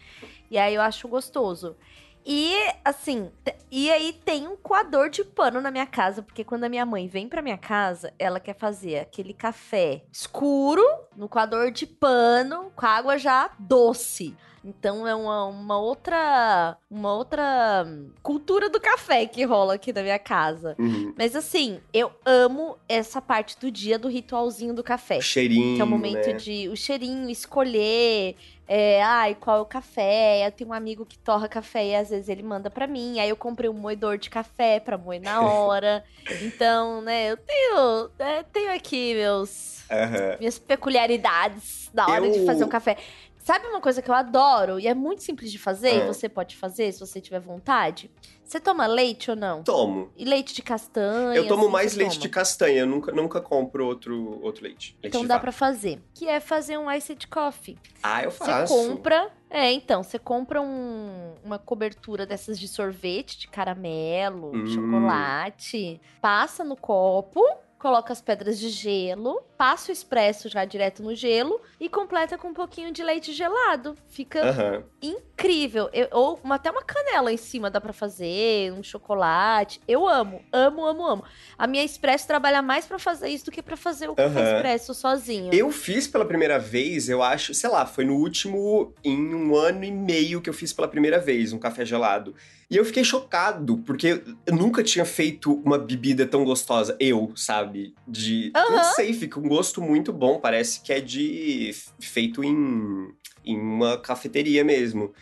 E 0.51 0.59
aí 0.59 0.75
eu 0.75 0.83
acho 0.83 1.07
gostoso. 1.09 1.77
E, 2.25 2.55
assim, 2.85 3.33
e 3.69 3.91
aí 3.91 4.13
tem 4.13 4.47
um 4.47 4.57
coador 4.57 5.11
de 5.11 5.25
pano 5.25 5.61
na 5.61 5.73
minha 5.73 5.87
casa, 5.87 6.23
porque 6.23 6.45
quando 6.45 6.63
a 6.63 6.69
minha 6.69 6.87
mãe 6.87 7.09
vem 7.09 7.29
pra 7.29 7.43
minha 7.43 7.59
casa, 7.59 8.15
ela 8.17 8.39
quer 8.39 8.55
fazer 8.55 9.01
aquele 9.01 9.35
café 9.35 10.05
escuro 10.13 10.85
no 11.17 11.29
coador 11.29 11.73
de 11.73 11.85
pano, 11.85 12.71
com 12.77 12.87
água 12.87 13.19
já 13.19 13.51
doce. 13.59 14.37
Então 14.65 15.07
é 15.09 15.15
uma, 15.15 15.47
uma 15.47 15.79
outra 15.79 16.77
uma 16.91 17.13
outra 17.15 17.85
cultura 18.23 18.69
do 18.71 18.81
café 18.81 19.27
que 19.27 19.45
rola 19.45 19.75
aqui 19.75 19.93
na 19.93 20.03
minha 20.03 20.19
casa. 20.19 20.77
Uhum. 20.79 21.13
Mas 21.19 21.35
assim, 21.35 21.81
eu 21.93 22.13
amo 22.25 22.77
essa 22.89 23.21
parte 23.21 23.59
do 23.59 23.71
dia 23.71 23.99
do 23.99 24.09
ritualzinho 24.09 24.73
do 24.75 24.85
café. 24.85 25.19
O 25.19 25.23
cheirinho, 25.23 25.75
Que 25.77 25.81
é 25.81 25.85
o 25.85 25.87
momento 25.89 26.27
né? 26.29 26.33
de 26.35 26.69
o 26.69 26.77
cheirinho, 26.77 27.29
escolher. 27.29 28.37
É, 28.69 29.03
ai, 29.03 29.35
qual 29.35 29.59
é 29.59 29.61
o 29.61 29.67
café? 29.67 30.47
Eu 30.47 30.53
tenho 30.53 30.71
um 30.71 30.73
amigo 30.73 31.05
que 31.05 31.19
torra 31.19 31.49
café 31.49 31.85
e 31.89 31.95
às 31.97 32.09
vezes 32.11 32.29
ele 32.29 32.43
manda 32.43 32.71
pra 32.71 32.87
mim. 32.87 33.19
Aí 33.21 33.29
eu 33.29 33.37
comprei 33.37 33.69
um 33.69 33.75
moedor 33.75 34.17
de 34.17 34.31
café 34.31 34.79
pra 34.81 34.97
moer 34.97 35.21
na 35.21 35.41
hora. 35.45 36.05
então, 36.41 37.03
né, 37.03 37.33
eu 37.33 37.37
tenho, 37.37 38.11
é, 38.19 38.43
tenho 38.45 38.73
aqui 38.73 39.15
meus 39.15 39.83
Aham. 39.91 40.37
minhas 40.39 40.59
peculiaridades 40.59 41.91
na 41.93 42.07
hora 42.09 42.31
de 42.31 42.39
Eu- 42.39 42.47
fazer 42.47 42.65
um 42.65 42.69
café. 42.69 42.97
Sabe 43.45 43.67
uma 43.67 43.81
coisa 43.81 44.01
que 44.01 44.09
eu 44.11 44.15
adoro 44.15 44.79
e 44.79 44.87
é 44.87 44.95
muito 44.95 45.23
simples 45.23 45.51
de 45.51 45.59
fazer, 45.59 45.97
e 45.97 46.03
Ah. 46.03 46.07
você 46.07 46.29
pode 46.29 46.57
fazer 46.57 46.93
se 46.93 47.01
você 47.01 47.21
tiver 47.21 47.41
vontade? 47.41 48.09
Você 48.45 48.61
toma 48.61 48.87
leite 48.87 49.31
ou 49.31 49.37
não? 49.37 49.63
Tomo. 49.65 50.11
E 50.17 50.25
leite 50.25 50.55
de 50.55 50.63
castanha? 50.63 51.35
Eu 51.35 51.49
tomo 51.49 51.63
assim, 51.65 51.73
mais 51.73 51.93
você 51.93 51.99
leite 51.99 52.13
toma? 52.13 52.23
de 52.23 52.29
castanha, 52.29 52.81
eu 52.81 52.87
nunca, 52.87 53.11
nunca 53.11 53.41
compro 53.41 53.85
outro, 53.87 54.39
outro 54.43 54.63
leite. 54.63 54.97
leite 55.03 55.17
Então 55.17 55.27
dá 55.27 55.39
pra 55.41 55.51
fazer. 55.51 56.01
Que 56.15 56.29
é 56.29 56.39
fazer 56.39 56.79
um 56.79 56.91
iced 56.91 57.27
coffee. 57.29 57.77
Ah, 58.03 58.23
eu 58.23 58.31
Você 58.31 58.45
faço. 58.45 58.75
compra. 58.75 59.29
É, 59.51 59.73
então, 59.73 60.03
você 60.03 60.19
compra 60.19 60.61
um- 60.63 61.35
uma 61.45 61.59
cobertura 61.59 62.25
dessas 62.25 62.59
de 62.61 62.69
sorvete, 62.69 63.39
de 63.39 63.49
caramelo, 63.49 64.53
Hum. 64.55 64.67
chocolate, 64.67 66.01
passa 66.21 66.63
no 66.65 66.77
copo, 66.77 67.43
coloca 67.79 68.13
as 68.13 68.21
pedras 68.23 68.59
de 68.59 68.69
gelo, 68.69 69.43
passa 69.63 69.91
o 69.91 69.93
expresso 69.93 70.49
já 70.49 70.65
direto 70.65 71.05
no 71.05 71.15
gelo 71.15 71.61
e 71.79 71.89
completa 71.89 72.37
com 72.37 72.49
um 72.49 72.53
pouquinho 72.53 72.91
de 72.93 73.01
leite 73.01 73.33
gelado. 73.33 73.95
Fica 74.09 74.41
Aham. 74.45 74.83
incrível. 75.01 75.89
Eu- 75.93 76.09
ou 76.11 76.41
uma- 76.43 76.57
até 76.57 76.69
uma 76.69 76.83
canela 76.83 77.33
em 77.33 77.37
cima 77.37 77.71
dá 77.71 77.81
pra 77.81 77.93
fazer, 77.93 78.73
um 78.73 78.83
chocolate. 78.83 79.81
Eu 79.87 80.09
amo, 80.09 80.43
amo, 80.53 80.85
amo, 80.85 81.07
amo. 81.07 81.25
A 81.57 81.69
minha 81.69 81.85
expresso 81.85 82.27
trabalha 82.27 82.61
mais 82.61 82.87
pra 82.87 82.99
fazer 82.99 83.29
isso 83.29 83.45
do 83.45 83.53
que 83.53 83.63
pra 83.63 83.77
fazer 83.77 84.09
o 84.11 84.17
Aham. 84.19 84.57
expresso 84.57 84.95
sozinho. 84.95 85.55
Eu 85.55 85.71
fiz 85.71 86.09
pela 86.09 86.25
primeira 86.25 86.59
vez, 86.59 87.09
eu 87.09 87.23
acho, 87.23 87.55
sei 87.55 87.71
lá, 87.71 87.87
foi 87.87 88.05
no 88.05 88.17
último, 88.17 88.93
em 89.05 89.33
um 89.33 89.55
ano 89.55 89.85
e 89.85 89.93
meio 89.93 90.41
que 90.43 90.51
eu 90.51 90.55
fiz 90.55 90.73
pela 90.73 90.89
primeira 90.89 91.21
vez 91.21 91.53
um 91.53 91.59
café 91.61 91.85
gelado. 91.85 92.35
E 92.69 92.77
eu 92.79 92.87
fiquei 92.87 93.05
chocado, 93.05 93.77
porque 93.85 94.23
eu 94.47 94.57
nunca 94.57 94.83
tinha 94.83 95.05
feito 95.05 95.53
uma 95.63 95.77
bebida 95.79 96.27
tão 96.27 96.43
gostosa, 96.43 96.97
eu, 96.99 97.31
sabe? 97.37 97.95
De. 98.09 98.51
Não 98.55 98.79
Aham. 98.79 98.93
sei, 98.95 99.13
fica 99.13 99.39
um 99.39 99.52
gosto 99.53 99.83
muito 99.83 100.13
bom, 100.13 100.39
parece 100.41 100.81
que 100.81 100.93
é 100.93 101.01
de. 101.01 101.75
feito 102.01 102.43
em, 102.43 103.09
em 103.45 103.59
uma 103.59 103.99
cafeteria 103.99 104.65
mesmo. 104.65 105.13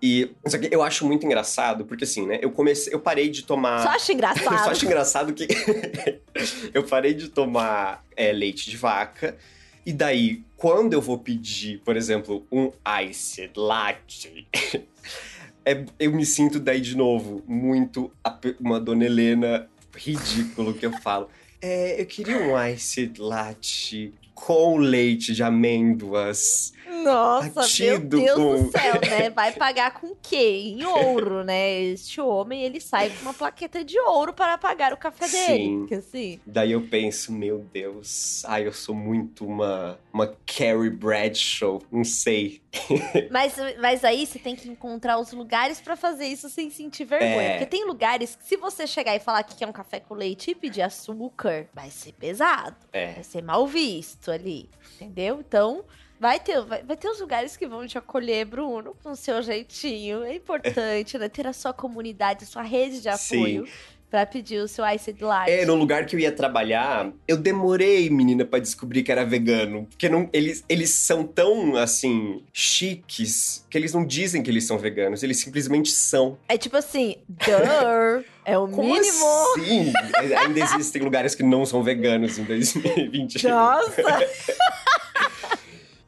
E 0.00 0.30
só 0.46 0.58
que 0.58 0.68
eu 0.72 0.80
acho 0.82 1.04
muito 1.04 1.26
engraçado, 1.26 1.84
porque 1.84 2.04
assim, 2.04 2.26
né? 2.26 2.38
Eu 2.40 2.50
comecei. 2.52 2.92
Eu 2.94 3.00
parei 3.00 3.28
de 3.28 3.42
tomar. 3.42 3.82
Só 3.82 3.88
acho 3.90 4.12
engraçado. 4.12 4.52
Eu 4.52 4.58
só 4.64 4.70
acho 4.70 4.84
engraçado 4.86 5.32
que 5.34 5.48
eu 6.72 6.84
parei 6.84 7.14
de 7.14 7.28
tomar 7.28 8.04
é, 8.16 8.30
leite 8.32 8.70
de 8.70 8.76
vaca. 8.76 9.36
E 9.84 9.92
daí, 9.92 10.44
quando 10.56 10.92
eu 10.92 11.00
vou 11.00 11.18
pedir, 11.18 11.78
por 11.78 11.96
exemplo, 11.96 12.46
um 12.52 12.70
iced 13.02 13.50
latte, 13.56 14.46
é- 15.64 15.84
eu 15.98 16.12
me 16.12 16.26
sinto 16.26 16.60
daí 16.60 16.80
de 16.80 16.94
novo 16.96 17.42
muito 17.46 18.12
uma 18.60 18.78
dona 18.78 19.06
Helena 19.06 19.68
ridículo 19.96 20.74
que 20.74 20.84
eu 20.86 20.92
falo. 21.00 21.28
É, 21.60 22.00
eu 22.00 22.06
queria 22.06 22.38
um 22.38 22.66
iced 22.68 23.20
latte 23.20 24.12
com 24.34 24.76
leite 24.76 25.34
de 25.34 25.42
amêndoas. 25.42 26.72
Nossa, 27.02 27.50
Batido 27.50 28.16
meu 28.18 28.24
Deus 28.24 28.36
com- 28.36 28.64
do 28.64 28.70
céu, 28.70 28.94
né? 29.00 29.30
Vai 29.38 29.52
pagar 29.52 29.94
com 29.94 30.08
o 30.08 30.16
quê? 30.20 30.74
Em 30.76 30.84
ouro, 30.84 31.44
né? 31.44 31.80
Este 31.82 32.20
homem, 32.20 32.62
ele 32.62 32.80
sai 32.80 33.10
com 33.10 33.22
uma 33.22 33.34
plaqueta 33.34 33.84
de 33.84 33.98
ouro 34.00 34.32
para 34.32 34.56
pagar 34.58 34.92
o 34.92 34.96
café 34.96 35.28
dele. 35.28 35.64
Sim. 35.64 35.86
Que 35.86 35.94
assim... 35.94 36.40
Daí 36.46 36.72
eu 36.72 36.82
penso, 36.88 37.32
meu 37.32 37.58
Deus, 37.72 38.42
ai, 38.46 38.66
eu 38.66 38.72
sou 38.72 38.94
muito 38.94 39.46
uma, 39.46 39.98
uma 40.12 40.26
Carrie 40.46 40.90
Bradshaw, 40.90 41.80
não 41.90 42.04
sei. 42.04 42.60
Mas, 43.30 43.54
mas 43.80 44.04
aí 44.04 44.26
você 44.26 44.38
tem 44.38 44.54
que 44.54 44.68
encontrar 44.68 45.18
os 45.18 45.32
lugares 45.32 45.80
pra 45.80 45.96
fazer 45.96 46.26
isso 46.26 46.48
sem 46.50 46.70
sentir 46.70 47.04
vergonha. 47.04 47.30
É. 47.42 47.50
Porque 47.52 47.66
tem 47.66 47.86
lugares 47.86 48.36
que 48.36 48.44
se 48.44 48.56
você 48.56 48.86
chegar 48.86 49.16
e 49.16 49.20
falar 49.20 49.42
que 49.42 49.56
quer 49.56 49.66
um 49.66 49.72
café 49.72 50.00
com 50.00 50.14
leite 50.14 50.50
e 50.50 50.54
pedir 50.54 50.82
açúcar, 50.82 51.66
vai 51.74 51.90
ser 51.90 52.12
pesado. 52.12 52.76
É. 52.92 53.14
Vai 53.14 53.24
ser 53.24 53.42
mal 53.42 53.66
visto 53.66 54.30
ali. 54.30 54.68
Entendeu? 54.96 55.40
Então... 55.40 55.84
Vai 56.20 56.40
ter, 56.40 56.60
vai, 56.62 56.82
vai 56.82 56.96
ter 56.96 57.08
os 57.08 57.20
lugares 57.20 57.56
que 57.56 57.66
vão 57.66 57.86
te 57.86 57.96
acolher, 57.96 58.44
Bruno, 58.44 58.96
com 59.02 59.12
o 59.12 59.16
seu 59.16 59.40
jeitinho. 59.42 60.24
É 60.24 60.34
importante, 60.34 61.16
né? 61.16 61.28
Ter 61.28 61.46
a 61.46 61.52
sua 61.52 61.72
comunidade, 61.72 62.44
a 62.44 62.46
sua 62.46 62.62
rede 62.62 63.00
de 63.00 63.16
Sim. 63.16 63.36
apoio 63.36 63.68
pra 64.10 64.24
pedir 64.24 64.58
o 64.58 64.66
seu 64.68 64.86
iced 64.86 65.22
latte. 65.22 65.50
É, 65.50 65.66
no 65.66 65.74
lugar 65.74 66.06
que 66.06 66.16
eu 66.16 66.20
ia 66.20 66.32
trabalhar, 66.32 67.12
eu 67.26 67.36
demorei, 67.36 68.08
menina, 68.08 68.44
pra 68.44 68.58
descobrir 68.58 69.02
que 69.02 69.12
era 69.12 69.24
vegano. 69.24 69.86
Porque 69.90 70.08
não, 70.08 70.28
eles, 70.32 70.64
eles 70.68 70.90
são 70.90 71.24
tão, 71.24 71.76
assim, 71.76 72.42
chiques, 72.52 73.64
que 73.68 73.76
eles 73.76 73.92
não 73.92 74.04
dizem 74.06 74.42
que 74.42 74.50
eles 74.50 74.64
são 74.64 74.78
veganos, 74.78 75.22
eles 75.22 75.38
simplesmente 75.38 75.90
são. 75.90 76.38
É 76.48 76.56
tipo 76.56 76.76
assim, 76.76 77.16
duh, 77.28 78.24
é 78.44 78.56
o 78.56 78.66
Como 78.68 78.82
mínimo. 78.94 79.26
assim? 79.56 79.92
Ainda 80.38 80.60
existem 80.60 81.02
lugares 81.02 81.34
que 81.34 81.42
não 81.42 81.66
são 81.66 81.82
veganos 81.82 82.38
em 82.38 82.44
2020. 82.44 83.46
Nossa! 83.46 84.02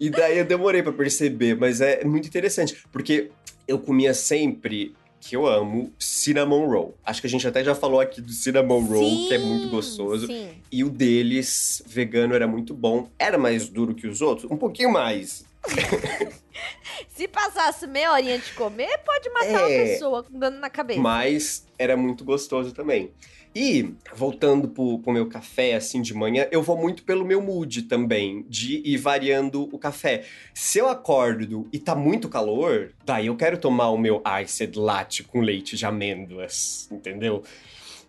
E 0.01 0.09
daí 0.09 0.39
eu 0.39 0.45
demorei 0.47 0.83
pra 0.83 0.93
perceber, 0.93 1.55
mas 1.57 1.81
é 1.83 2.03
muito 2.05 2.27
interessante, 2.27 2.83
porque 2.91 3.31
eu 3.69 3.79
comia 3.79 4.15
sempre, 4.15 4.95
que 5.21 5.37
eu 5.37 5.47
amo, 5.47 5.93
cinnamon 5.99 6.67
roll. 6.67 6.97
Acho 7.05 7.21
que 7.21 7.27
a 7.27 7.31
gente 7.31 7.47
até 7.47 7.63
já 7.63 7.75
falou 7.75 8.01
aqui 8.01 8.23
do 8.23 8.33
cinnamon 8.33 8.81
roll, 8.81 9.29
que 9.29 9.35
é 9.35 9.39
muito 9.39 9.65
Sim, 9.65 9.71
gostoso. 9.71 10.27
Sim. 10.27 10.49
E 10.73 10.83
o 10.83 10.89
deles, 10.89 11.83
vegano, 11.87 12.35
era 12.35 12.47
muito 12.49 12.73
bom. 12.73 13.11
Era 13.19 13.37
mais 13.37 13.69
duro 13.69 13.95
que 13.95 14.07
os 14.07 14.23
outros? 14.23 14.51
Um 14.51 14.57
pouquinho 14.57 14.91
mais. 14.91 15.45
Se 17.09 17.29
passasse 17.29 17.87
meia 17.87 18.13
horinha 18.13 18.39
de 18.39 18.53
comer, 18.55 18.99
pode 19.05 19.29
matar 19.31 19.49
uma 19.67 19.71
É. 19.71 19.85
pessoa 19.93 20.23
com 20.23 20.39
dano 20.39 20.59
na 20.59 20.71
cabeça. 20.71 21.01
Mas 21.01 21.67
era 21.79 21.97
muito 21.97 22.25
gostoso 22.25 22.73
também. 22.73 23.11
E, 23.55 23.95
voltando 24.15 24.69
pro, 24.69 25.01
pro 25.01 25.13
meu 25.13 25.27
café, 25.27 25.75
assim, 25.75 26.01
de 26.01 26.15
manhã, 26.15 26.47
eu 26.53 26.63
vou 26.63 26.77
muito 26.77 27.03
pelo 27.03 27.25
meu 27.25 27.43
mood 27.43 27.83
também, 27.83 28.45
de 28.49 28.81
ir 28.85 28.97
variando 28.97 29.69
o 29.73 29.79
café. 29.79 30.25
Se 30.55 30.79
eu 30.79 30.89
acordo 30.89 31.69
e 31.73 31.79
tá 31.79 31.95
muito 31.95 32.29
calor, 32.29 32.93
daí 33.05 33.27
eu 33.27 33.37
quero 33.37 33.59
tomar 33.59 33.91
o 33.91 33.99
meu 33.99 34.23
iced 34.43 34.79
latte 34.79 35.25
com 35.25 35.41
leite 35.41 35.77
de 35.77 35.85
amêndoas, 35.85 36.89
entendeu? 36.93 37.43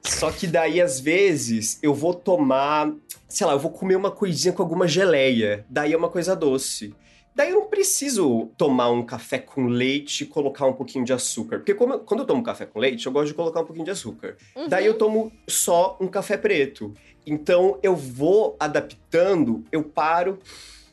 Só 0.03 0.31
que 0.31 0.45
daí, 0.45 0.79
às 0.79 0.99
vezes, 0.99 1.79
eu 1.81 1.93
vou 1.93 2.13
tomar, 2.13 2.91
sei 3.27 3.47
lá, 3.47 3.53
eu 3.53 3.59
vou 3.59 3.71
comer 3.71 3.95
uma 3.95 4.11
coisinha 4.11 4.53
com 4.53 4.61
alguma 4.61 4.87
geleia, 4.87 5.65
daí 5.69 5.93
é 5.93 5.97
uma 5.97 6.09
coisa 6.09 6.35
doce. 6.35 6.93
Daí 7.41 7.49
eu 7.49 7.55
não 7.55 7.65
preciso 7.65 8.51
tomar 8.55 8.91
um 8.91 9.03
café 9.03 9.39
com 9.39 9.65
leite 9.65 10.23
e 10.23 10.27
colocar 10.27 10.67
um 10.67 10.73
pouquinho 10.73 11.03
de 11.03 11.11
açúcar. 11.11 11.57
Porque 11.57 11.73
como 11.73 11.97
quando 11.97 12.19
eu 12.19 12.27
tomo 12.27 12.43
café 12.43 12.67
com 12.67 12.77
leite, 12.77 13.07
eu 13.07 13.11
gosto 13.11 13.29
de 13.29 13.33
colocar 13.33 13.61
um 13.61 13.65
pouquinho 13.65 13.85
de 13.85 13.89
açúcar. 13.89 14.37
Uhum. 14.55 14.67
Daí 14.67 14.85
eu 14.85 14.95
tomo 14.95 15.31
só 15.47 15.97
um 15.99 16.07
café 16.07 16.37
preto. 16.37 16.93
Então 17.25 17.79
eu 17.81 17.95
vou 17.95 18.55
adaptando, 18.59 19.63
eu 19.71 19.83
paro, 19.83 20.37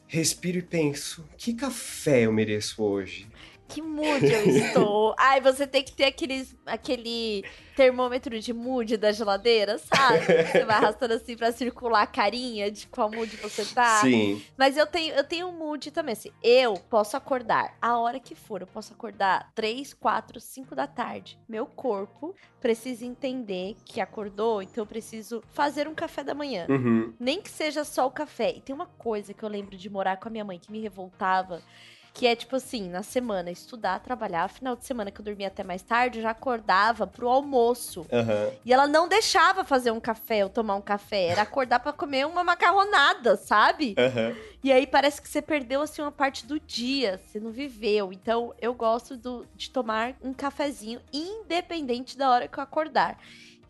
respiro 0.07 0.57
e 0.57 0.63
penso: 0.63 1.23
que 1.37 1.53
café 1.53 2.23
eu 2.23 2.33
mereço 2.33 2.83
hoje? 2.83 3.28
Que 3.69 3.83
mood 3.83 4.25
eu 4.25 4.47
estou. 4.49 5.15
Ai, 5.19 5.41
você 5.41 5.67
tem 5.67 5.83
que 5.83 5.93
ter 5.93 6.07
aqueles, 6.07 6.57
aquele 6.65 7.45
termômetro 7.77 8.41
de 8.41 8.53
mood 8.53 8.97
da 8.97 9.13
geladeira, 9.13 9.79
sabe? 9.79 10.25
Você 10.51 10.65
vai 10.65 10.77
arrastando 10.77 11.15
assim 11.15 11.37
pra 11.37 11.53
circular 11.53 12.03
a 12.03 12.07
carinha 12.07 12.73
de 12.73 12.89
qual 12.89 13.09
mood 13.09 13.37
você 13.37 13.65
tá. 13.65 14.01
Sim. 14.01 14.43
Mas 14.57 14.77
eu 14.77 14.85
tenho, 14.85 15.15
eu 15.15 15.23
tenho 15.23 15.47
um 15.47 15.53
mood 15.53 15.93
também, 15.93 16.13
assim. 16.13 16.31
Eu 16.43 16.75
posso 16.75 17.17
acordar 17.17 17.77
a 17.81 17.97
hora 17.97 18.19
que 18.19 18.35
for. 18.35 18.63
Eu 18.63 18.67
posso 18.67 18.93
acordar 18.93 19.53
3, 19.55 19.95
4, 19.95 20.41
5 20.41 20.75
da 20.75 20.89
tarde. 20.89 21.39
Meu 21.49 21.67
corpo 21.67 22.35
precisa 22.61 23.05
entender 23.05 23.77
que 23.85 24.01
acordou, 24.01 24.61
então 24.61 24.83
eu 24.83 24.87
preciso 24.87 25.41
fazer 25.53 25.87
um 25.87 25.95
café 25.95 26.25
da 26.25 26.35
manhã. 26.35 26.67
Uhum. 26.69 27.13
Nem 27.21 27.41
que 27.41 27.51
seja 27.51 27.85
só 27.85 28.07
o 28.07 28.11
café. 28.11 28.55
E 28.57 28.61
tem 28.61 28.75
uma 28.75 28.87
coisa 28.87 29.33
que 29.33 29.43
eu 29.45 29.49
lembro 29.49 29.77
de 29.77 29.89
morar 29.89 30.17
com 30.17 30.29
a 30.29 30.33
minha 30.33 30.45
mãe 30.45 30.59
que 30.59 30.73
me 30.73 30.81
revoltava. 30.81 31.63
Que 32.19 32.27
é 32.27 32.35
tipo 32.35 32.57
assim, 32.57 32.89
na 32.89 33.05
semana, 33.05 33.49
estudar, 33.49 34.01
trabalhar, 34.01 34.49
final 34.49 34.75
de 34.75 34.85
semana 34.85 35.09
que 35.09 35.21
eu 35.21 35.25
dormia 35.25 35.47
até 35.47 35.63
mais 35.63 35.83
tarde, 35.83 36.19
eu 36.19 36.23
já 36.25 36.31
acordava 36.31 37.07
pro 37.07 37.29
almoço. 37.29 38.05
Aham. 38.13 38.51
E 38.65 38.73
ela 38.73 38.89
não 38.89 39.07
deixava 39.07 39.63
fazer 39.65 39.93
um 39.93 40.01
café 40.01 40.43
ou 40.43 40.51
tomar 40.51 40.75
um 40.75 40.81
café, 40.81 41.27
era 41.27 41.43
acordar 41.43 41.79
pra 41.79 41.93
comer 41.93 42.27
uma 42.27 42.43
macarronada, 42.43 43.37
sabe? 43.37 43.95
Aham. 43.97 44.35
E 44.65 44.73
aí 44.73 44.85
parece 44.85 45.23
que 45.23 45.29
você 45.29 45.41
perdeu 45.41 45.81
assim 45.81 46.03
uma 46.03 46.11
parte 46.11 46.45
do 46.45 46.59
dia, 46.59 47.21
você 47.25 47.39
não 47.39 47.53
viveu. 47.53 48.13
Então 48.13 48.53
eu 48.61 48.75
gosto 48.75 49.17
do- 49.17 49.47
de 49.55 49.71
tomar 49.71 50.17
um 50.21 50.35
cafezinho 50.35 51.01
independente 51.13 52.19
da 52.19 52.29
hora 52.31 52.49
que 52.49 52.59
eu 52.59 52.63
acordar. 52.65 53.17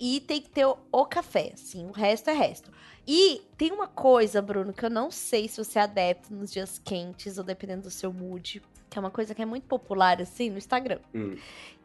E 0.00 0.20
tem 0.20 0.40
que 0.40 0.48
ter 0.48 0.64
o, 0.66 0.76
o 0.92 1.04
café, 1.04 1.52
assim, 1.54 1.86
o 1.86 1.92
resto 1.92 2.30
é 2.30 2.32
resto. 2.32 2.70
E 3.06 3.42
tem 3.56 3.72
uma 3.72 3.86
coisa, 3.88 4.40
Bruno, 4.42 4.72
que 4.72 4.84
eu 4.84 4.90
não 4.90 5.10
sei 5.10 5.48
se 5.48 5.62
você 5.64 5.78
é 5.78 5.82
adepto 5.82 6.32
nos 6.34 6.52
dias 6.52 6.78
quentes 6.78 7.38
ou 7.38 7.44
dependendo 7.44 7.82
do 7.82 7.90
seu 7.90 8.12
mood, 8.12 8.62
que 8.90 8.98
é 8.98 9.00
uma 9.00 9.10
coisa 9.10 9.34
que 9.34 9.42
é 9.42 9.46
muito 9.46 9.64
popular 9.66 10.20
assim 10.20 10.50
no 10.50 10.58
Instagram, 10.58 10.98
Hum. 11.14 11.36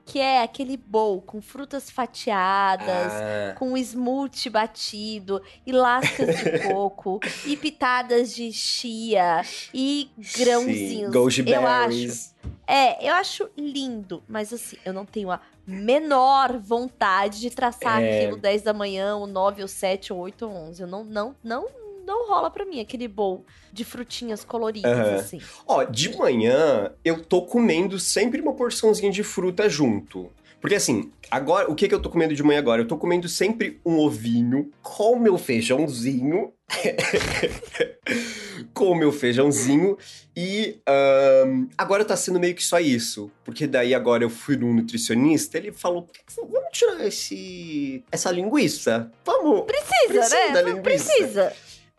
que 0.05 0.19
é 0.19 0.43
aquele 0.43 0.75
bowl 0.75 1.21
com 1.21 1.41
frutas 1.41 1.89
fatiadas, 1.89 3.13
Ah, 3.13 3.55
com 3.57 3.75
smoothie 3.77 4.49
batido, 4.49 5.41
e 5.65 5.71
lascas 5.71 6.37
de 6.37 6.59
coco, 6.67 7.19
e 7.45 7.55
pitadas 7.55 8.35
de 8.35 8.51
chia, 8.51 9.41
e 9.73 10.09
grãozinhos. 10.37 11.11
sim, 11.33 11.41
eu 11.53 11.67
acho. 11.67 12.32
É, 12.67 13.07
eu 13.07 13.13
acho 13.15 13.49
lindo, 13.57 14.23
mas 14.27 14.53
assim, 14.53 14.77
eu 14.85 14.93
não 14.93 15.05
tenho 15.05 15.29
a 15.31 15.39
menor 15.65 16.57
vontade 16.57 17.39
de 17.39 17.49
traçar 17.49 18.01
É. 18.01 18.15
aquilo 18.17 18.37
10 18.37 18.61
da 18.61 18.73
manhã, 18.73 19.15
ou 19.15 19.27
9, 19.27 19.61
ou 19.61 19.67
7, 19.67 20.13
ou 20.13 20.19
8, 20.19 20.45
ou 20.45 20.51
11. 20.51 20.81
Eu 20.81 20.87
não, 20.87 21.03
não, 21.03 21.35
não, 21.43 21.65
não 22.05 22.27
rola 22.27 22.49
pra 22.49 22.65
mim 22.65 22.79
aquele 22.79 23.07
bowl 23.07 23.45
de 23.71 23.83
frutinhas 23.83 24.43
coloridas, 24.43 24.91
Aham. 24.91 25.15
assim. 25.15 25.41
Ó, 25.67 25.83
de 25.83 26.15
manhã 26.17 26.91
eu 27.03 27.23
tô 27.23 27.41
comendo 27.43 27.99
sempre 27.99 28.41
uma 28.41 28.53
porçãozinha 28.53 29.11
de 29.11 29.23
fruta 29.23 29.67
junto. 29.69 30.31
Porque 30.63 30.75
assim, 30.75 31.11
agora, 31.29 31.69
o 31.69 31.75
que 31.75 31.89
que 31.89 31.93
eu 31.93 32.01
tô 32.01 32.09
comendo 32.09 32.33
de 32.33 32.41
manhã 32.41 32.57
agora? 32.57 32.81
Eu 32.81 32.87
tô 32.87 32.97
comendo 32.97 33.27
sempre 33.27 33.81
um 33.85 33.99
ovinho 33.99 34.71
com 34.81 35.19
meu 35.19 35.37
feijãozinho. 35.37 36.53
com 38.73 38.91
o 38.91 38.95
meu 38.95 39.11
feijãozinho. 39.11 39.97
E 40.33 40.79
ahn, 40.87 41.67
agora 41.77 42.05
tá 42.05 42.15
sendo 42.15 42.39
meio 42.39 42.55
que 42.55 42.63
só 42.63 42.79
isso. 42.79 43.29
Porque 43.43 43.67
daí 43.67 43.93
agora 43.93 44.23
eu 44.23 44.29
fui 44.29 44.55
num 44.55 44.73
nutricionista, 44.73 45.57
ele 45.57 45.73
falou: 45.73 46.07
vamos 46.37 46.69
tirar 46.71 47.05
esse, 47.05 48.01
essa 48.09 48.31
linguiça. 48.31 49.11
Vamos. 49.25 49.65
Precisa, 49.65 50.07
Precisa 50.07 50.35
né? 50.35 50.53
da 50.53 50.61
Não 50.61 50.69
linguiça. 50.77 50.81
precisa. 50.81 51.53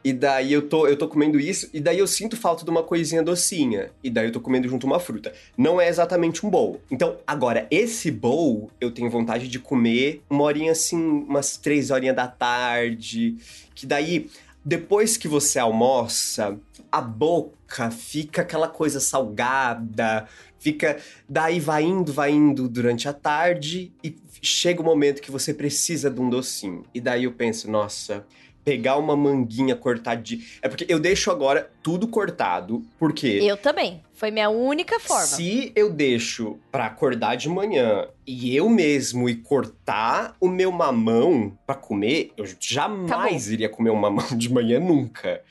E 0.04 0.12
daí 0.12 0.52
eu 0.52 0.68
tô, 0.68 0.86
eu 0.86 0.98
tô 0.98 1.08
comendo 1.08 1.40
isso, 1.40 1.70
e 1.72 1.80
daí 1.80 1.98
eu 1.98 2.06
sinto 2.06 2.36
falta 2.36 2.62
de 2.62 2.70
uma 2.70 2.82
coisinha 2.82 3.22
docinha. 3.22 3.90
E 4.02 4.10
daí 4.10 4.26
eu 4.26 4.32
tô 4.32 4.38
comendo 4.38 4.68
junto 4.68 4.86
uma 4.86 5.00
fruta. 5.00 5.32
Não 5.56 5.80
é 5.80 5.88
exatamente 5.88 6.44
um 6.44 6.50
bowl. 6.50 6.78
Então, 6.90 7.16
agora, 7.26 7.66
esse 7.70 8.10
bowl, 8.10 8.70
eu 8.78 8.90
tenho 8.90 9.08
vontade 9.08 9.48
de 9.48 9.58
comer 9.58 10.22
uma 10.28 10.44
horinha 10.44 10.72
assim, 10.72 10.98
umas 10.98 11.56
três 11.56 11.90
horinhas 11.90 12.14
da 12.14 12.28
tarde. 12.28 13.36
Que 13.74 13.86
daí, 13.86 14.28
depois 14.62 15.16
que 15.16 15.26
você 15.26 15.58
almoça, 15.58 16.58
a 16.92 17.00
boca 17.00 17.90
fica 17.90 18.42
aquela 18.42 18.68
coisa 18.68 19.00
salgada, 19.00 20.28
fica. 20.58 20.98
Daí 21.26 21.58
vai 21.58 21.82
indo, 21.82 22.12
vai 22.12 22.30
indo 22.30 22.68
durante 22.68 23.08
a 23.08 23.12
tarde 23.14 23.90
e 24.02 24.14
chega 24.42 24.82
o 24.82 24.84
momento 24.84 25.22
que 25.22 25.30
você 25.30 25.54
precisa 25.54 26.10
de 26.10 26.20
um 26.20 26.28
docinho. 26.28 26.84
E 26.94 27.00
daí 27.00 27.24
eu 27.24 27.32
penso, 27.32 27.70
nossa, 27.70 28.26
pegar 28.64 28.96
uma 28.96 29.14
manguinha 29.14 29.76
cortadinha. 29.76 30.42
É 30.62 30.68
porque 30.68 30.86
eu 30.88 30.98
deixo 30.98 31.30
agora 31.30 31.70
tudo 31.82 32.08
cortado, 32.08 32.82
porque 32.98 33.26
Eu 33.26 33.56
também. 33.56 34.02
Foi 34.14 34.30
minha 34.30 34.48
única 34.48 34.98
forma. 35.00 35.26
se 35.26 35.72
eu 35.74 35.92
deixo 35.92 36.56
pra 36.70 36.86
acordar 36.86 37.36
de 37.36 37.48
manhã 37.48 38.06
e 38.26 38.56
eu 38.56 38.68
mesmo 38.68 39.28
ir 39.28 39.36
cortar 39.36 40.34
o 40.40 40.48
meu 40.48 40.70
mamão 40.72 41.52
pra 41.66 41.74
comer, 41.74 42.32
eu 42.36 42.46
jamais 42.60 43.50
iria 43.50 43.68
comer 43.68 43.90
um 43.90 43.96
mamão 43.96 44.24
de 44.36 44.50
manhã 44.50 44.78
nunca. 44.80 45.42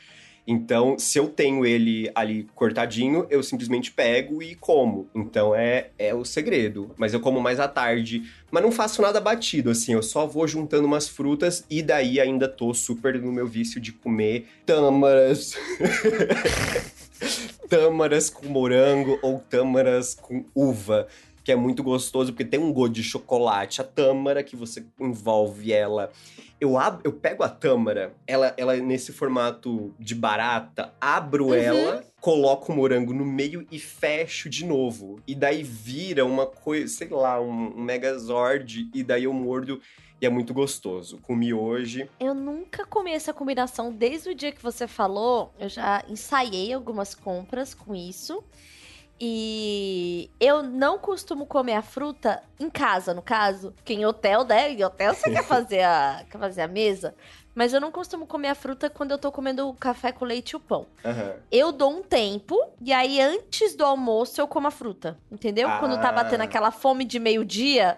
Então, 0.45 0.99
se 0.99 1.17
eu 1.17 1.29
tenho 1.29 1.65
ele 1.65 2.11
ali 2.13 2.47
cortadinho, 2.53 3.25
eu 3.29 3.41
simplesmente 3.41 3.91
pego 3.91 4.43
e 4.43 4.55
como. 4.55 5.07
Então 5.15 5.55
é, 5.55 5.89
é 5.97 6.13
o 6.13 6.25
segredo. 6.25 6.91
Mas 6.97 7.13
eu 7.13 7.19
como 7.19 7.39
mais 7.39 7.59
à 7.59 7.67
tarde. 7.67 8.23
Mas 8.51 8.61
não 8.61 8.71
faço 8.71 9.01
nada 9.01 9.21
batido, 9.21 9.69
assim. 9.69 9.93
Eu 9.93 10.03
só 10.03 10.27
vou 10.27 10.47
juntando 10.47 10.85
umas 10.85 11.07
frutas 11.07 11.65
e 11.69 11.81
daí 11.81 12.19
ainda 12.19 12.47
tô 12.47 12.73
super 12.73 13.19
no 13.19 13.31
meu 13.31 13.47
vício 13.47 13.79
de 13.79 13.93
comer 13.93 14.47
tâmaras. 14.65 15.55
tâmaras 17.69 18.29
com 18.29 18.47
morango 18.47 19.17
ou 19.21 19.39
tâmaras 19.39 20.13
com 20.13 20.43
uva, 20.53 21.07
que 21.43 21.51
é 21.51 21.55
muito 21.55 21.83
gostoso 21.83 22.31
porque 22.31 22.45
tem 22.45 22.59
um 22.59 22.71
gosto 22.71 22.93
de 22.93 23.03
chocolate. 23.03 23.81
A 23.81 23.83
tâmara 23.83 24.43
que 24.43 24.55
você 24.55 24.85
envolve 24.99 25.73
ela. 25.73 26.11
Eu, 26.59 26.77
ab 26.77 27.01
eu 27.03 27.11
pego 27.11 27.43
a 27.43 27.49
tâmara, 27.49 28.13
ela, 28.25 28.53
ela 28.55 28.77
é 28.77 28.79
nesse 28.79 29.11
formato 29.11 29.93
de 29.99 30.15
barata, 30.15 30.93
abro 31.01 31.47
Uhum. 31.47 31.53
ela, 31.55 32.05
coloco 32.21 32.71
o 32.71 32.75
morango 32.75 33.13
no 33.13 33.25
meio 33.25 33.67
e 33.69 33.77
fecho 33.77 34.49
de 34.49 34.65
novo. 34.65 35.19
E 35.27 35.35
daí 35.35 35.61
vira 35.61 36.25
uma 36.25 36.45
coisa, 36.45 36.87
sei 36.87 37.09
lá, 37.09 37.41
um, 37.41 37.77
um 37.77 37.81
megazord, 37.81 38.89
e 38.93 39.03
daí 39.03 39.25
eu 39.25 39.33
mordo 39.33 39.81
e 40.21 40.25
é 40.25 40.29
muito 40.29 40.53
gostoso. 40.53 41.17
Comi 41.17 41.53
hoje. 41.53 42.09
Eu 42.17 42.33
nunca 42.33 42.85
comi 42.85 43.11
essa 43.11 43.33
combinação 43.33 43.91
desde 43.91 44.29
o 44.29 44.35
dia 44.35 44.53
que 44.53 44.63
você 44.63 44.87
falou. 44.87 45.53
Eu 45.59 45.67
já 45.67 46.01
ensaiei 46.07 46.71
algumas 46.71 47.13
compras 47.13 47.73
com 47.73 47.93
isso. 47.93 48.41
E 49.19 50.29
eu 50.39 50.63
não 50.63 50.97
costumo 50.97 51.45
comer 51.45 51.73
a 51.75 51.81
fruta 51.81 52.41
em 52.59 52.69
casa, 52.69 53.13
no 53.13 53.21
caso. 53.21 53.71
Porque 53.71 53.93
em 53.93 54.05
hotel, 54.05 54.43
né? 54.43 54.71
Em 54.71 54.83
hotel 54.83 55.13
você 55.13 55.29
quer 55.31 55.43
fazer 55.45 55.81
a, 55.81 56.25
quer 56.29 56.37
fazer 56.37 56.61
a 56.61 56.67
mesa. 56.67 57.15
Mas 57.55 57.71
eu 57.71 57.79
não 57.79 57.91
costumo 57.91 58.25
comer 58.25 58.49
a 58.49 58.55
fruta 58.55 58.89
quando 58.89 59.11
eu 59.11 59.17
tô 59.17 59.31
comendo 59.31 59.69
o 59.69 59.73
café 59.75 60.11
com 60.11 60.25
leite 60.25 60.51
e 60.51 60.55
o 60.55 60.59
pão. 60.59 60.87
Aham. 61.05 61.35
Eu 61.51 61.71
dou 61.71 61.91
um 61.91 62.01
tempo, 62.01 62.59
e 62.81 62.91
aí 62.91 63.21
antes 63.21 63.75
do 63.75 63.85
almoço 63.85 64.41
eu 64.41 64.47
como 64.47 64.67
a 64.67 64.71
fruta. 64.71 65.17
Entendeu? 65.31 65.69
Quando 65.79 65.99
tá 66.01 66.09
Ah. 66.09 66.13
batendo 66.13 66.41
aquela 66.41 66.71
fome 66.71 67.05
de 67.05 67.19
meio-dia, 67.19 67.97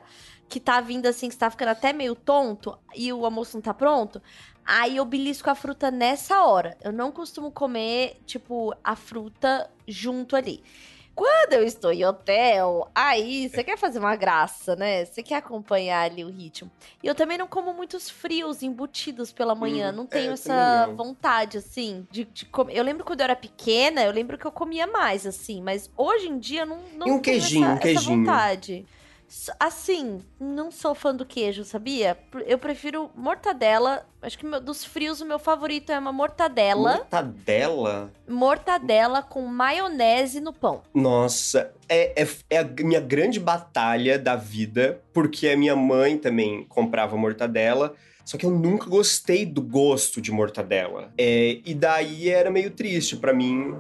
que 0.50 0.60
tá 0.60 0.82
vindo 0.82 1.06
assim, 1.08 1.28
que 1.30 1.34
você 1.36 1.40
tá 1.40 1.50
ficando 1.50 1.70
até 1.70 1.94
meio 1.94 2.14
tonto, 2.16 2.78
e 2.94 3.12
o 3.14 3.24
almoço 3.24 3.56
não 3.56 3.62
tá 3.62 3.74
pronto. 3.74 4.22
Aí 4.66 4.98
eu 4.98 5.06
belisco 5.06 5.50
a 5.50 5.56
fruta 5.56 5.90
nessa 5.90 6.44
hora. 6.44 6.76
Eu 6.84 6.92
não 6.92 7.12
costumo 7.12 7.50
comer, 7.50 8.20
tipo, 8.26 8.76
a 8.84 8.96
fruta 8.96 9.70
junto 9.88 10.36
ali. 10.36 10.62
Quando 11.16 11.54
eu 11.54 11.64
estou 11.64 11.94
em 11.94 12.04
hotel, 12.04 12.90
aí 12.94 13.48
você 13.50 13.64
quer 13.64 13.78
fazer 13.78 14.00
uma 14.00 14.16
graça, 14.18 14.76
né? 14.76 15.06
Você 15.06 15.24
quer 15.24 15.36
acompanhar 15.38 16.02
ali 16.02 16.26
o 16.26 16.30
ritmo. 16.30 16.70
E 17.02 17.08
eu 17.08 17.16
também 17.16 17.38
não 17.38 17.48
como 17.48 17.74
muitos 17.74 18.10
frios 18.10 18.62
embutidos 18.62 19.32
pela 19.32 19.56
manhã. 19.56 19.92
Hum, 19.92 19.96
não 19.96 20.06
tenho 20.06 20.32
é, 20.32 20.34
essa 20.34 20.88
não. 20.88 20.96
vontade, 20.98 21.58
assim, 21.58 22.06
de, 22.12 22.26
de 22.26 22.46
comer. 22.46 22.76
Eu 22.76 22.84
lembro 22.84 23.06
quando 23.06 23.22
eu 23.22 23.24
era 23.26 23.36
pequena, 23.36 24.04
eu 24.04 24.12
lembro 24.12 24.38
que 24.38 24.46
eu 24.46 24.52
comia 24.52 24.86
mais, 24.88 25.26
assim. 25.26 25.62
Mas 25.62 25.90
hoje 25.96 26.28
em 26.28 26.38
dia 26.38 26.66
não, 26.66 26.80
não 26.94 27.08
E 27.08 27.12
um 27.12 27.20
tenho 27.20 27.22
queijinho, 27.22 27.66
essa, 27.66 27.74
um 27.76 27.78
essa 27.78 27.78
queijinho. 27.78 28.18
vontade. 28.18 28.86
Assim, 29.60 30.20
não 30.40 30.72
sou 30.72 30.94
fã 30.96 31.14
do 31.14 31.26
queijo, 31.26 31.64
sabia? 31.64 32.18
Eu 32.46 32.58
prefiro 32.58 33.10
mortadela. 33.16 34.06
Acho 34.22 34.38
que 34.38 34.46
meu- 34.46 34.62
dos 34.62 34.84
frios 34.86 35.22
o 35.22 35.26
meu 35.26 35.40
favorito 35.40 35.92
é 35.92 36.00
uma 36.00 36.12
mortadela. 36.12 36.98
Mortadela? 36.98 38.12
Mortadela 38.28 39.22
com 39.22 39.46
maionese 39.46 40.40
no 40.40 40.54
pão. 40.54 40.82
Nossa, 40.94 41.74
é, 41.90 42.24
é, 42.24 42.28
é 42.50 42.58
a 42.60 42.64
minha 42.64 43.00
grande 43.00 43.40
batalha 43.40 44.18
da 44.18 44.36
vida, 44.36 45.02
porque 45.14 45.50
a 45.50 45.58
minha 45.58 45.76
mãe 45.76 46.18
também 46.18 46.64
comprava 46.66 47.18
mortadela, 47.18 47.94
só 48.24 48.38
que 48.38 48.46
eu 48.46 48.52
nunca 48.52 48.90
gostei 48.90 49.46
do 49.46 49.62
gosto 49.62 50.20
de 50.22 50.32
mortadela. 50.32 51.12
É, 51.18 51.60
e 51.66 51.74
daí 51.74 52.30
era 52.30 52.50
meio 52.50 52.72
triste 52.72 53.16
pra 53.18 53.34
mim 53.34 53.76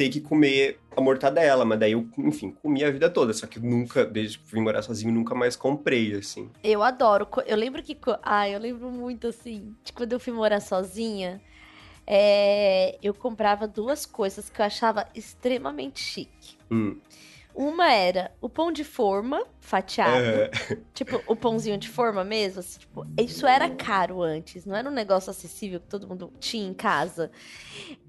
ter 0.00 0.08
que 0.08 0.18
comer 0.22 0.80
a 0.96 1.00
mortadela, 1.02 1.62
mas 1.62 1.78
daí 1.78 1.92
eu, 1.92 2.08
enfim, 2.16 2.56
comi 2.62 2.82
a 2.82 2.90
vida 2.90 3.10
toda, 3.10 3.34
só 3.34 3.46
que 3.46 3.60
nunca, 3.60 4.02
desde 4.02 4.38
que 4.38 4.50
vim 4.54 4.62
morar 4.62 4.80
sozinho, 4.80 5.12
nunca 5.12 5.34
mais 5.34 5.56
comprei, 5.56 6.14
assim. 6.14 6.48
Eu 6.64 6.82
adoro. 6.82 7.28
Eu 7.46 7.54
lembro 7.54 7.82
que. 7.82 7.94
Ah, 8.22 8.48
eu 8.48 8.58
lembro 8.58 8.90
muito 8.90 9.26
assim. 9.26 9.76
De 9.84 9.92
quando 9.92 10.14
eu 10.14 10.18
fui 10.18 10.32
morar 10.32 10.60
sozinha. 10.60 11.38
é, 12.06 12.96
Eu 13.02 13.12
comprava 13.12 13.68
duas 13.68 14.06
coisas 14.06 14.48
que 14.48 14.62
eu 14.62 14.64
achava 14.64 15.06
extremamente 15.14 16.00
chique. 16.00 16.56
Hum. 16.70 16.96
Uma 17.54 17.92
era 17.92 18.30
o 18.40 18.48
pão 18.48 18.70
de 18.72 18.84
forma 18.84 19.44
fatiado. 19.60 20.24
É, 20.24 20.50
Tipo, 20.94 21.22
o 21.26 21.34
pãozinho 21.36 21.76
de 21.78 21.88
forma 21.88 22.22
mesmo. 22.24 22.60
assim, 22.60 22.78
tipo, 22.78 23.06
isso 23.18 23.46
era 23.46 23.68
caro 23.70 24.22
antes, 24.22 24.64
não 24.64 24.74
era 24.76 24.88
um 24.88 24.92
negócio 24.92 25.30
acessível 25.30 25.80
que 25.80 25.86
todo 25.86 26.06
mundo 26.08 26.32
tinha 26.40 26.66
em 26.66 26.74
casa. 26.74 27.30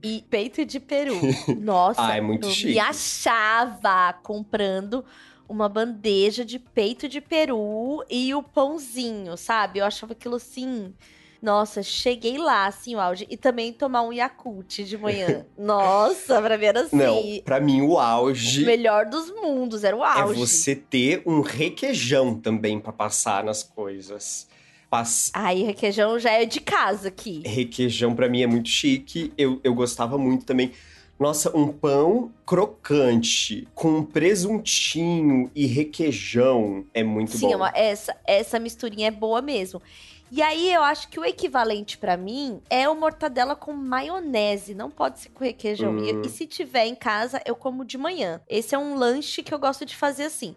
E 0.03 0.23
peito 0.29 0.65
de 0.65 0.79
peru. 0.79 1.15
Nossa, 1.59 2.05
Ah, 2.05 2.17
é 2.17 2.21
muito 2.21 2.47
eu 2.47 2.51
chique. 2.51 2.73
me 2.73 2.79
achava 2.79 4.13
comprando 4.23 5.03
uma 5.49 5.67
bandeja 5.67 6.45
de 6.45 6.57
peito 6.57 7.09
de 7.09 7.19
peru 7.19 8.03
e 8.09 8.33
o 8.33 8.41
pãozinho, 8.41 9.35
sabe? 9.35 9.79
Eu 9.79 9.85
achava 9.85 10.13
aquilo 10.13 10.35
assim 10.35 10.93
Nossa, 11.41 11.81
cheguei 11.81 12.37
lá, 12.37 12.67
assim, 12.67 12.95
o 12.95 12.99
auge. 12.99 13.25
E 13.27 13.35
também 13.35 13.73
tomar 13.73 14.03
um 14.03 14.13
Yakult 14.13 14.83
de 14.83 14.97
manhã. 14.97 15.43
Nossa, 15.57 16.39
pra 16.39 16.55
mim 16.55 16.65
era 16.65 16.81
assim. 16.81 16.95
Não, 16.95 17.41
pra 17.43 17.59
mim 17.59 17.81
o 17.81 17.97
auge. 17.97 18.61
O 18.61 18.65
melhor 18.65 19.07
dos 19.07 19.31
mundos, 19.31 19.83
era 19.83 19.95
o 19.95 20.03
auge. 20.03 20.33
É 20.33 20.35
você 20.35 20.75
ter 20.75 21.23
um 21.25 21.41
requeijão 21.41 22.35
também 22.35 22.79
pra 22.79 22.93
passar 22.93 23.43
nas 23.43 23.63
coisas. 23.63 24.47
Pass... 24.87 25.31
Aí, 25.33 25.63
requeijão 25.63 26.19
já 26.19 26.31
é 26.31 26.45
de 26.45 26.59
casa 26.59 27.07
aqui. 27.07 27.41
Requeijão 27.45 28.13
pra 28.13 28.29
mim 28.29 28.43
é 28.43 28.47
muito 28.47 28.69
chique. 28.69 29.33
Eu, 29.35 29.59
eu 29.63 29.73
gostava 29.73 30.17
muito 30.19 30.45
também. 30.45 30.73
Nossa, 31.17 31.55
um 31.55 31.71
pão 31.71 32.31
crocante 32.45 33.67
com 33.73 34.03
presuntinho 34.03 35.49
e 35.55 35.65
requeijão 35.65 36.83
é 36.93 37.03
muito 37.03 37.37
Sim, 37.37 37.51
bom. 37.51 37.65
Sim, 37.65 37.71
essa, 37.75 38.15
essa 38.25 38.59
misturinha 38.59 39.07
é 39.07 39.11
boa 39.11 39.41
mesmo. 39.41 39.81
E 40.31 40.41
aí 40.41 40.73
eu 40.73 40.81
acho 40.81 41.09
que 41.09 41.19
o 41.19 41.25
equivalente 41.25 41.97
para 41.97 42.15
mim 42.15 42.61
é 42.69 42.87
o 42.87 42.95
mortadela 42.95 43.53
com 43.53 43.73
maionese, 43.73 44.73
não 44.73 44.89
pode 44.89 45.19
ser 45.19 45.29
com 45.29 45.43
requeijão. 45.43 45.91
Hum. 45.91 46.23
E, 46.23 46.25
e 46.25 46.29
se 46.29 46.47
tiver 46.47 46.85
em 46.85 46.95
casa, 46.95 47.41
eu 47.45 47.53
como 47.53 47.83
de 47.83 47.97
manhã. 47.97 48.39
Esse 48.47 48.73
é 48.73 48.77
um 48.77 48.95
lanche 48.95 49.43
que 49.43 49.53
eu 49.53 49.59
gosto 49.59 49.85
de 49.85 49.93
fazer 49.93 50.23
assim. 50.23 50.55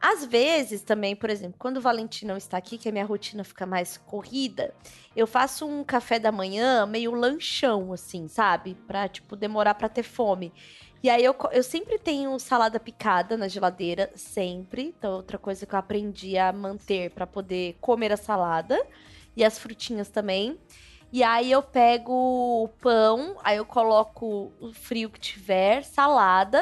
Às 0.00 0.24
vezes 0.24 0.82
também, 0.82 1.16
por 1.16 1.28
exemplo, 1.28 1.56
quando 1.58 1.78
o 1.78 1.80
Valentim 1.80 2.24
não 2.26 2.36
está 2.36 2.56
aqui, 2.56 2.78
que 2.78 2.88
a 2.88 2.92
minha 2.92 3.04
rotina 3.04 3.42
fica 3.42 3.66
mais 3.66 3.96
corrida, 3.96 4.72
eu 5.16 5.26
faço 5.26 5.66
um 5.66 5.82
café 5.82 6.20
da 6.20 6.30
manhã 6.30 6.86
meio 6.86 7.12
lanchão, 7.12 7.92
assim, 7.92 8.28
sabe? 8.28 8.76
Pra, 8.86 9.08
tipo, 9.08 9.34
demorar 9.34 9.74
pra 9.74 9.88
ter 9.88 10.04
fome. 10.04 10.52
E 11.02 11.10
aí 11.10 11.24
eu, 11.24 11.34
eu 11.50 11.62
sempre 11.62 11.98
tenho 11.98 12.38
salada 12.38 12.78
picada 12.78 13.36
na 13.36 13.48
geladeira, 13.48 14.10
sempre. 14.14 14.94
Então, 14.96 15.14
outra 15.14 15.38
coisa 15.38 15.66
que 15.66 15.74
eu 15.74 15.78
aprendi 15.78 16.38
a 16.38 16.52
manter 16.52 17.10
para 17.10 17.26
poder 17.26 17.76
comer 17.80 18.12
a 18.12 18.16
salada. 18.16 18.78
E 19.36 19.44
as 19.44 19.58
frutinhas 19.58 20.08
também. 20.08 20.58
E 21.12 21.22
aí 21.22 21.52
eu 21.52 21.62
pego 21.62 22.12
o 22.64 22.68
pão, 22.80 23.36
aí 23.44 23.58
eu 23.58 23.64
coloco 23.64 24.52
o 24.60 24.72
frio 24.72 25.08
que 25.08 25.20
tiver, 25.20 25.84
salada 25.84 26.60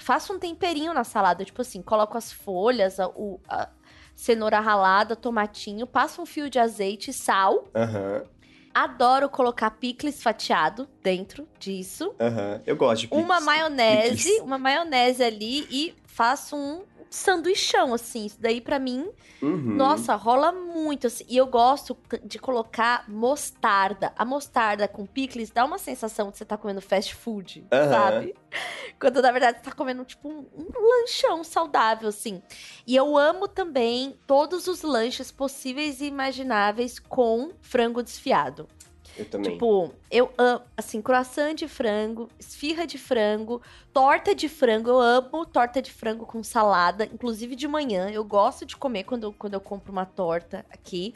Faça 0.00 0.32
um 0.32 0.38
temperinho 0.38 0.94
na 0.94 1.04
salada, 1.04 1.44
tipo 1.44 1.60
assim, 1.60 1.82
coloco 1.82 2.16
as 2.16 2.32
folhas, 2.32 2.98
a, 2.98 3.06
o, 3.08 3.38
a 3.46 3.68
cenoura 4.14 4.58
ralada, 4.58 5.14
tomatinho, 5.14 5.86
passa 5.86 6.22
um 6.22 6.26
fio 6.26 6.48
de 6.48 6.58
azeite, 6.58 7.12
sal. 7.12 7.68
Uhum. 7.74 8.26
Adoro 8.72 9.28
colocar 9.28 9.72
picles 9.72 10.22
fatiado 10.22 10.88
dentro 11.02 11.46
disso. 11.58 12.14
Uhum. 12.18 12.62
eu 12.66 12.76
gosto 12.76 13.02
de 13.02 13.08
picles. 13.08 13.24
Uma 13.24 13.40
maionese, 13.40 14.24
picles. 14.24 14.40
uma 14.40 14.56
maionese 14.56 15.22
ali 15.22 15.66
e 15.70 15.94
faço 16.06 16.56
um 16.56 16.82
sanduichão, 17.10 17.92
assim. 17.92 18.26
Isso 18.26 18.40
daí, 18.40 18.60
para 18.60 18.78
mim, 18.78 19.10
uhum. 19.42 19.74
nossa, 19.74 20.14
rola 20.14 20.52
muito. 20.52 21.08
Assim. 21.08 21.24
E 21.28 21.36
eu 21.36 21.46
gosto 21.46 21.98
de 22.24 22.38
colocar 22.38 23.04
mostarda. 23.08 24.12
A 24.16 24.24
mostarda 24.24 24.86
com 24.86 25.04
picles 25.04 25.50
dá 25.50 25.64
uma 25.64 25.78
sensação 25.78 26.30
de 26.30 26.38
você 26.38 26.44
tá 26.44 26.56
comendo 26.56 26.80
fast 26.80 27.14
food, 27.14 27.66
uhum. 27.70 27.90
sabe? 27.90 28.34
Quando, 28.98 29.20
na 29.20 29.32
verdade, 29.32 29.58
você 29.58 29.64
tá 29.64 29.72
comendo, 29.72 30.04
tipo, 30.04 30.28
um, 30.28 30.46
um 30.56 30.88
lanchão 30.88 31.42
saudável, 31.42 32.08
assim. 32.08 32.40
E 32.86 32.94
eu 32.94 33.18
amo 33.18 33.48
também 33.48 34.16
todos 34.26 34.68
os 34.68 34.82
lanches 34.82 35.32
possíveis 35.32 36.00
e 36.00 36.06
imagináveis 36.06 36.98
com 36.98 37.50
frango 37.60 38.02
desfiado. 38.02 38.68
Eu 39.16 39.24
também. 39.24 39.52
Tipo, 39.52 39.92
eu 40.10 40.32
amo, 40.38 40.62
assim, 40.76 41.02
croissant 41.02 41.54
de 41.54 41.68
frango, 41.68 42.28
esfirra 42.38 42.86
de 42.86 42.98
frango, 42.98 43.60
torta 43.92 44.34
de 44.34 44.48
frango. 44.48 44.90
Eu 44.90 45.00
amo 45.00 45.44
torta 45.44 45.82
de 45.82 45.92
frango 45.92 46.26
com 46.26 46.42
salada, 46.42 47.04
inclusive 47.04 47.54
de 47.54 47.68
manhã. 47.68 48.10
Eu 48.10 48.24
gosto 48.24 48.64
de 48.64 48.76
comer 48.76 49.04
quando, 49.04 49.32
quando 49.32 49.54
eu 49.54 49.60
compro 49.60 49.92
uma 49.92 50.06
torta 50.06 50.64
aqui 50.70 51.14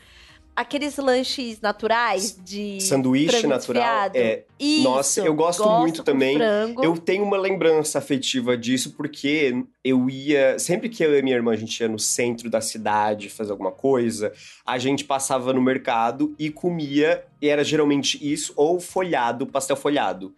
aqueles 0.54 0.96
lanches 0.96 1.60
naturais 1.60 2.38
de 2.44 2.80
sanduíche 2.80 3.46
natural 3.46 4.10
é 4.14 4.44
Isso, 4.58 4.84
nossa 4.84 5.20
eu 5.20 5.34
gosto, 5.34 5.62
gosto 5.62 5.80
muito 5.80 6.02
também. 6.02 6.36
frango. 6.36 6.84
eu 6.84 6.96
tenho 6.96 7.24
uma 7.24 7.36
lembrança 7.36 7.98
afetiva 7.98 8.56
disso 8.56 8.94
porque 8.96 9.64
eu 9.82 10.08
ia 10.08 10.58
sempre 10.58 10.88
que 10.88 11.04
eu 11.04 11.18
e 11.18 11.22
minha 11.22 11.36
irmã 11.36 11.52
a 11.52 11.56
gente 11.56 11.80
ia 11.80 11.88
no 11.88 11.98
centro 11.98 12.48
da 12.48 12.60
cidade 12.60 13.28
fazer 13.28 13.50
alguma 13.50 13.72
coisa 13.72 14.32
a 14.64 14.78
gente 14.78 15.04
passava 15.04 15.52
no 15.52 15.60
mercado 15.60 16.34
e 16.38 16.50
comia 16.50 17.24
e 17.40 17.48
era 17.48 17.64
geralmente 17.64 18.18
isso 18.20 18.52
ou 18.56 18.80
folhado 18.80 19.46
pastel 19.46 19.76
folhado. 19.76 20.34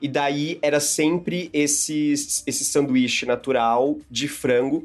E 0.00 0.08
daí 0.08 0.58
era 0.60 0.78
sempre 0.78 1.48
esse, 1.52 2.12
esse 2.46 2.64
sanduíche 2.64 3.24
natural 3.24 3.96
de 4.10 4.28
frango 4.28 4.84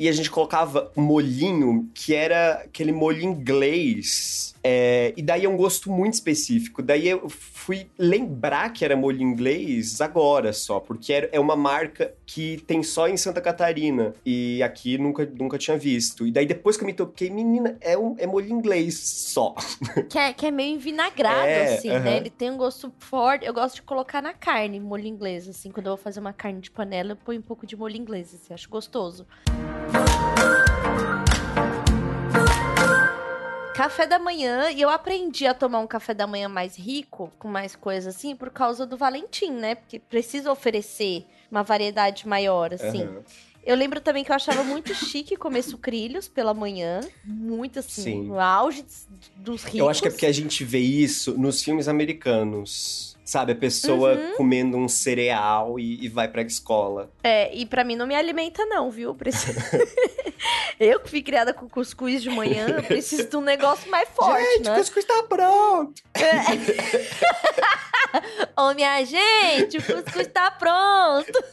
e 0.00 0.08
a 0.08 0.12
gente 0.12 0.30
colocava 0.30 0.90
molhinho, 0.96 1.90
que 1.92 2.14
era 2.14 2.62
aquele 2.64 2.90
molho 2.90 3.20
inglês. 3.20 4.54
É, 4.64 5.12
e 5.14 5.22
daí 5.22 5.44
é 5.44 5.48
um 5.48 5.58
gosto 5.58 5.90
muito 5.90 6.14
específico. 6.14 6.82
Daí 6.82 7.06
eu 7.06 7.28
fui 7.28 7.86
lembrar 7.98 8.72
que 8.72 8.82
era 8.82 8.96
molho 8.96 9.20
inglês 9.20 10.00
agora 10.00 10.54
só, 10.54 10.80
porque 10.80 11.28
é 11.30 11.38
uma 11.38 11.54
marca 11.54 12.14
que 12.24 12.62
tem 12.66 12.82
só 12.82 13.08
em 13.08 13.16
Santa 13.18 13.42
Catarina. 13.42 14.14
E 14.24 14.62
aqui 14.62 14.96
nunca, 14.96 15.30
nunca 15.38 15.58
tinha 15.58 15.76
visto. 15.76 16.26
E 16.26 16.32
daí 16.32 16.46
depois 16.46 16.78
que 16.78 16.82
eu 16.82 16.86
me 16.86 16.94
toquei, 16.94 17.28
menina, 17.28 17.76
é, 17.78 17.98
um, 17.98 18.16
é 18.18 18.26
molho 18.26 18.50
inglês 18.50 18.98
só. 18.98 19.54
Que 20.08 20.18
é, 20.18 20.32
que 20.32 20.46
é 20.46 20.50
meio 20.50 20.74
envinagrado, 20.74 21.46
é, 21.46 21.74
assim, 21.74 21.90
uh 21.90 21.94
-huh. 21.94 22.00
né? 22.00 22.16
Ele 22.16 22.30
tem 22.30 22.50
um 22.50 22.56
gosto 22.56 22.92
forte. 22.98 23.44
Eu 23.44 23.52
gosto 23.52 23.76
de 23.76 23.82
colocar 23.82 24.22
na 24.22 24.32
carne 24.32 24.80
molho 24.80 25.06
inglês, 25.06 25.46
assim. 25.46 25.70
Quando 25.70 25.86
eu 25.86 25.96
vou 25.96 26.02
fazer 26.02 26.20
uma 26.20 26.32
carne 26.32 26.60
de 26.60 26.70
panela, 26.70 27.12
eu 27.12 27.16
ponho 27.16 27.38
um 27.38 27.42
pouco 27.42 27.66
de 27.66 27.76
molho 27.76 27.96
inglês, 27.96 28.34
assim. 28.34 28.54
Acho 28.54 28.68
gostoso. 28.68 29.26
Café 33.74 34.06
da 34.06 34.18
manhã, 34.18 34.70
e 34.70 34.82
eu 34.82 34.90
aprendi 34.90 35.46
a 35.46 35.54
tomar 35.54 35.78
um 35.78 35.86
café 35.86 36.12
da 36.12 36.26
manhã 36.26 36.48
mais 36.48 36.76
rico, 36.76 37.32
com 37.38 37.48
mais 37.48 37.74
coisas 37.74 38.14
assim, 38.14 38.36
por 38.36 38.50
causa 38.50 38.84
do 38.84 38.96
Valentim, 38.96 39.52
né? 39.52 39.74
Porque 39.74 39.98
precisa 39.98 40.52
oferecer 40.52 41.24
uma 41.50 41.62
variedade 41.62 42.28
maior, 42.28 42.74
assim. 42.74 43.04
Uhum. 43.04 43.22
Eu 43.64 43.76
lembro 43.76 44.00
também 44.00 44.24
que 44.24 44.30
eu 44.30 44.36
achava 44.36 44.62
muito 44.62 44.94
chique 44.94 45.36
comer 45.36 45.62
sucrilhos 45.62 46.28
pela 46.28 46.54
manhã. 46.54 47.00
Muito 47.24 47.78
assim, 47.78 48.02
Sim. 48.02 48.22
no 48.24 48.40
auge 48.40 48.84
dos 49.36 49.64
ricos. 49.64 49.80
Eu 49.80 49.88
acho 49.88 50.02
que 50.02 50.08
é 50.08 50.10
porque 50.10 50.26
a 50.26 50.32
gente 50.32 50.64
vê 50.64 50.78
isso 50.78 51.38
nos 51.38 51.62
filmes 51.62 51.88
americanos. 51.88 53.09
Sabe, 53.30 53.52
a 53.52 53.54
pessoa 53.54 54.14
uhum. 54.14 54.36
comendo 54.36 54.76
um 54.76 54.88
cereal 54.88 55.78
e, 55.78 56.04
e, 56.04 56.08
vai 56.08 56.26
pra 56.26 56.42
escola. 56.42 57.12
É, 57.22 57.54
e 57.54 57.64
para 57.64 57.84
mim 57.84 57.94
não 57.94 58.04
me 58.04 58.16
alimenta, 58.16 58.66
não, 58.66 58.90
viu? 58.90 59.14
Preciso... 59.14 59.56
eu 60.80 60.98
que 60.98 61.08
fui 61.08 61.22
criada 61.22 61.54
com 61.54 61.68
cuscuz 61.68 62.24
de 62.24 62.28
manhã, 62.28 62.82
preciso 62.82 63.28
de 63.28 63.36
um 63.36 63.40
negócio 63.40 63.88
mais 63.88 64.08
forte. 64.16 64.42
Gente, 64.42 64.64
né? 64.64 64.72
o 64.72 64.74
cuscuz 64.78 65.04
tá 65.04 65.22
pronto! 65.28 66.02
É. 66.14 66.40
Ô, 68.60 68.74
minha 68.74 69.04
gente, 69.04 69.78
o 69.78 69.80
cuscuz 69.80 70.26
tá 70.26 70.50
pronto! 70.50 71.44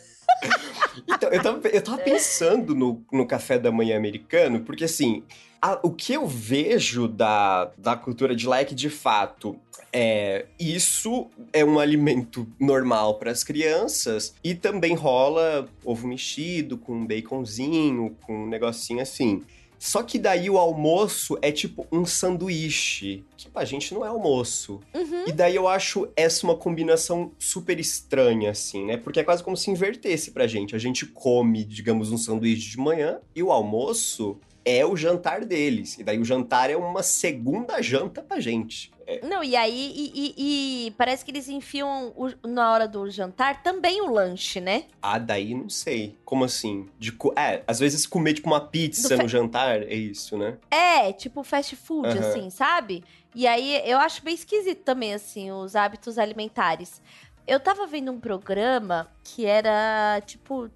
então, 1.08 1.30
eu 1.30 1.44
tava, 1.44 1.68
eu 1.68 1.82
tava 1.84 1.98
pensando 2.00 2.74
no, 2.74 3.06
no 3.12 3.28
café 3.28 3.60
da 3.60 3.72
manhã 3.72 3.98
americano, 3.98 4.62
porque 4.62 4.86
assim, 4.86 5.24
a, 5.62 5.80
o 5.84 5.92
que 5.92 6.14
eu 6.14 6.28
vejo 6.28 7.08
da, 7.08 7.72
da 7.78 7.96
cultura 7.96 8.36
de 8.36 8.48
lá 8.48 8.62
é 8.62 8.64
de 8.64 8.90
fato, 8.90 9.58
é, 9.92 10.46
isso 10.60 11.28
é 11.54 11.64
um 11.64 11.80
alimento 11.80 12.48
normal 12.60 13.16
para 13.16 13.32
as 13.32 13.44
crianças 13.44 14.34
e 14.44 14.54
também 14.54 14.96
rola 14.96 15.68
ovo 15.84 16.08
mexido 16.08 16.78
com 16.78 17.06
baconzinho, 17.06 18.16
com 18.26 18.44
um 18.44 18.48
negocinho 18.48 19.02
assim. 19.02 19.44
Só 19.80 20.02
que 20.02 20.18
daí 20.18 20.50
o 20.50 20.58
almoço 20.58 21.38
é 21.42 21.52
tipo 21.52 21.86
um 21.92 22.06
sanduíche, 22.06 23.24
que 23.38 23.48
pra 23.48 23.64
gente 23.64 23.94
não 23.94 24.04
é 24.04 24.08
almoço. 24.08 24.80
Uhum. 24.94 25.26
E 25.28 25.32
daí 25.32 25.56
eu 25.56 25.68
acho 25.68 26.08
essa 26.16 26.46
uma 26.46 26.56
combinação 26.56 27.32
super 27.38 27.80
estranha, 27.80 28.52
assim, 28.52 28.86
né? 28.86 28.98
Porque 28.98 29.20
é 29.20 29.24
quase 29.24 29.44
como 29.44 29.56
se 29.56 29.70
invertesse 29.70 30.32
pra 30.32 30.48
gente. 30.48 30.76
A 30.76 30.80
gente 30.80 31.06
come, 31.06 31.64
digamos, 31.64 32.12
um 32.12 32.18
sanduíche 32.18 32.72
de 32.72 32.78
manhã 32.78 33.20
e 33.36 33.44
o 33.44 33.52
almoço 33.52 34.40
é 34.68 34.86
o 34.86 34.98
jantar 34.98 35.46
deles. 35.46 35.98
E 35.98 36.04
daí 36.04 36.20
o 36.20 36.26
jantar 36.26 36.70
é 36.70 36.76
uma 36.76 37.02
segunda 37.02 37.82
janta 37.82 38.22
pra 38.22 38.42
gente. 38.42 38.92
É. 39.08 39.26
Não, 39.26 39.42
e 39.42 39.56
aí, 39.56 39.94
e, 39.96 40.12
e, 40.14 40.88
e, 40.88 40.92
parece 40.92 41.24
que 41.24 41.32
eles 41.32 41.48
enfiam 41.48 42.12
o, 42.14 42.30
na 42.46 42.70
hora 42.74 42.86
do 42.86 43.10
jantar 43.10 43.64
também 43.64 44.02
o 44.02 44.12
lanche, 44.12 44.60
né? 44.60 44.84
Ah, 45.02 45.18
daí 45.18 45.56
não 45.56 45.70
sei. 45.70 46.18
Como 46.26 46.44
assim? 46.44 46.90
De 47.00 47.18
é, 47.38 47.64
às 47.66 47.80
vezes 47.80 48.06
comer 48.06 48.34
tipo 48.34 48.48
uma 48.48 48.60
pizza 48.60 49.16
no 49.16 49.30
jantar, 49.30 49.82
é 49.84 49.96
isso, 49.96 50.38
né? 50.38 50.58
É, 50.70 51.14
tipo 51.14 51.42
fast 51.42 51.74
food, 51.78 52.10
uhum. 52.10 52.20
assim, 52.20 52.50
sabe? 52.50 53.02
E 53.34 53.48
aí 53.48 53.82
eu 53.90 53.98
acho 54.00 54.22
bem 54.24 54.34
esquisito 54.34 54.80
também, 54.80 55.14
assim, 55.14 55.52
os 55.52 55.76
hábitos 55.76 56.18
alimentares. 56.18 57.02
Eu 57.48 57.62
tava 57.62 57.88
vendo 57.88 58.12
um 58.12 58.20
programa 58.20 59.10
que 59.24 59.46
era, 59.46 60.22
tipo, 60.26 60.70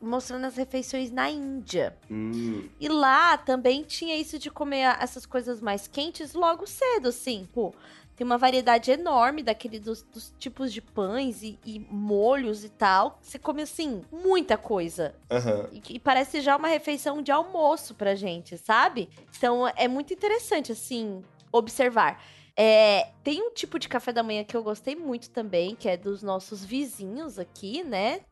mostrando 0.00 0.44
as 0.44 0.56
refeições 0.56 1.10
na 1.10 1.30
Índia. 1.30 1.96
Hum. 2.10 2.68
E 2.78 2.86
lá 2.86 3.38
também 3.38 3.82
tinha 3.82 4.14
isso 4.14 4.38
de 4.38 4.50
comer 4.50 4.94
essas 5.00 5.24
coisas 5.24 5.60
mais 5.60 5.88
quentes 5.88 6.34
logo 6.34 6.66
cedo, 6.66 7.08
assim. 7.08 7.48
Pô, 7.54 7.72
tem 8.14 8.26
uma 8.26 8.36
variedade 8.36 8.90
enorme 8.90 9.44
daquele 9.44 9.78
dos, 9.78 10.02
dos 10.02 10.34
tipos 10.38 10.72
de 10.72 10.82
pães 10.82 11.42
e, 11.42 11.58
e, 11.64 11.78
molhos 11.88 12.64
e 12.64 12.68
tal. 12.68 13.18
Você 13.22 13.38
come, 13.38 13.62
assim, 13.62 14.02
muita 14.10 14.58
coisa. 14.58 15.14
Uhum. 15.30 15.68
E, 15.72 15.94
e, 15.94 15.98
parece 16.00 16.40
já 16.40 16.56
uma 16.56 16.68
refeição 16.68 17.22
de 17.22 17.30
almoço 17.30 17.94
pra 17.94 18.16
gente, 18.16 18.58
sabe? 18.58 19.08
Então 19.38 19.66
é 19.76 19.86
muito 19.86 20.12
interessante, 20.12 20.72
assim, 20.72 21.22
observar. 21.52 22.20
É, 22.60 23.10
tem 23.22 23.40
um 23.40 23.52
tipo 23.52 23.78
de 23.78 23.88
café 23.88 24.12
da 24.12 24.20
manhã 24.20 24.42
que 24.42 24.56
eu 24.56 24.64
gostei 24.64 24.96
muito 24.96 25.30
também, 25.30 25.76
que 25.76 25.88
é 25.88 25.96
dos 25.96 26.24
nossos 26.24 26.64
vizinhos 26.64 27.38
aqui, 27.38 27.84
né? 27.84 28.22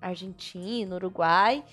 Argentina, 0.00 0.94
Uruguai, 0.94 1.64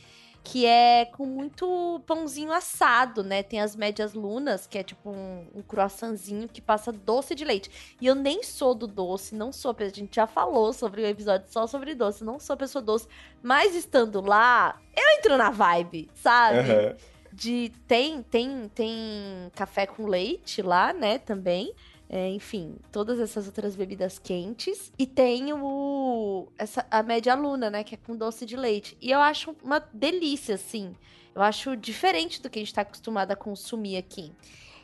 que 0.44 0.66
é 0.66 1.06
com 1.06 1.28
muito 1.28 2.02
pãozinho 2.08 2.52
assado, 2.52 3.24
né? 3.24 3.44
Tem 3.44 3.62
as 3.62 3.76
médias 3.76 4.16
lunas, 4.16 4.66
que 4.66 4.80
é 4.80 4.84
tipo 4.84 5.12
um, 5.12 5.46
um 5.54 5.62
croissantzinho 5.62 6.48
que 6.48 6.60
passa 6.60 6.92
doce 6.92 7.36
de 7.36 7.46
leite. 7.46 7.70
E 8.02 8.08
eu 8.08 8.16
nem 8.16 8.42
sou 8.42 8.74
do 8.74 8.88
doce, 8.88 9.36
não 9.36 9.52
sou, 9.52 9.76
a 9.78 9.90
gente 9.90 10.16
já 10.16 10.26
falou 10.26 10.74
sobre 10.74 11.04
o 11.04 11.06
episódio 11.06 11.46
só 11.52 11.68
sobre 11.68 11.94
doce, 11.94 12.24
não 12.24 12.40
sou 12.40 12.58
pessoa 12.58 12.82
doce, 12.82 13.08
mas 13.44 13.76
estando 13.76 14.20
lá, 14.20 14.82
eu 14.98 15.18
entro 15.20 15.38
na 15.38 15.52
vibe, 15.52 16.10
sabe? 16.16 16.72
Uhum. 16.72 16.96
De 17.32 17.72
tem 17.88 18.24
tem 18.24 18.68
tem 18.74 19.52
café 19.54 19.86
com 19.86 20.08
leite 20.08 20.64
lá, 20.64 20.92
né, 20.92 21.20
também. 21.20 21.72
É, 22.12 22.28
enfim, 22.28 22.76
todas 22.92 23.20
essas 23.20 23.46
outras 23.46 23.76
bebidas 23.76 24.18
quentes. 24.18 24.92
E 24.98 25.06
tem 25.06 25.54
o, 25.54 26.48
essa, 26.58 26.84
a 26.90 27.04
média 27.04 27.36
luna, 27.36 27.70
né? 27.70 27.84
Que 27.84 27.94
é 27.94 27.98
com 27.98 28.18
doce 28.18 28.48
de 28.48 28.58
leite. 28.58 28.98
E 29.00 29.12
eu 29.12 29.20
acho 29.20 29.56
uma 29.64 29.80
delícia, 29.94 30.56
assim. 30.56 30.96
Eu 31.36 31.44
acho 31.44 31.78
diferente 31.78 32.42
do 32.42 32.50
que 32.50 32.58
a 32.58 32.62
gente 32.64 32.74
tá 32.74 32.82
acostumado 32.82 33.32
a 33.32 33.36
consumir 33.36 33.96
aqui. 33.96 34.34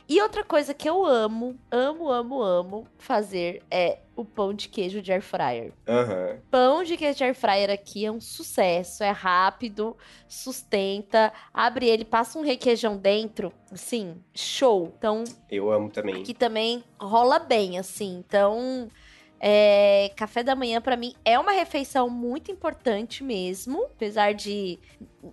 E 0.08 0.22
outra 0.22 0.44
coisa 0.44 0.74
que 0.74 0.88
eu 0.88 1.04
amo, 1.04 1.58
amo, 1.72 2.10
amo, 2.10 2.42
amo 2.42 2.88
fazer 2.98 3.64
é 3.72 4.00
o 4.16 4.24
pão 4.24 4.54
de 4.54 4.70
queijo 4.70 5.02
de 5.02 5.12
air 5.12 5.22
fryer. 5.22 5.74
Uhum. 5.88 6.40
Pão 6.50 6.84
de 6.84 6.96
queijo 6.96 7.18
de 7.18 7.24
air 7.24 7.34
fryer 7.36 7.72
aqui 7.72 8.06
é 8.06 8.12
um 8.12 8.22
sucesso, 8.22 9.04
é 9.04 9.10
rápido, 9.10 9.98
sustenta, 10.28 11.34
abre 11.54 11.88
ele, 11.88 12.06
passa 12.06 12.38
um 12.38 12.44
requeijão 12.44 12.98
dentro, 12.98 13.52
assim, 13.72 14.16
show. 14.34 14.94
Então, 14.98 15.24
eu 15.50 15.72
amo 15.72 15.90
também. 15.90 16.22
Aqui 16.22 16.34
também 16.34 16.84
rola 17.00 17.40
bem, 17.40 17.80
assim. 17.80 18.24
Então, 18.26 18.88
é, 19.40 20.12
café 20.16 20.44
da 20.44 20.56
manhã 20.56 20.80
para 20.82 20.96
mim 20.96 21.14
é 21.26 21.38
uma 21.38 21.52
refeição 21.52 22.10
muito 22.10 22.52
importante 22.52 23.24
mesmo, 23.24 23.86
apesar 23.86 24.34
de 24.34 24.80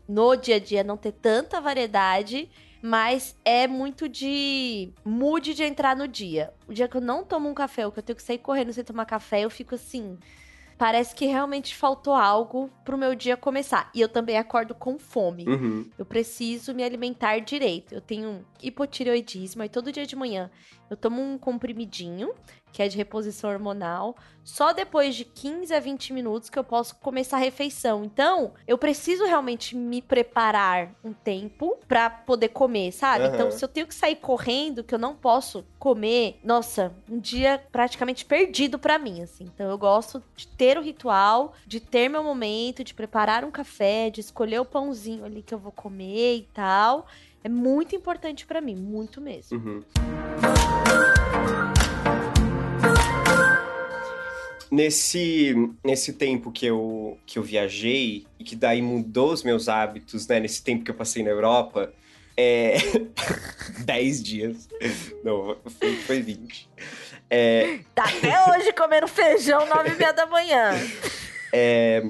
no 0.09 0.35
dia 0.35 0.57
a 0.57 0.59
dia 0.59 0.83
não 0.83 0.97
ter 0.97 1.12
tanta 1.12 1.61
variedade 1.61 2.51
mas 2.83 3.37
é 3.45 3.68
muito 3.68 4.09
de 4.09 4.91
mood 5.05 5.55
de 5.55 5.62
entrar 5.62 5.95
no 5.95 6.09
dia. 6.09 6.53
O 6.66 6.74
dia 6.74 6.89
que 6.89 6.97
eu 6.97 7.01
não 7.01 7.22
tomo 7.22 7.49
um 7.49 7.55
café, 7.55 7.87
ou 7.87 7.93
que 7.93 8.01
eu 8.01 8.03
tenho 8.03 8.16
que 8.16 8.22
sair 8.22 8.39
correndo 8.39 8.72
sem 8.72 8.83
tomar 8.83 9.07
café, 9.07 9.43
eu 9.43 9.51
fico 9.51 9.76
assim. 9.76 10.18
Parece 10.76 11.14
que 11.14 11.26
realmente 11.26 11.76
faltou 11.76 12.12
algo 12.12 12.68
pro 12.85 12.99
meu 12.99 13.14
dia 13.14 13.37
começar. 13.37 13.89
E 13.95 14.01
eu 14.01 14.09
também 14.09 14.37
acordo 14.37 14.74
com 14.74 14.99
fome. 14.99 15.47
Uhum. 15.47 15.89
Eu 15.97 16.05
preciso 16.05 16.74
me 16.74 16.83
alimentar 16.83 17.39
direito. 17.39 17.95
Eu 17.95 18.01
tenho 18.01 18.45
hipotireoidismo 18.61 19.62
e 19.62 19.68
todo 19.68 19.93
dia 19.93 20.05
de 20.05 20.16
manhã 20.16 20.51
eu 20.93 20.97
tomo 20.97 21.22
um 21.22 21.38
comprimidinho 21.38 22.32
que 22.72 22.82
é 22.82 22.88
de 22.88 22.97
reposição 22.97 23.51
hormonal, 23.51 24.16
só 24.43 24.72
depois 24.72 25.14
de 25.14 25.24
15 25.24 25.72
a 25.74 25.78
20 25.78 26.12
minutos 26.12 26.49
que 26.49 26.59
eu 26.59 26.64
posso 26.64 26.97
começar 26.97 27.36
a 27.36 27.40
refeição. 27.40 28.03
Então, 28.03 28.55
eu 28.66 28.78
preciso 28.78 29.24
realmente 29.26 29.76
me 29.76 30.01
preparar 30.01 30.95
um 31.05 31.12
tempo 31.12 31.78
para 31.86 32.09
poder 32.09 32.49
comer, 32.49 32.90
sabe? 32.90 33.26
Uhum. 33.26 33.34
Então, 33.34 33.51
se 33.51 33.62
eu 33.62 33.68
tenho 33.68 33.86
que 33.86 33.95
sair 33.95 34.16
correndo, 34.16 34.82
que 34.82 34.95
eu 34.95 34.99
não 34.99 35.14
posso 35.14 35.64
comer, 35.78 36.40
nossa, 36.43 36.93
um 37.09 37.20
dia 37.20 37.62
praticamente 37.70 38.24
perdido 38.24 38.78
para 38.78 38.99
mim, 38.99 39.20
assim. 39.20 39.45
Então, 39.45 39.70
eu 39.70 39.76
gosto 39.76 40.22
de 40.34 40.49
ter 40.49 40.78
o 40.78 40.82
ritual, 40.82 41.53
de 41.66 41.78
ter 41.78 42.09
meu 42.09 42.24
momento, 42.24 42.82
de 42.82 42.95
preparar 42.95 43.45
um 43.45 43.51
café, 43.51 44.09
de 44.09 44.20
escolher 44.20 44.61
o 44.61 44.64
pãozinho 44.64 45.24
ali 45.24 45.43
que 45.43 45.53
eu 45.53 45.59
vou 45.59 45.72
comer 45.72 46.36
e 46.36 46.49
tal. 46.55 47.07
É 47.45 47.49
muito 47.49 47.95
importante 47.95 48.47
para 48.47 48.61
mim, 48.61 48.76
muito 48.76 49.20
mesmo. 49.20 49.59
Uhum. 49.59 50.12
Nesse, 54.70 55.55
nesse 55.85 56.14
tempo 56.14 56.51
que 56.51 56.64
eu, 56.64 57.18
que 57.26 57.39
eu 57.39 57.43
viajei 57.43 58.26
e 58.39 58.45
que 58.45 58.57
daí 58.57 58.80
mudou 58.80 59.30
os 59.33 59.43
meus 59.43 59.68
hábitos, 59.68 60.26
né? 60.26 60.41
Nesse 60.41 60.62
tempo 60.62 60.83
que 60.83 60.91
eu 60.91 60.95
passei 60.95 61.22
na 61.22 61.30
Europa, 61.30 61.93
é. 62.37 62.76
10 63.85 64.22
dias. 64.22 64.68
Não, 65.22 65.57
foi, 65.78 65.97
foi 65.97 66.22
20. 66.22 66.68
É... 67.28 67.78
Tá 67.95 68.05
até 68.05 68.51
hoje 68.51 68.72
comendo 68.72 69.09
feijão 69.09 69.66
9 69.66 69.91
e 69.91 69.95
meia 69.97 70.12
da 70.12 70.26
manhã. 70.26 70.72
É. 71.55 72.03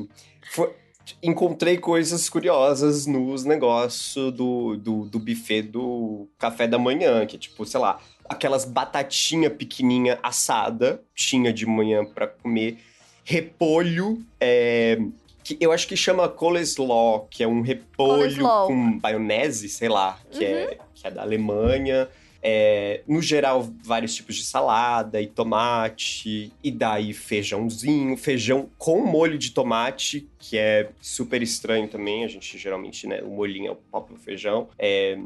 Foi, 0.53 0.73
encontrei 1.21 1.77
coisas 1.77 2.29
curiosas 2.29 3.07
nos 3.07 3.45
negócios 3.45 4.33
do, 4.33 4.77
do, 4.77 5.05
do 5.07 5.19
buffet 5.19 5.63
do 5.63 6.29
café 6.39 6.69
da 6.69 6.79
manhã, 6.79 7.27
que 7.27 7.37
tipo, 7.37 7.67
sei 7.67 7.81
lá, 7.81 7.99
aquelas 8.33 8.65
batatinha 8.65 9.49
pequenininha 9.49 10.19
assada, 10.23 11.03
tinha 11.15 11.53
de 11.53 11.67
manhã 11.67 12.05
para 12.05 12.27
comer, 12.27 12.79
repolho, 13.25 14.23
é, 14.41 14.99
que 15.45 15.57
eu 15.61 15.73
acho 15.73 15.87
que 15.87 15.97
chama 15.97 16.29
coleslaw, 16.29 17.27
que 17.31 17.43
é 17.43 17.49
um 17.49 17.61
repolho 17.61 18.23
coleslaw. 18.23 18.67
com 18.67 18.75
maionese, 19.03 19.69
sei 19.69 19.89
lá, 19.89 20.19
que, 20.31 20.45
é, 20.45 20.49
uhum. 20.49 20.71
é, 20.73 20.79
que 20.95 21.07
é 21.07 21.11
da 21.11 21.23
Alemanha. 21.23 22.09
É, 22.43 23.03
no 23.07 23.23
geral, 23.23 23.71
vários 23.85 24.15
tipos 24.15 24.35
de 24.35 24.45
salada 24.45 25.23
e 25.23 25.27
tomate, 25.29 26.53
e 26.63 26.71
daí 26.73 27.13
feijãozinho, 27.13 28.17
feijão 28.17 28.69
com 28.77 29.01
molho 29.07 29.39
de 29.39 29.53
tomate, 29.53 30.29
que 30.39 30.59
é 30.59 30.91
super 31.01 31.41
estranho 31.41 31.87
também. 31.87 32.25
A 32.25 32.29
gente 32.29 32.59
geralmente, 32.59 33.07
né, 33.07 33.23
o 33.23 33.31
molhinho 33.31 33.69
é 33.69 33.71
o 33.71 33.77
próprio 33.77 34.17
feijão. 34.17 34.69
É, 34.79 35.17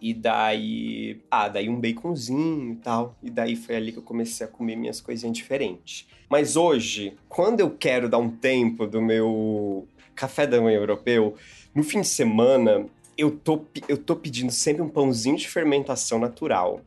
e 0.00 0.12
daí, 0.12 1.20
ah, 1.30 1.48
daí 1.48 1.68
um 1.68 1.80
baconzinho 1.80 2.72
e 2.72 2.76
tal. 2.76 3.16
E 3.22 3.30
daí 3.30 3.54
foi 3.54 3.76
ali 3.76 3.92
que 3.92 3.98
eu 3.98 4.02
comecei 4.02 4.44
a 4.44 4.50
comer 4.50 4.76
minhas 4.76 5.00
coisinhas 5.00 5.36
diferentes. 5.36 6.06
Mas 6.28 6.56
hoje, 6.56 7.16
quando 7.28 7.60
eu 7.60 7.70
quero 7.70 8.08
dar 8.08 8.18
um 8.18 8.28
tempo 8.28 8.86
do 8.86 9.00
meu 9.00 9.86
café 10.14 10.46
da 10.46 10.60
manhã 10.60 10.76
europeu, 10.76 11.36
no 11.74 11.82
fim 11.82 12.00
de 12.00 12.08
semana, 12.08 12.86
eu 13.16 13.30
tô, 13.30 13.64
eu 13.88 13.96
tô 13.96 14.16
pedindo 14.16 14.52
sempre 14.52 14.82
um 14.82 14.88
pãozinho 14.88 15.36
de 15.36 15.48
fermentação 15.48 16.18
natural. 16.18 16.80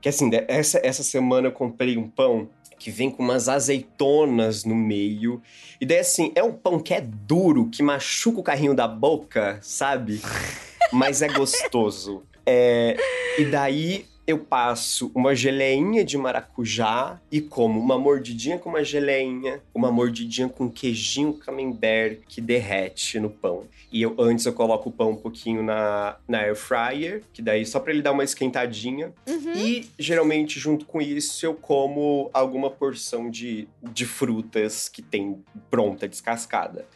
Que 0.00 0.08
assim, 0.08 0.30
essa, 0.48 0.80
essa 0.82 1.02
semana 1.02 1.48
eu 1.48 1.52
comprei 1.52 1.96
um 1.96 2.08
pão 2.08 2.48
que 2.78 2.90
vem 2.90 3.10
com 3.10 3.22
umas 3.22 3.48
azeitonas 3.48 4.64
no 4.64 4.74
meio. 4.74 5.40
E 5.80 5.86
daí, 5.86 6.00
assim, 6.00 6.32
é 6.34 6.42
um 6.42 6.52
pão 6.52 6.78
que 6.78 6.92
é 6.92 7.00
duro, 7.00 7.70
que 7.70 7.82
machuca 7.82 8.40
o 8.40 8.42
carrinho 8.42 8.74
da 8.74 8.86
boca, 8.86 9.58
sabe? 9.62 10.20
Mas 10.92 11.22
é 11.22 11.28
gostoso. 11.28 12.22
É, 12.44 12.96
e 13.38 13.46
daí 13.46 14.04
eu 14.26 14.38
passo 14.38 15.10
uma 15.14 15.34
geleinha 15.34 16.04
de 16.04 16.16
maracujá 16.16 17.20
e 17.30 17.40
como 17.40 17.78
uma 17.78 17.98
mordidinha 17.98 18.58
com 18.58 18.70
uma 18.70 18.82
geleinha, 18.82 19.60
uma 19.74 19.92
mordidinha 19.92 20.48
com 20.48 20.70
queijinho 20.70 21.34
camembert 21.34 22.20
que 22.28 22.40
derrete 22.40 23.20
no 23.20 23.28
pão. 23.28 23.64
E 23.92 24.02
eu 24.02 24.14
antes 24.18 24.44
eu 24.46 24.52
coloco 24.52 24.88
o 24.88 24.92
pão 24.92 25.10
um 25.10 25.16
pouquinho 25.16 25.62
na, 25.62 26.16
na 26.26 26.38
air 26.38 26.56
fryer, 26.56 27.22
que 27.32 27.42
daí 27.42 27.64
só 27.64 27.78
para 27.78 27.92
ele 27.92 28.02
dar 28.02 28.12
uma 28.12 28.24
esquentadinha. 28.24 29.12
Uhum. 29.28 29.52
E 29.54 29.88
geralmente 29.98 30.58
junto 30.58 30.86
com 30.86 31.00
isso 31.00 31.44
eu 31.44 31.54
como 31.54 32.30
alguma 32.32 32.70
porção 32.70 33.30
de, 33.30 33.68
de 33.82 34.06
frutas 34.06 34.88
que 34.88 35.02
tem 35.02 35.42
pronta 35.70 36.08
descascada. 36.08 36.86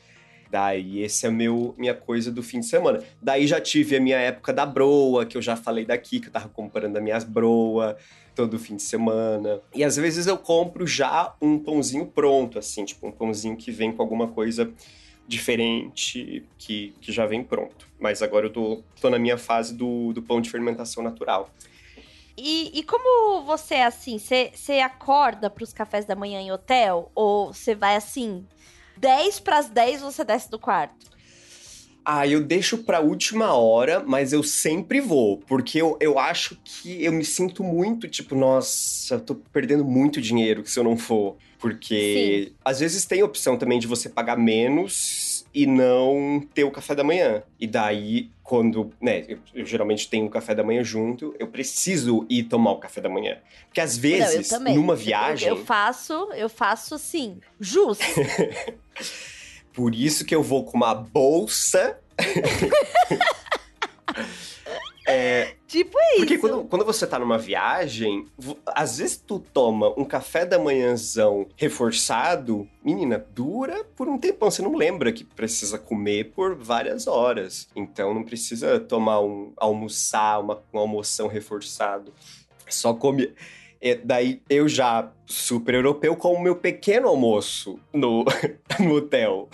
Daí, 0.51 1.03
esse 1.03 1.27
é 1.27 1.31
meu 1.31 1.75
minha 1.77 1.95
coisa 1.95 2.31
do 2.31 2.43
fim 2.43 2.61
de 2.61 2.67
semana. 2.67 3.03
Daí 3.21 3.47
já 3.47 3.61
tive 3.61 3.97
a 3.97 4.01
minha 4.01 4.19
época 4.19 4.53
da 4.53 4.65
broa, 4.65 5.27
que 5.27 5.37
eu 5.37 5.43
já 5.43 5.57
falei 5.57 5.85
daqui, 5.85 6.21
que 6.21 6.29
eu 6.29 6.33
tava 6.33 6.49
comprando 6.49 6.97
as 6.97 7.03
minhas 7.03 7.25
broa 7.25 7.97
todo 8.35 8.59
fim 8.59 8.77
de 8.77 8.83
semana. 8.83 9.61
E 9.75 9.83
às 9.83 9.97
vezes 9.97 10.29
eu 10.29 10.39
compro 10.39 10.87
já 10.87 11.35
um 11.43 11.59
pãozinho 11.59 12.07
pronto, 12.07 12.59
assim, 12.59 12.85
tipo 12.85 13.07
um 13.07 13.11
pãozinho 13.11 13.57
que 13.57 13.73
vem 13.73 13.93
com 13.93 14.01
alguma 14.01 14.29
coisa 14.29 14.73
diferente, 15.27 16.47
que, 16.57 16.95
que 17.01 17.13
já 17.13 17.27
vem 17.27 17.43
pronto. 17.43 17.89
Mas 17.99 18.23
agora 18.23 18.47
eu 18.47 18.51
tô, 18.51 18.83
tô 19.01 19.11
na 19.11 19.19
minha 19.19 19.37
fase 19.37 19.75
do, 19.75 20.13
do 20.13 20.23
pão 20.23 20.41
de 20.41 20.49
fermentação 20.49 21.03
natural. 21.03 21.51
E, 22.37 22.71
e, 22.79 22.85
como 22.85 23.43
você 23.43 23.75
é 23.75 23.85
assim? 23.85 24.17
Você 24.17 24.75
acorda 24.79 25.51
para 25.51 25.65
os 25.65 25.73
cafés 25.73 26.05
da 26.05 26.15
manhã 26.15 26.41
em 26.41 26.53
hotel? 26.53 27.11
Ou 27.13 27.53
você 27.53 27.75
vai 27.75 27.97
assim, 27.97 28.47
10 28.99 29.41
para 29.41 29.59
as 29.59 29.69
10 29.69 30.01
você 30.01 30.25
desce 30.25 30.51
do 30.51 30.59
quarto? 30.59 31.09
Ah, 32.05 32.27
eu 32.27 32.43
deixo 32.43 32.79
pra 32.79 33.01
última 33.01 33.53
hora, 33.53 34.03
mas 34.07 34.33
eu 34.33 34.43
sempre 34.43 34.99
vou. 34.99 35.39
Porque 35.47 35.81
eu, 35.81 35.99
eu 36.01 36.19
acho 36.19 36.57
que 36.65 37.05
eu 37.05 37.13
me 37.13 37.23
sinto 37.25 37.63
muito, 37.63 38.09
tipo, 38.09 38.35
nossa, 38.35 39.17
eu 39.17 39.21
tô 39.21 39.35
perdendo 39.35 39.85
muito 39.85 40.19
dinheiro 40.19 40.67
se 40.67 40.79
eu 40.79 40.85
não 40.85 40.97
for. 40.97 41.37
Porque 41.59 42.47
Sim. 42.49 42.55
às 42.65 42.81
vezes 42.81 43.05
tem 43.05 43.23
opção 43.23 43.59
também 43.59 43.79
de 43.79 43.87
você 43.87 44.09
pagar 44.09 44.39
menos 44.39 45.28
e 45.59 45.67
não 45.67 46.41
ter 46.55 46.63
o 46.63 46.71
café 46.71 46.95
da 46.95 47.03
manhã. 47.03 47.43
E 47.59 47.67
daí, 47.67 48.31
quando, 48.45 48.93
né, 49.01 49.25
eu, 49.27 49.39
eu, 49.53 49.67
geralmente 49.67 50.09
tenho 50.09 50.27
o 50.27 50.31
café 50.31 50.55
da 50.55 50.63
manhã 50.63 50.85
junto, 50.85 51.35
eu 51.37 51.49
preciso 51.49 52.25
ir 52.31 52.45
tomar 52.45 52.71
o 52.71 52.77
café 52.77 53.01
da 53.01 53.09
manhã. 53.09 53.39
Porque 53.67 53.81
às 53.81 53.97
vezes, 53.97 54.53
não, 54.53 54.73
numa 54.77 54.95
viagem. 54.95 55.49
Eu, 55.49 55.57
eu 55.57 55.65
faço, 55.65 56.13
eu 56.37 56.49
faço 56.49 56.95
assim, 56.95 57.41
justo. 57.59 58.05
Por 59.75 59.97
isso 59.97 60.25
que 60.25 60.33
eu 60.33 60.45
vou 60.45 60.65
com 60.65 60.77
uma 60.77 60.95
bolsa. 60.95 61.99
É, 65.11 65.55
tipo 65.67 65.99
isso. 65.99 66.17
Porque 66.19 66.37
quando, 66.37 66.65
quando 66.65 66.85
você 66.85 67.07
tá 67.07 67.19
numa 67.19 67.39
viagem, 67.39 68.27
às 68.67 68.99
vezes 68.99 69.17
tu 69.17 69.39
toma 69.39 69.89
um 69.99 70.05
café 70.05 70.45
da 70.45 70.59
manhãzão 70.59 71.47
reforçado, 71.57 72.69
menina, 72.85 73.25
dura 73.35 73.83
por 73.97 74.07
um 74.07 74.19
tempão. 74.19 74.51
Você 74.51 74.61
não 74.61 74.77
lembra 74.77 75.11
que 75.11 75.25
precisa 75.25 75.79
comer 75.79 76.33
por 76.33 76.55
várias 76.55 77.07
horas. 77.07 77.71
Então 77.75 78.13
não 78.13 78.23
precisa 78.23 78.79
tomar 78.79 79.23
um 79.23 79.55
almoçar, 79.57 80.41
uma, 80.41 80.63
uma 80.71 80.83
almoção 80.83 81.27
reforçado. 81.27 82.13
Só 82.69 82.93
come. 82.93 83.33
E 83.81 83.95
daí 83.95 84.43
eu 84.51 84.69
já, 84.69 85.11
super 85.25 85.73
europeu, 85.73 86.17
com 86.17 86.35
o 86.35 86.43
meu 86.43 86.57
pequeno 86.57 87.09
almoço 87.09 87.81
no, 87.95 88.27
no 88.79 88.97
hotel. 88.97 89.49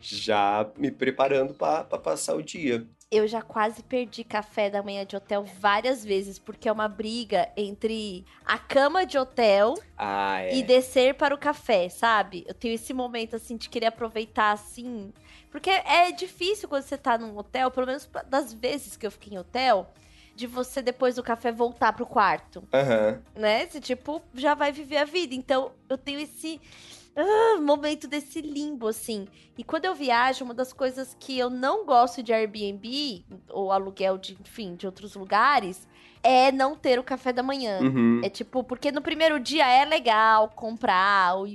Já 0.00 0.68
me 0.76 0.90
preparando 0.90 1.54
para 1.54 1.84
passar 1.84 2.34
o 2.34 2.42
dia 2.42 2.86
eu 3.10 3.26
já 3.26 3.40
quase 3.40 3.82
perdi 3.82 4.22
café 4.22 4.68
da 4.68 4.82
manhã 4.82 5.04
de 5.04 5.16
hotel 5.16 5.42
várias 5.42 6.04
vezes, 6.04 6.38
porque 6.38 6.68
é 6.68 6.72
uma 6.72 6.88
briga 6.88 7.48
entre 7.56 8.24
a 8.44 8.58
cama 8.58 9.06
de 9.06 9.16
hotel 9.16 9.74
ah, 9.96 10.42
é. 10.42 10.56
e 10.56 10.62
descer 10.62 11.14
para 11.14 11.34
o 11.34 11.38
café, 11.38 11.88
sabe? 11.88 12.44
Eu 12.46 12.52
tenho 12.52 12.74
esse 12.74 12.92
momento, 12.92 13.34
assim, 13.34 13.56
de 13.56 13.68
querer 13.70 13.86
aproveitar, 13.86 14.52
assim. 14.52 15.12
Porque 15.50 15.70
é 15.70 16.12
difícil 16.12 16.68
quando 16.68 16.82
você 16.82 16.98
tá 16.98 17.16
num 17.16 17.36
hotel, 17.38 17.70
pelo 17.70 17.86
menos 17.86 18.08
das 18.28 18.52
vezes 18.52 18.94
que 18.94 19.06
eu 19.06 19.10
fiquei 19.10 19.32
em 19.32 19.38
hotel, 19.38 19.90
de 20.36 20.46
você, 20.46 20.82
depois 20.82 21.16
do 21.16 21.22
café, 21.22 21.50
voltar 21.50 21.94
pro 21.94 22.04
quarto. 22.04 22.60
Uhum. 22.60 23.22
Né? 23.34 23.66
Você, 23.66 23.80
tipo, 23.80 24.22
já 24.34 24.54
vai 24.54 24.70
viver 24.70 24.98
a 24.98 25.04
vida. 25.04 25.34
Então, 25.34 25.72
eu 25.88 25.96
tenho 25.96 26.20
esse 26.20 26.60
ah, 27.20 27.60
momento 27.60 28.06
desse 28.06 28.40
limbo, 28.40 28.86
assim. 28.86 29.26
E 29.56 29.64
quando 29.64 29.86
eu 29.86 29.94
viajo, 29.94 30.44
uma 30.44 30.54
das 30.54 30.72
coisas 30.72 31.16
que 31.18 31.36
eu 31.36 31.50
não 31.50 31.84
gosto 31.84 32.22
de 32.22 32.32
Airbnb, 32.32 33.24
ou 33.48 33.72
aluguel 33.72 34.16
de, 34.16 34.38
enfim, 34.40 34.76
de 34.76 34.86
outros 34.86 35.16
lugares, 35.16 35.88
é 36.22 36.52
não 36.52 36.76
ter 36.76 36.98
o 36.98 37.02
café 37.02 37.32
da 37.32 37.42
manhã. 37.42 37.80
Uhum. 37.80 38.20
É 38.22 38.28
tipo, 38.28 38.62
porque 38.62 38.92
no 38.92 39.02
primeiro 39.02 39.40
dia 39.40 39.66
é 39.66 39.84
legal 39.84 40.48
comprar. 40.50 41.34
Ou... 41.34 41.46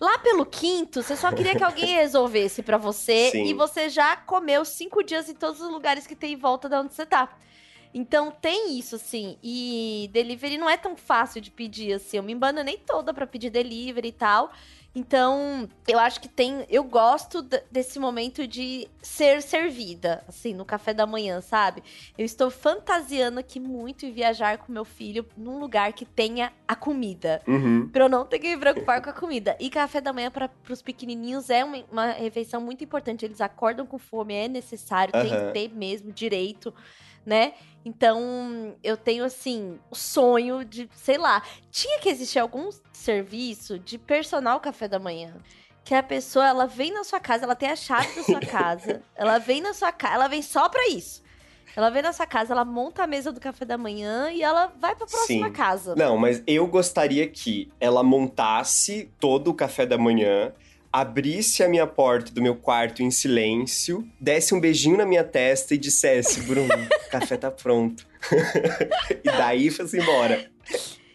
Lá 0.00 0.18
pelo 0.18 0.44
quinto, 0.44 1.00
você 1.00 1.14
só 1.14 1.30
queria 1.30 1.54
que 1.54 1.62
alguém 1.62 1.94
resolvesse 1.94 2.60
para 2.60 2.76
você 2.76 3.30
Sim. 3.30 3.44
e 3.44 3.54
você 3.54 3.88
já 3.88 4.16
comeu 4.16 4.64
cinco 4.64 5.02
dias 5.04 5.28
em 5.28 5.34
todos 5.34 5.60
os 5.60 5.70
lugares 5.70 6.08
que 6.08 6.16
tem 6.16 6.32
em 6.32 6.36
volta 6.36 6.68
de 6.68 6.74
onde 6.74 6.92
você 6.92 7.06
tá. 7.06 7.28
Então 7.94 8.30
tem 8.30 8.78
isso, 8.78 8.96
assim. 8.96 9.36
E 9.42 10.08
delivery 10.12 10.58
não 10.58 10.68
é 10.68 10.76
tão 10.76 10.96
fácil 10.96 11.40
de 11.40 11.50
pedir, 11.50 11.92
assim. 11.94 12.16
Eu 12.16 12.22
me 12.22 12.32
embananei 12.32 12.78
toda 12.78 13.12
para 13.12 13.26
pedir 13.26 13.50
delivery 13.50 14.08
e 14.08 14.12
tal. 14.12 14.52
Então, 14.94 15.68
eu 15.88 15.98
acho 15.98 16.20
que 16.20 16.28
tem. 16.28 16.66
Eu 16.68 16.84
gosto 16.84 17.42
desse 17.70 17.98
momento 17.98 18.46
de 18.46 18.86
ser 19.00 19.40
servida, 19.40 20.22
assim, 20.28 20.52
no 20.52 20.66
café 20.66 20.92
da 20.92 21.06
manhã, 21.06 21.40
sabe? 21.40 21.82
Eu 22.16 22.26
estou 22.26 22.50
fantasiando 22.50 23.40
aqui 23.40 23.58
muito 23.58 24.04
em 24.04 24.12
viajar 24.12 24.58
com 24.58 24.70
meu 24.70 24.84
filho 24.84 25.24
num 25.34 25.58
lugar 25.58 25.94
que 25.94 26.04
tenha 26.04 26.52
a 26.68 26.76
comida. 26.76 27.40
Uhum. 27.48 27.88
Pra 27.88 28.04
eu 28.04 28.08
não 28.08 28.26
ter 28.26 28.38
que 28.38 28.54
me 28.54 28.58
preocupar 28.58 29.00
com 29.00 29.08
a 29.08 29.14
comida. 29.14 29.56
E 29.58 29.70
café 29.70 29.98
da 29.98 30.12
manhã 30.12 30.30
para 30.30 30.50
os 30.68 30.82
pequenininhos 30.82 31.48
é 31.48 31.64
uma, 31.64 31.78
uma, 31.90 32.06
refeição 32.12 32.60
muito 32.60 32.84
importante. 32.84 33.24
Eles 33.24 33.40
acordam 33.40 33.86
com 33.86 33.98
fome, 33.98 34.34
é 34.34 34.46
necessário, 34.46 35.14
uhum. 35.16 35.22
tem 35.22 35.30
que 35.30 35.52
ter 35.52 35.74
mesmo 35.74 36.12
direito 36.12 36.72
né? 37.24 37.54
Então, 37.84 38.76
eu 38.82 38.96
tenho, 38.96 39.24
assim, 39.24 39.78
o 39.90 39.94
sonho 39.96 40.64
de, 40.64 40.88
sei 40.94 41.18
lá, 41.18 41.42
tinha 41.70 41.98
que 42.00 42.08
existir 42.08 42.38
algum 42.38 42.70
serviço 42.92 43.78
de 43.78 43.98
personal 43.98 44.60
café 44.60 44.86
da 44.86 44.98
manhã. 44.98 45.34
Que 45.84 45.94
a 45.94 46.02
pessoa, 46.02 46.46
ela 46.46 46.66
vem 46.66 46.92
na 46.92 47.02
sua 47.02 47.18
casa, 47.18 47.44
ela 47.44 47.56
tem 47.56 47.68
a 47.68 47.76
chave 47.76 48.14
da 48.14 48.22
sua 48.22 48.40
casa, 48.40 49.02
ela 49.16 49.38
vem 49.38 49.60
na 49.60 49.74
sua 49.74 49.90
casa, 49.90 50.14
ela 50.14 50.28
vem 50.28 50.42
só 50.42 50.68
pra 50.68 50.86
isso. 50.88 51.22
Ela 51.74 51.90
vem 51.90 52.02
na 52.02 52.12
sua 52.12 52.26
casa, 52.26 52.52
ela 52.52 52.64
monta 52.64 53.02
a 53.02 53.06
mesa 53.06 53.32
do 53.32 53.40
café 53.40 53.64
da 53.64 53.78
manhã 53.78 54.30
e 54.30 54.42
ela 54.42 54.66
vai 54.78 54.94
pra 54.94 55.06
próxima 55.06 55.46
Sim. 55.46 55.52
casa. 55.52 55.96
Não, 55.96 56.16
mas 56.18 56.42
eu 56.46 56.66
gostaria 56.66 57.26
que 57.26 57.72
ela 57.80 58.02
montasse 58.02 59.10
todo 59.18 59.48
o 59.48 59.54
café 59.54 59.86
da 59.86 59.96
manhã 59.96 60.52
abrisse 60.92 61.62
a 61.62 61.68
minha 61.68 61.86
porta 61.86 62.32
do 62.32 62.42
meu 62.42 62.54
quarto 62.54 63.02
em 63.02 63.10
silêncio, 63.10 64.06
desse 64.20 64.54
um 64.54 64.60
beijinho 64.60 64.98
na 64.98 65.06
minha 65.06 65.24
testa 65.24 65.74
e 65.74 65.78
dissesse: 65.78 66.40
Bruno, 66.42 66.68
café 67.10 67.36
tá 67.36 67.50
pronto. 67.50 68.06
e 69.24 69.24
daí 69.24 69.70
fosse 69.70 69.98
embora. 69.98 70.51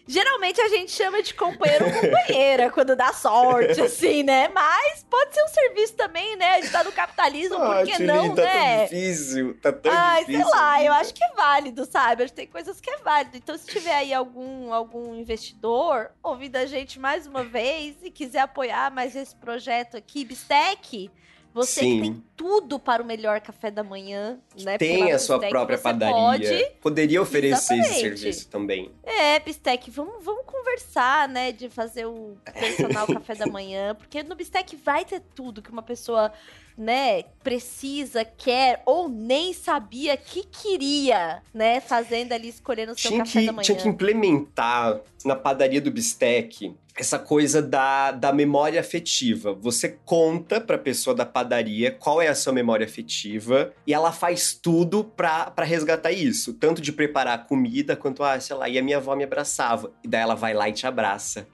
Geralmente 0.08 0.58
a 0.58 0.68
gente 0.68 0.90
chama 0.90 1.22
de 1.22 1.34
companheiro 1.34 1.84
ou 1.84 1.92
companheira 1.92 2.70
quando 2.70 2.96
dá 2.96 3.12
sorte, 3.12 3.78
assim, 3.82 4.22
né? 4.22 4.48
Mas 4.48 5.04
pode 5.04 5.34
ser 5.34 5.44
um 5.44 5.48
serviço 5.48 5.94
também, 5.96 6.34
né? 6.36 6.54
A 6.54 6.60
gente 6.62 6.72
tá 6.72 6.82
no 6.82 6.92
capitalismo, 6.92 7.56
ah, 7.56 7.76
por 7.76 7.86
que 7.86 8.02
não, 8.02 8.34
tá 8.34 8.42
né? 8.42 8.76
Tão 8.76 8.84
difícil, 8.84 9.58
tá 9.60 9.70
tão 9.70 9.92
Ai, 9.92 10.24
difícil. 10.24 10.46
sei 10.46 10.50
lá, 10.50 10.82
eu 10.82 10.92
acho 10.94 11.12
que 11.12 11.22
é 11.22 11.32
válido, 11.34 11.84
sabe? 11.84 12.22
Acho 12.22 12.32
que 12.32 12.36
tem 12.38 12.46
coisas 12.46 12.80
que 12.80 12.88
é 12.88 12.96
válido. 12.96 13.36
Então, 13.36 13.58
se 13.58 13.66
tiver 13.66 13.94
aí 13.94 14.14
algum, 14.14 14.72
algum 14.72 15.14
investidor 15.14 16.10
ouvindo 16.22 16.56
a 16.56 16.64
gente 16.64 16.98
mais 16.98 17.26
uma 17.26 17.44
vez 17.44 17.96
e 18.02 18.10
quiser 18.10 18.40
apoiar 18.40 18.90
mais 18.90 19.14
esse 19.14 19.36
projeto 19.36 19.94
aqui, 19.94 20.24
Bistec, 20.24 21.10
você 21.52 21.80
Sim. 21.80 21.96
que 21.96 22.02
tem 22.02 22.24
tudo 22.36 22.78
para 22.78 23.02
o 23.02 23.06
melhor 23.06 23.40
café 23.40 23.70
da 23.70 23.82
manhã, 23.82 24.38
né? 24.62 24.78
Tem 24.78 25.12
a 25.12 25.18
sua 25.18 25.38
própria 25.38 25.78
padaria. 25.78 26.14
Pode... 26.14 26.70
Poderia 26.80 27.20
oferecer 27.20 27.74
Exatamente. 27.74 27.90
esse 27.90 28.00
serviço 28.00 28.48
também. 28.48 28.90
É, 29.02 29.40
Bistec, 29.40 29.90
vamos, 29.90 30.24
vamos 30.24 30.44
conversar, 30.46 31.28
né? 31.28 31.52
De 31.52 31.68
fazer 31.68 32.06
o 32.06 32.36
personal 32.52 33.06
café 33.06 33.34
da 33.34 33.46
manhã. 33.46 33.94
Porque 33.94 34.22
no 34.22 34.36
Bistec 34.36 34.76
vai 34.76 35.04
ter 35.04 35.20
tudo 35.34 35.62
que 35.62 35.70
uma 35.70 35.82
pessoa, 35.82 36.32
né, 36.78 37.24
precisa, 37.42 38.24
quer 38.24 38.82
ou 38.86 39.08
nem 39.08 39.52
sabia 39.52 40.16
que 40.16 40.44
queria, 40.44 41.42
né? 41.52 41.80
Fazendo 41.80 42.32
ali, 42.32 42.48
escolhendo 42.48 42.92
o 42.92 42.98
seu 42.98 43.10
Tinha 43.10 43.24
café 43.24 43.40
que, 43.40 43.46
da 43.46 43.52
manhã. 43.52 43.64
tinha 43.64 43.78
que 43.78 43.88
implementar 43.88 45.00
na 45.24 45.34
padaria 45.34 45.80
do 45.80 45.90
Bistec 45.90 46.72
essa 46.94 47.18
coisa 47.18 47.62
da, 47.62 48.10
da 48.10 48.32
memória 48.32 48.80
afetiva. 48.80 49.52
Você 49.54 49.98
conta 50.04 50.60
pra 50.60 50.76
pessoa 50.76 51.14
da 51.14 51.24
padaria 51.24 51.92
qual 51.92 52.20
é 52.20 52.28
a 52.28 52.34
sua 52.34 52.52
memória 52.52 52.84
afetiva 52.84 53.72
e 53.86 53.94
ela 53.94 54.10
faz 54.12 54.52
tudo 54.52 55.04
pra, 55.04 55.50
pra 55.50 55.64
resgatar 55.64 56.10
isso. 56.12 56.54
Tanto 56.54 56.82
de 56.82 56.92
preparar 56.92 57.34
a 57.34 57.42
comida, 57.42 57.96
quanto, 57.96 58.22
ah, 58.22 58.38
sei 58.40 58.56
lá, 58.56 58.68
e 58.68 58.78
a 58.78 58.82
minha 58.82 58.96
avó 58.96 59.14
me 59.14 59.24
abraçava. 59.24 59.92
E 60.02 60.08
daí 60.08 60.22
ela 60.22 60.34
vai 60.34 60.54
lá 60.54 60.68
e 60.68 60.72
te 60.72 60.86
abraça. 60.86 61.46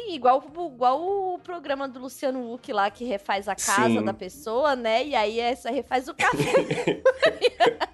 Sim, 0.00 0.14
igual, 0.14 0.42
igual 0.72 1.34
o 1.34 1.38
programa 1.38 1.86
do 1.86 2.00
Luciano 2.00 2.52
Huck 2.52 2.72
lá, 2.72 2.90
que 2.90 3.04
refaz 3.04 3.48
a 3.48 3.54
casa 3.54 3.88
Sim. 3.88 4.04
da 4.04 4.14
pessoa, 4.14 4.74
né? 4.74 5.04
E 5.04 5.14
aí 5.14 5.38
essa 5.38 5.70
refaz 5.70 6.08
o 6.08 6.14
café. 6.14 7.02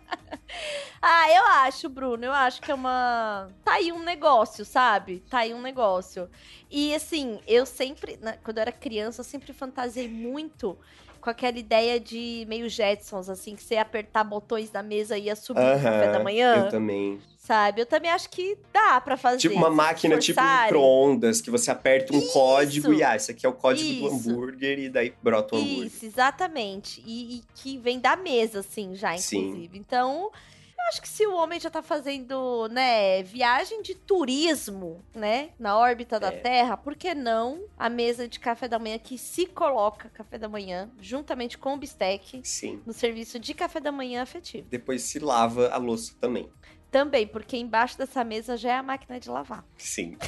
ah, 1.03 1.31
eu 1.31 1.45
acho, 1.65 1.89
Bruno, 1.89 2.25
eu 2.25 2.33
acho 2.33 2.61
que 2.63 2.71
é 2.71 2.75
uma. 2.75 3.49
Tá 3.65 3.75
aí 3.75 3.93
um 3.93 4.03
negócio, 4.03 4.65
sabe? 4.65 5.21
Tá 5.29 5.39
aí 5.39 5.53
um 5.53 5.61
negócio. 5.61 6.31
E 6.71 6.95
assim, 6.95 7.41
eu 7.47 7.67
sempre, 7.67 8.19
né, 8.21 8.39
quando 8.45 8.59
eu 8.59 8.63
era 8.63 8.73
criança, 8.73 9.21
eu 9.21 9.25
sempre 9.25 9.53
fantasiei 9.53 10.09
muito 10.09 10.79
com 11.27 11.31
aquela 11.31 11.59
ideia 11.59 11.99
de 11.99 12.47
meio 12.49 12.69
Jetsons, 12.69 13.29
assim, 13.29 13.57
que 13.57 13.63
você 13.65 13.75
ia 13.75 13.83
apertar 13.83 14.23
botões 14.23 14.71
na 14.71 14.81
mesa 14.81 15.19
e 15.19 15.25
ia 15.25 15.35
subir 15.35 15.61
no 15.61 15.83
café 15.83 16.13
da 16.13 16.21
manhã. 16.21 16.67
Eu 16.67 16.69
também. 16.69 17.21
Sabe? 17.37 17.81
Eu 17.81 17.87
também 17.87 18.13
acho 18.13 18.31
que 18.31 18.57
dá 18.73 19.01
pra 19.01 19.17
fazer. 19.17 19.39
Tipo 19.39 19.57
uma 19.57 19.69
máquina, 19.69 20.19
tipo 20.19 20.41
micro-ondas, 20.41 21.41
que 21.41 21.51
você 21.51 21.69
aperta 21.69 22.15
um 22.15 22.19
Isso. 22.21 22.33
código 22.33 22.93
e, 22.93 23.03
ah, 23.03 23.17
esse 23.17 23.33
aqui 23.33 23.45
é 23.45 23.49
o 23.49 23.53
código 23.53 23.91
Isso. 23.91 24.03
do 24.03 24.33
hambúrguer, 24.33 24.79
e 24.79 24.89
daí 24.89 25.13
brota 25.21 25.57
o 25.57 25.59
hambúrguer. 25.59 25.87
Isso, 25.87 26.07
exatamente. 26.07 27.03
E, 27.05 27.39
e 27.39 27.43
que 27.57 27.77
vem 27.77 27.99
da 27.99 28.15
mesa, 28.15 28.61
assim, 28.61 28.95
já, 28.95 29.19
Sim. 29.19 29.49
inclusive. 29.49 29.79
Então, 29.79 30.13
eu 30.21 30.33
acho 30.89 31.01
que 31.03 31.09
se 31.09 31.27
o 31.27 31.35
homem 31.35 31.59
já 31.59 31.71
tá 31.71 31.83
fazendo, 31.83 32.69
né, 32.71 33.23
viagem 33.23 33.83
de 33.83 33.95
turismo, 33.95 35.05
né, 35.15 35.51
na 35.59 35.77
órbita 35.77 36.19
da 36.21 36.29
É. 36.29 36.39
Terra, 36.39 36.77
por 36.77 36.95
que 36.95 37.15
não 37.15 37.65
a 37.79 37.89
mesa 37.89 38.29
de 38.29 38.39
café 38.39 38.69
da 38.69 38.79
manhã 38.79 38.99
que 38.99 39.19
se 39.19 39.47
coloca 39.47 40.09
café 40.11 40.39
da 40.39 40.49
manhã, 40.49 40.91
juntamente 41.01 41.59
com 41.59 41.75
o 41.75 41.77
bistec, 41.77 42.41
Sim. 42.45 42.83
no 42.87 42.93
serviço 42.93 43.39
de 43.39 43.55
café 43.55 43.81
da 43.81 43.93
manhã 43.93 44.23
afetivo? 44.23 44.67
Depois 44.71 45.03
se 45.03 45.19
lava 45.19 45.69
a 45.69 45.77
louça 45.77 46.15
também. 46.21 46.49
Também, 46.91 47.27
porque 47.27 47.57
embaixo 47.57 47.99
dessa 47.99 48.23
mesa 48.25 48.57
já 48.57 48.73
é 48.73 48.77
a 48.77 48.83
máquina 48.83 49.19
de 49.21 49.29
lavar. 49.29 49.65
Sim. 49.77 50.17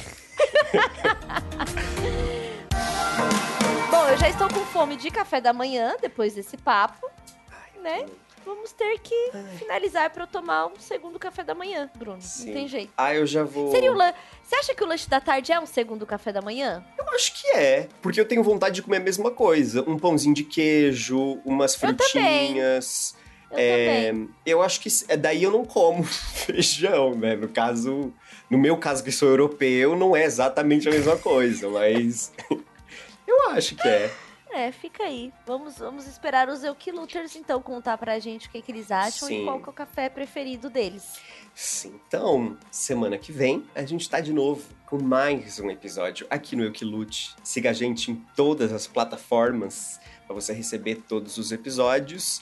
Bom, 3.89 4.07
eu 4.07 4.17
já 4.17 4.29
estou 4.29 4.47
com 4.49 4.59
fome 4.65 4.95
de 4.95 5.09
café 5.09 5.41
da 5.41 5.53
manhã 5.53 5.95
depois 6.01 6.35
desse 6.35 6.57
papo, 6.57 7.09
Ai, 7.49 7.81
né? 7.81 8.05
Vamos 8.45 8.71
ter 8.71 8.99
que 8.99 9.31
finalizar 9.57 10.09
para 10.09 10.23
eu 10.23 10.27
tomar 10.27 10.67
um 10.67 10.79
segundo 10.79 11.19
café 11.19 11.43
da 11.43 11.53
manhã, 11.53 11.89
Bruno. 11.95 12.21
Sim. 12.21 12.47
Não 12.47 12.53
tem 12.53 12.67
jeito. 12.67 12.91
Ah, 12.97 13.13
eu 13.13 13.25
já 13.25 13.43
vou. 13.43 13.71
Seria 13.71 13.91
o 13.91 13.95
lan... 13.95 14.13
Você 14.43 14.55
acha 14.55 14.73
que 14.73 14.83
o 14.83 14.87
lanche 14.87 15.07
da 15.09 15.21
tarde 15.21 15.51
é 15.51 15.59
um 15.59 15.65
segundo 15.65 16.05
café 16.05 16.31
da 16.33 16.41
manhã? 16.41 16.83
Eu 16.97 17.07
acho 17.09 17.33
que 17.39 17.47
é, 17.55 17.87
porque 18.01 18.19
eu 18.19 18.25
tenho 18.25 18.43
vontade 18.43 18.75
de 18.75 18.81
comer 18.81 18.97
a 18.97 19.01
mesma 19.01 19.29
coisa. 19.31 19.83
Um 19.87 19.97
pãozinho 19.97 20.33
de 20.33 20.43
queijo, 20.43 21.39
umas 21.45 21.75
frutinhas. 21.75 23.15
Eu 23.51 23.57
É, 23.57 24.13
eu 24.45 24.61
acho 24.61 24.79
que 24.79 24.89
é 25.07 25.17
daí 25.17 25.41
eu 25.43 25.51
não 25.51 25.65
como 25.65 26.03
feijão, 26.05 27.15
né? 27.15 27.35
No 27.35 27.47
caso, 27.47 28.13
no 28.49 28.57
meu 28.57 28.77
caso 28.77 29.03
que 29.03 29.11
sou 29.11 29.29
europeu, 29.29 29.95
não 29.95 30.15
é 30.15 30.23
exatamente 30.23 30.87
a 30.87 30.91
mesma 30.91 31.17
coisa, 31.17 31.67
mas 31.69 32.31
eu 33.27 33.49
acho 33.49 33.75
que 33.75 33.87
é. 33.87 34.11
É, 34.51 34.71
fica 34.71 35.03
aí. 35.03 35.31
Vamos, 35.45 35.77
vamos 35.77 36.07
esperar 36.07 36.49
os 36.49 36.63
Eukiluters, 36.63 37.35
então, 37.35 37.61
contar 37.61 37.97
pra 37.97 38.17
gente 38.19 38.47
o 38.47 38.51
que, 38.51 38.61
que 38.61 38.71
eles 38.71 38.91
acham 38.91 39.27
Sim. 39.27 39.41
e 39.41 39.45
qual 39.45 39.59
que 39.59 39.67
é 39.67 39.69
o 39.69 39.73
café 39.73 40.09
preferido 40.09 40.69
deles. 40.69 41.19
Sim. 41.53 41.99
Então, 42.07 42.57
semana 42.71 43.17
que 43.17 43.31
vem, 43.31 43.65
a 43.75 43.83
gente 43.83 44.09
tá 44.09 44.19
de 44.19 44.33
novo 44.33 44.63
com 44.87 45.01
mais 45.01 45.59
um 45.59 45.69
episódio 45.69 46.25
aqui 46.29 46.55
no 46.55 46.63
Eu 46.63 46.71
Que 46.71 46.83
Lute. 46.83 47.35
Siga 47.43 47.69
a 47.69 47.73
gente 47.73 48.11
em 48.11 48.15
todas 48.35 48.73
as 48.73 48.87
plataformas 48.87 49.99
para 50.25 50.33
você 50.33 50.51
receber 50.53 50.95
todos 51.07 51.37
os 51.37 51.51
episódios. 51.51 52.41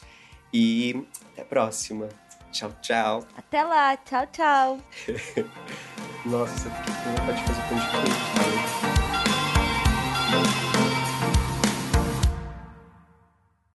E 0.53 1.05
até 1.31 1.41
a 1.41 1.45
próxima. 1.45 2.07
Tchau, 2.51 2.71
tchau. 2.81 3.27
Até 3.35 3.63
lá, 3.63 3.97
tchau, 3.97 4.25
tchau. 4.27 4.79
Nossa, 6.25 6.69
fiquei 6.69 6.93
com 7.03 7.11
vontade 7.11 7.41
de 7.41 7.47
fazer 7.47 7.61
pão 7.69 7.77
de 7.77 7.85
queijo. 10.31 10.66